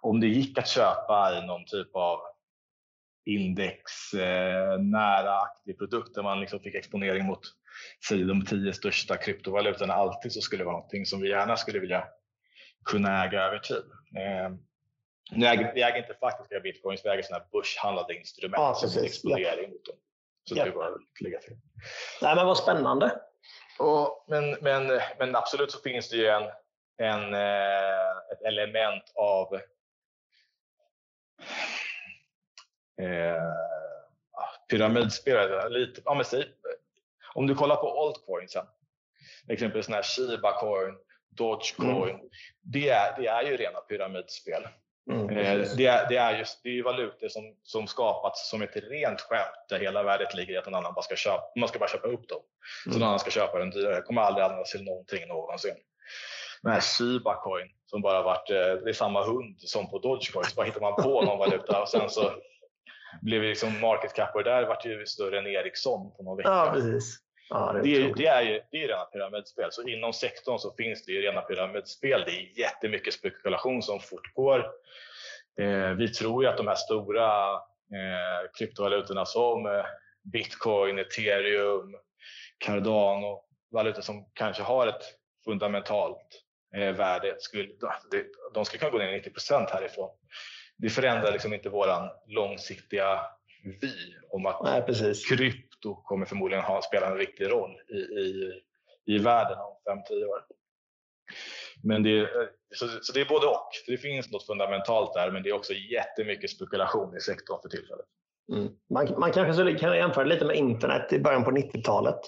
Om 0.00 0.20
det 0.20 0.26
gick 0.26 0.58
att 0.58 0.68
köpa 0.68 1.38
i 1.38 1.46
någon 1.46 1.64
typ 1.64 1.96
av 1.96 2.20
indexnära 3.24 5.26
eh, 5.26 5.42
aktig 5.42 5.78
produkt 5.78 6.14
där 6.14 6.22
man 6.22 6.40
liksom 6.40 6.60
fick 6.60 6.74
exponering 6.74 7.26
mot 7.26 7.40
säg, 8.08 8.24
de 8.24 8.44
tio 8.44 8.72
största 8.72 9.16
kryptovalutorna 9.16 9.94
alltid 9.94 10.32
så 10.32 10.40
skulle 10.40 10.60
det 10.60 10.66
vara 10.66 10.76
någonting 10.76 11.06
som 11.06 11.20
vi 11.20 11.28
gärna 11.28 11.56
skulle 11.56 11.78
vilja 11.78 12.04
kunna 12.84 13.24
äga 13.24 13.42
över 13.42 13.58
tid. 13.58 13.84
Eh, 14.16 14.50
nu 15.32 15.46
äger, 15.46 15.72
vi 15.74 15.82
äger 15.82 15.98
inte 15.98 16.14
faktiska 16.20 16.60
bitcoins, 16.60 17.04
vi 17.04 17.08
äger 17.08 17.22
sådana 17.22 17.44
här 17.44 17.50
börshandlade 17.52 18.14
instrument 18.14 18.54
ja, 18.56 18.74
som 18.74 19.04
exponering 19.04 19.64
ja. 19.64 19.68
mot 19.68 19.84
dem. 19.84 19.96
Så 20.44 20.56
ja. 20.56 20.64
det 20.64 20.70
var 20.70 20.98
lägga 21.20 21.38
till. 21.38 21.56
Nej, 22.22 22.36
men 22.36 22.46
vad 22.46 22.58
spännande. 22.58 23.20
Och, 23.78 24.24
men, 24.28 24.56
men, 24.60 25.00
men 25.18 25.36
absolut 25.36 25.70
så 25.70 25.80
finns 25.80 26.10
det 26.10 26.16
ju 26.16 26.26
en, 26.26 26.42
en, 26.98 27.34
eh, 27.34 28.32
ett 28.32 28.42
element 28.44 29.12
av 29.14 29.60
eh, 33.02 33.42
pyramidspelare. 34.70 35.68
Lite, 35.68 36.02
ja, 36.04 36.14
men, 36.14 36.44
om 37.34 37.46
du 37.46 37.54
kollar 37.54 37.76
på 37.76 38.00
altcoinsen, 38.00 38.66
exempelvis 39.48 39.86
sån 39.86 39.94
här 39.94 40.02
Shiba 40.02 40.60
coin, 40.60 40.96
Dogecoin, 41.28 42.14
mm. 42.14 42.28
det, 42.60 42.88
är, 42.88 43.20
det 43.20 43.26
är 43.26 43.42
ju 43.42 43.56
rena 43.56 43.80
pyramidspel. 43.80 44.66
Mm, 45.10 45.28
eh, 45.28 45.60
det, 45.76 45.86
är, 45.86 46.08
det, 46.08 46.16
är 46.16 46.38
just, 46.38 46.62
det 46.62 46.68
är 46.68 46.72
ju 46.72 46.82
valutor 46.82 47.28
som, 47.28 47.56
som 47.62 47.86
skapats 47.86 48.50
som 48.50 48.62
ett 48.62 48.76
rent 48.76 49.20
skämt 49.20 49.68
där 49.68 49.78
hela 49.78 50.02
värdet 50.02 50.34
ligger 50.34 50.54
i 50.54 50.56
att 50.56 50.66
någon 50.66 50.74
annan 50.74 50.94
bara 50.94 51.02
ska 51.02 51.16
köpa, 51.16 51.42
man 51.56 51.68
ska 51.68 51.78
bara 51.78 51.88
köpa 51.88 52.08
upp 52.08 52.28
dem. 52.28 52.40
Mm. 52.86 52.92
Så 52.92 52.98
någon 52.98 53.08
annan 53.08 53.18
ska 53.18 53.30
köpa 53.30 53.58
den 53.58 53.70
dyrare. 53.70 53.94
Det 53.94 54.02
kommer 54.02 54.22
aldrig 54.22 54.44
användas 54.44 54.70
till 54.70 54.84
någonting 54.84 55.28
någonsin. 55.28 55.74
Den 56.62 56.72
här 56.72 56.80
Shiba 56.80 57.42
coin 57.42 57.68
som 57.86 58.02
bara 58.02 58.22
varit, 58.22 58.50
eh, 58.50 58.56
det 58.56 58.90
är 58.90 58.92
samma 58.92 59.24
hund 59.24 59.60
som 59.60 59.90
på 59.90 59.98
Dogecoin. 59.98 60.44
Så 60.44 60.54
bara 60.54 60.66
hittar 60.66 60.80
man 60.80 61.02
på 61.02 61.22
någon 61.22 61.38
valuta 61.38 61.82
och 61.82 61.88
sen 61.88 62.10
så 62.10 62.32
blev 63.22 63.42
liksom 63.42 63.80
market 63.80 64.14
cap 64.14 64.34
och 64.34 64.44
där 64.44 64.66
vart 64.66 64.86
ju 64.86 65.06
större 65.06 65.38
än 65.38 65.46
Ericsson 65.46 66.12
på 66.16 66.22
någon 66.22 66.36
vecka. 66.36 66.48
Ja, 66.48 66.70
precis. 66.74 67.18
Ja, 67.48 67.80
det, 67.82 67.96
är, 67.96 68.14
det, 68.14 68.26
är 68.26 68.42
ju 68.42 68.60
det 68.70 68.82
är 68.84 68.88
rena 68.88 69.04
pyramidspel. 69.04 69.68
Så 69.72 69.88
inom 69.88 70.12
sektorn 70.12 70.58
så 70.58 70.74
finns 70.74 71.04
det 71.04 71.12
ju 71.12 71.20
rena 71.20 71.40
pyramidspel. 71.40 72.22
Det 72.26 72.32
är 72.32 72.58
jättemycket 72.58 73.14
spekulation 73.14 73.82
som 73.82 74.00
fortgår. 74.00 74.58
Eh, 75.60 75.90
vi 75.90 76.08
tror 76.08 76.44
ju 76.44 76.48
att 76.50 76.56
de 76.56 76.68
här 76.68 76.74
stora 76.74 77.54
eh, 77.54 78.50
kryptovalutorna 78.58 79.26
som 79.26 79.66
eh, 79.66 79.84
bitcoin, 80.32 80.98
ethereum, 80.98 81.96
cardano, 82.58 83.42
valutor 83.72 84.02
som 84.02 84.30
kanske 84.32 84.62
har 84.62 84.86
ett 84.86 85.02
fundamentalt 85.44 86.42
eh, 86.76 86.92
värde, 86.92 87.36
skulle, 87.38 87.68
de 88.54 88.64
skulle 88.64 88.78
kunna 88.78 88.90
gå 88.90 88.98
ner 88.98 89.18
90% 89.18 89.70
härifrån 89.72 90.10
det 90.80 90.90
förändrar 90.90 91.32
liksom 91.32 91.54
inte 91.54 91.68
våran 91.68 92.08
långsiktiga 92.26 93.20
vy 93.64 93.92
om 94.30 94.46
att 94.46 94.62
Nej, 94.62 95.14
krypto 95.28 95.94
kommer 95.94 96.26
förmodligen 96.26 96.64
ha, 96.64 96.82
spela 96.82 97.10
en 97.10 97.18
viktig 97.18 97.50
roll 97.50 97.70
i, 97.88 97.98
i, 97.98 98.52
i 99.06 99.18
världen 99.18 99.58
om 99.58 100.02
5-10 100.10 100.24
år. 100.24 100.44
Men 101.82 102.02
det, 102.02 102.28
så, 102.74 102.88
så, 103.02 103.12
det 103.12 103.20
är 103.20 103.28
både 103.28 103.46
och. 103.46 103.70
Det 103.86 103.96
finns 103.96 104.30
något 104.30 104.46
fundamentalt 104.46 105.14
där 105.14 105.30
men 105.30 105.42
det 105.42 105.48
är 105.48 105.54
också 105.54 105.72
jättemycket 105.72 106.50
spekulation 106.50 107.16
i 107.16 107.20
sektorn 107.20 107.58
för 107.62 107.68
tillfället. 107.68 108.06
Mm. 108.52 108.68
Man, 108.90 109.20
man 109.20 109.32
kanske 109.32 109.74
kan 109.74 109.96
jämföra 109.96 110.24
lite 110.24 110.44
med 110.44 110.56
internet 110.56 111.12
i 111.12 111.18
början 111.18 111.44
på 111.44 111.50
90-talet. 111.50 112.20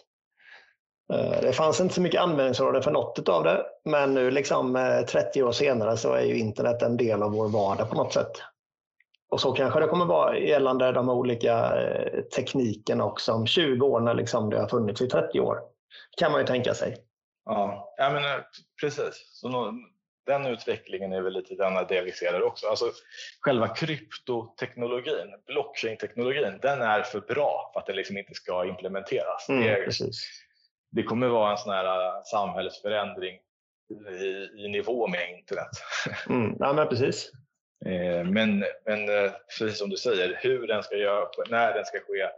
Eh, 1.13 1.41
det 1.43 1.53
fanns 1.53 1.81
inte 1.81 1.95
så 1.95 2.01
mycket 2.01 2.21
användningsområden 2.21 2.83
för 2.83 2.91
något 2.91 3.29
av 3.29 3.45
det, 3.45 3.65
men 3.85 4.15
nu 4.15 4.31
liksom 4.31 4.75
30 5.09 5.41
eh, 5.41 5.47
år 5.47 5.53
senare 5.53 5.97
så 5.97 6.13
är 6.13 6.23
ju 6.23 6.39
internet 6.39 6.83
en 6.83 6.97
del 6.97 7.23
av 7.23 7.33
vår 7.33 7.49
vardag 7.49 7.91
på 7.91 7.97
något 7.97 8.13
sätt. 8.13 8.33
Och 9.31 9.41
så 9.41 9.53
kanske 9.53 9.81
det 9.81 9.87
kommer 9.87 10.05
vara 10.05 10.39
gällande 10.39 10.93
de 10.93 11.09
olika 11.09 11.83
eh, 11.83 12.21
teknikerna 12.21 13.05
också 13.05 13.33
om 13.33 13.47
20 13.47 13.87
år 13.87 14.01
när 14.01 14.15
liksom 14.15 14.51
det 14.51 14.61
har 14.61 14.69
funnits 14.69 15.01
i 15.01 15.09
30 15.09 15.41
år. 15.41 15.59
kan 16.19 16.33
man 16.33 16.41
ju 16.41 16.47
tänka 16.47 16.75
sig. 16.75 16.97
Ja, 17.45 17.95
ja 17.97 18.11
men 18.11 18.23
precis. 18.81 19.29
Så 19.33 19.75
den 20.27 20.47
utvecklingen 20.47 21.13
är 21.13 21.21
väl 21.21 21.33
lite 21.33 21.55
den 21.55 21.75
ser 22.13 22.33
där 22.33 22.43
också. 22.43 22.67
Alltså, 22.67 22.85
själva 23.41 23.69
kryptoteknologin, 23.69 25.35
blockchain-teknologin, 25.47 26.59
den 26.63 26.83
är 26.83 27.03
för 27.03 27.21
bra 27.21 27.71
för 27.73 27.81
att 27.81 27.87
den 27.87 27.97
liksom 27.97 28.19
inte 28.19 28.35
ska 28.35 28.65
implementeras. 28.65 29.49
Mm, 29.49 29.63
det, 29.63 29.71
är, 29.71 29.85
precis 29.85 30.29
det 30.93 31.03
kommer 31.03 31.29
vara 31.29 31.51
en 31.51 31.59
sån 31.59 31.73
här 31.73 32.07
äh, 32.07 32.23
samhällsförändring 32.25 33.39
i, 34.21 34.65
i 34.65 34.69
nivå 34.69 35.09
med 35.09 35.39
internet. 35.39 35.71
Mm, 36.29 36.57
ja, 36.59 36.73
men 36.73 36.89
precis. 36.89 37.33
Eh, 37.87 38.25
men, 38.25 38.65
men 38.85 39.25
äh, 39.25 39.33
precis 39.59 39.79
som 39.79 39.91
du 39.91 39.97
säger, 39.97 40.39
hur 40.43 40.67
den 40.67 40.83
ska 40.83 40.97
göra, 40.97 41.29
när 41.51 41.75
den 41.75 41.85
ska 41.85 41.99
ske. 41.99 42.29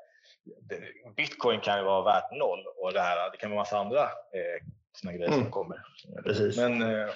Bitcoin 1.17 1.61
kan 1.61 1.79
ju 1.79 1.85
vara 1.85 2.05
värt 2.05 2.31
noll 2.33 2.65
och 2.77 2.93
det, 2.93 3.01
här, 3.01 3.31
det 3.31 3.37
kan 3.37 3.51
vara 3.51 3.61
massa 3.61 3.79
andra 3.79 4.03
eh, 4.03 4.67
såna 4.93 5.13
grejer 5.13 5.29
mm. 5.29 5.41
som 5.41 5.51
kommer. 5.51 5.83
Precis. 6.25 6.57
Men, 6.57 6.83
eh, 6.83 7.11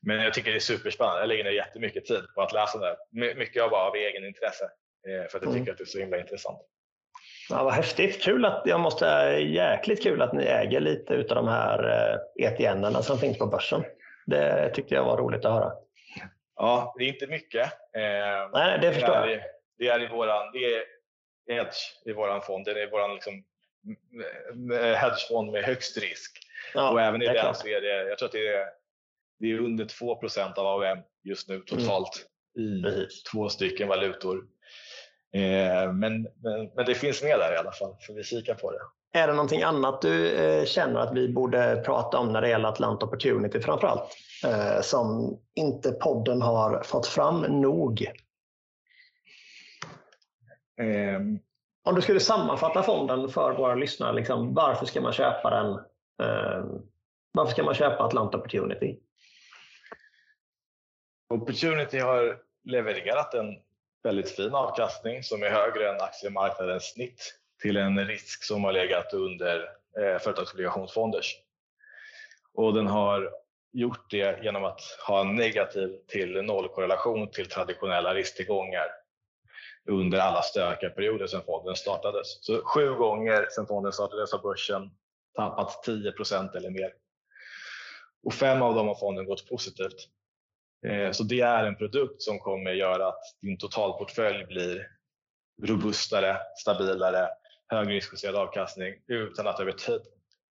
men 0.00 0.20
jag 0.20 0.34
tycker 0.34 0.50
det 0.50 0.56
är 0.56 0.60
superspännande. 0.60 1.20
Jag 1.20 1.28
lägger 1.28 1.44
ner 1.44 1.50
jättemycket 1.50 2.04
tid 2.04 2.24
på 2.34 2.42
att 2.42 2.52
läsa 2.52 2.78
det. 2.78 2.96
Mycket 3.34 3.62
av 3.62 3.70
bara 3.70 3.88
av 3.88 3.94
egen 3.94 4.24
intresse. 4.24 4.70
För 5.30 5.38
att 5.38 5.42
jag 5.44 5.52
tycker 5.52 5.56
mm. 5.56 5.70
att 5.70 5.78
det 5.78 5.84
är 5.84 5.86
så 5.86 5.98
himla 5.98 6.20
intressant. 6.20 6.60
Ja, 7.50 7.64
vad 7.64 7.72
häftigt. 7.72 8.22
Kul 8.22 8.44
att, 8.44 8.62
jag 8.64 8.80
måste, 8.80 9.06
jäkligt 9.40 10.02
kul 10.02 10.22
att 10.22 10.32
ni 10.32 10.44
äger 10.44 10.80
lite 10.80 11.14
av 11.14 11.24
de 11.34 11.48
här 11.48 12.18
ETN 12.40 12.84
eh, 12.84 13.00
som 13.00 13.18
finns 13.18 13.38
på 13.38 13.46
börsen. 13.46 13.84
Det 14.26 14.70
tyckte 14.74 14.94
jag 14.94 15.04
var 15.04 15.16
roligt 15.16 15.44
att 15.44 15.52
höra. 15.52 15.72
Ja, 16.56 16.94
det 16.98 17.04
är 17.04 17.08
inte 17.08 17.26
mycket. 17.26 17.64
Eh, 17.96 18.50
Nej, 18.52 18.78
det 18.80 18.92
förstår 18.92 19.14
jag. 19.14 19.40
Det 19.78 19.88
är 19.88 20.02
i 20.02 20.06
våran, 20.06 20.52
det 20.52 20.58
är 20.58 20.84
hedge 21.48 21.76
i 22.04 22.12
våran 22.12 22.42
fond. 22.42 22.64
Det 22.64 22.82
är 22.82 22.90
våran 22.90 23.14
liksom, 23.14 23.44
hedgefond 25.00 25.52
med 25.52 25.64
högst 25.64 25.98
risk. 25.98 26.38
Ja, 26.74 26.90
och 26.90 27.00
även 27.00 27.22
i 27.22 27.26
den 27.26 27.54
så 27.54 27.68
är 27.68 27.80
det, 27.80 28.08
jag 28.08 28.18
tror 28.18 28.26
att 28.26 28.32
det 28.32 28.48
är, 28.48 28.66
det 29.40 29.52
är 29.52 29.58
under 29.58 29.84
2% 29.84 30.58
av 30.58 30.66
AUM 30.66 30.98
just 31.24 31.48
nu 31.48 31.60
totalt 31.60 32.26
mm. 32.58 32.84
i 32.84 33.08
två 33.32 33.48
stycken 33.48 33.88
valutor. 33.88 34.44
Eh, 35.32 35.92
men, 35.92 36.22
men, 36.22 36.70
men, 36.76 36.86
det 36.86 36.94
finns 36.94 37.22
med 37.22 37.38
där 37.38 37.54
i 37.54 37.56
alla 37.56 37.72
fall, 37.72 37.94
så 38.00 38.14
vi 38.14 38.24
kikar 38.24 38.54
på 38.54 38.70
det. 38.72 38.78
Är 39.20 39.26
det 39.26 39.32
någonting 39.32 39.62
annat 39.62 40.02
du 40.02 40.30
eh, 40.30 40.64
känner 40.64 41.00
att 41.00 41.14
vi 41.14 41.28
borde 41.28 41.82
prata 41.86 42.18
om 42.18 42.32
när 42.32 42.40
det 42.40 42.48
gäller 42.48 42.68
Atlant 42.68 43.02
Opportunity 43.02 43.60
framför 43.60 43.86
allt? 43.86 44.16
eh, 44.44 44.80
som 44.80 45.38
inte 45.54 45.92
podden 45.92 46.42
har 46.42 46.82
fått 46.82 47.06
fram 47.06 47.40
nog? 47.40 48.06
Um. 50.80 51.38
Om 51.84 51.94
du 51.94 52.02
skulle 52.02 52.20
sammanfatta 52.20 52.82
fonden 52.82 53.28
för 53.28 53.52
våra 53.52 53.74
lyssnare, 53.74 54.12
liksom, 54.12 54.54
varför 54.54 54.86
ska 54.86 55.00
man 55.00 55.12
köpa 55.12 55.50
den? 55.50 55.72
Eh, 56.28 56.64
varför 57.32 57.52
ska 57.52 57.62
man 57.62 57.74
köpa 57.74 58.04
Atlanta 58.04 58.38
Opportunity? 58.38 58.98
Opportunity 61.34 61.98
har 61.98 62.38
levererat 62.64 63.34
en 63.34 63.46
väldigt 64.02 64.30
fin 64.30 64.54
avkastning 64.54 65.22
som 65.22 65.42
är 65.42 65.50
högre 65.50 65.88
än 65.88 66.00
aktiemarknadens 66.00 66.84
snitt 66.84 67.34
till 67.62 67.76
en 67.76 68.06
risk 68.06 68.44
som 68.44 68.64
har 68.64 68.72
legat 68.72 69.12
under 69.12 69.60
eh, 69.98 70.18
företagsobligationsfonders. 70.18 71.36
Och 72.54 72.74
den 72.74 72.86
har 72.86 73.30
gjort 73.72 74.10
det 74.10 74.44
genom 74.44 74.64
att 74.64 74.80
ha 75.06 75.20
en 75.20 75.36
negativ 75.36 75.96
till 76.08 76.42
nollkorrelation 76.42 77.30
till 77.30 77.48
traditionella 77.48 78.14
risktillgångar 78.14 78.86
under 79.88 80.18
alla 80.18 80.42
stökiga 80.42 80.90
perioder 80.90 81.26
sedan 81.26 81.42
fonden 81.46 81.76
startades. 81.76 82.44
Så 82.44 82.62
sju 82.64 82.94
gånger 82.94 83.46
sedan 83.50 83.66
fonden 83.66 83.92
startades 83.92 84.32
har 84.32 84.38
börsen 84.38 84.90
tappat 85.36 85.82
10 85.82 86.12
procent 86.12 86.54
eller 86.54 86.70
mer. 86.70 86.92
Och 88.22 88.34
fem 88.34 88.62
av 88.62 88.74
dem 88.74 88.88
har 88.88 88.94
fonden 88.94 89.26
gått 89.26 89.48
positivt. 89.48 90.08
Eh, 90.86 91.10
så 91.10 91.24
det 91.24 91.40
är 91.40 91.64
en 91.64 91.76
produkt 91.76 92.22
som 92.22 92.38
kommer 92.38 92.70
göra 92.70 93.08
att 93.08 93.22
din 93.42 93.58
totalportfölj 93.58 94.46
blir 94.46 94.86
robustare, 95.62 96.36
stabilare, 96.56 97.28
högre 97.68 97.94
riskjusterad 97.94 98.36
avkastning 98.36 98.94
utan 99.06 99.46
att 99.46 99.60
över 99.60 99.72
tid, 99.72 100.00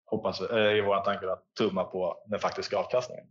hoppas 0.05 0.41
eh, 0.41 0.77
i 0.77 0.81
våra 0.81 0.99
tankar, 0.99 1.27
att 1.27 1.43
tumma 1.57 1.83
på 1.83 2.23
den 2.27 2.39
faktiska 2.39 2.77
avkastningen. 2.77 3.25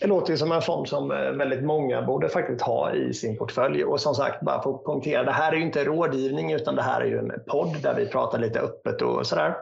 Det 0.00 0.06
låter 0.06 0.30
ju 0.30 0.36
som 0.36 0.52
en 0.52 0.62
fond 0.62 0.88
som 0.88 1.10
eh, 1.10 1.30
väldigt 1.30 1.64
många 1.64 2.02
borde 2.02 2.28
faktiskt 2.28 2.62
ha 2.62 2.92
i 2.92 3.14
sin 3.14 3.38
portfölj. 3.38 3.84
Och 3.84 4.00
som 4.00 4.14
sagt, 4.14 4.40
bara 4.42 4.62
för 4.62 4.70
att 4.70 4.84
poängtera, 4.84 5.22
det 5.22 5.32
här 5.32 5.52
är 5.52 5.56
ju 5.56 5.62
inte 5.62 5.84
rådgivning 5.84 6.52
utan 6.52 6.76
det 6.76 6.82
här 6.82 7.00
är 7.00 7.06
ju 7.06 7.18
en 7.18 7.32
podd 7.46 7.82
där 7.82 7.94
vi 7.94 8.06
pratar 8.06 8.38
lite 8.38 8.60
öppet 8.60 9.02
och 9.02 9.26
sådär. 9.26 9.54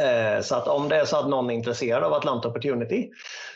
Eh, 0.00 0.42
så 0.42 0.54
att 0.54 0.68
om 0.68 0.88
det 0.88 0.96
är 0.96 1.04
så 1.04 1.16
att 1.16 1.28
någon 1.28 1.50
är 1.50 1.54
intresserad 1.54 2.04
av 2.04 2.12
Atlanta 2.12 2.48
Opportunity 2.48 3.10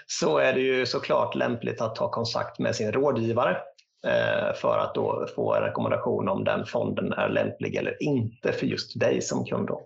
så 0.07 0.39
är 0.39 0.53
det 0.53 0.61
ju 0.61 0.87
såklart 0.87 1.35
lämpligt 1.35 1.81
att 1.81 1.95
ta 1.95 2.11
kontakt 2.11 2.59
med 2.59 2.77
sin 2.77 2.93
rådgivare 2.93 3.57
eh, 4.07 4.55
för 4.55 4.79
att 4.79 4.95
då 4.95 5.27
få 5.35 5.55
en 5.55 5.63
rekommendation 5.63 6.29
om 6.29 6.45
den 6.45 6.67
fonden 6.67 7.13
är 7.13 7.29
lämplig 7.29 7.75
eller 7.75 8.03
inte 8.03 8.53
för 8.53 8.67
just 8.67 9.01
dig 9.01 9.23
som 9.23 9.45
kund. 9.45 9.69
Då. 9.69 9.83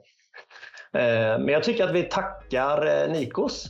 Eh, 0.98 1.38
men 1.38 1.48
jag 1.48 1.62
tycker 1.62 1.84
att 1.84 1.94
vi 1.94 2.02
tackar 2.02 3.08
Nikos 3.08 3.66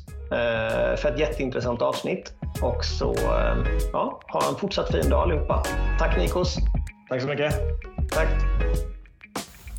för 0.97 1.09
ett 1.09 1.19
jätteintressant 1.19 1.83
avsnitt 1.83 2.33
och 2.63 2.85
så 2.85 3.15
ja, 3.93 4.21
ha 4.33 4.49
en 4.49 4.57
fortsatt 4.57 4.93
fin 4.93 5.11
dag 5.11 5.23
allihopa. 5.23 5.63
Tack 5.99 6.19
Nikos! 6.19 6.57
Tack 7.09 7.23
så 7.23 7.29
mycket! 7.29 7.55
Tack! 8.13 8.29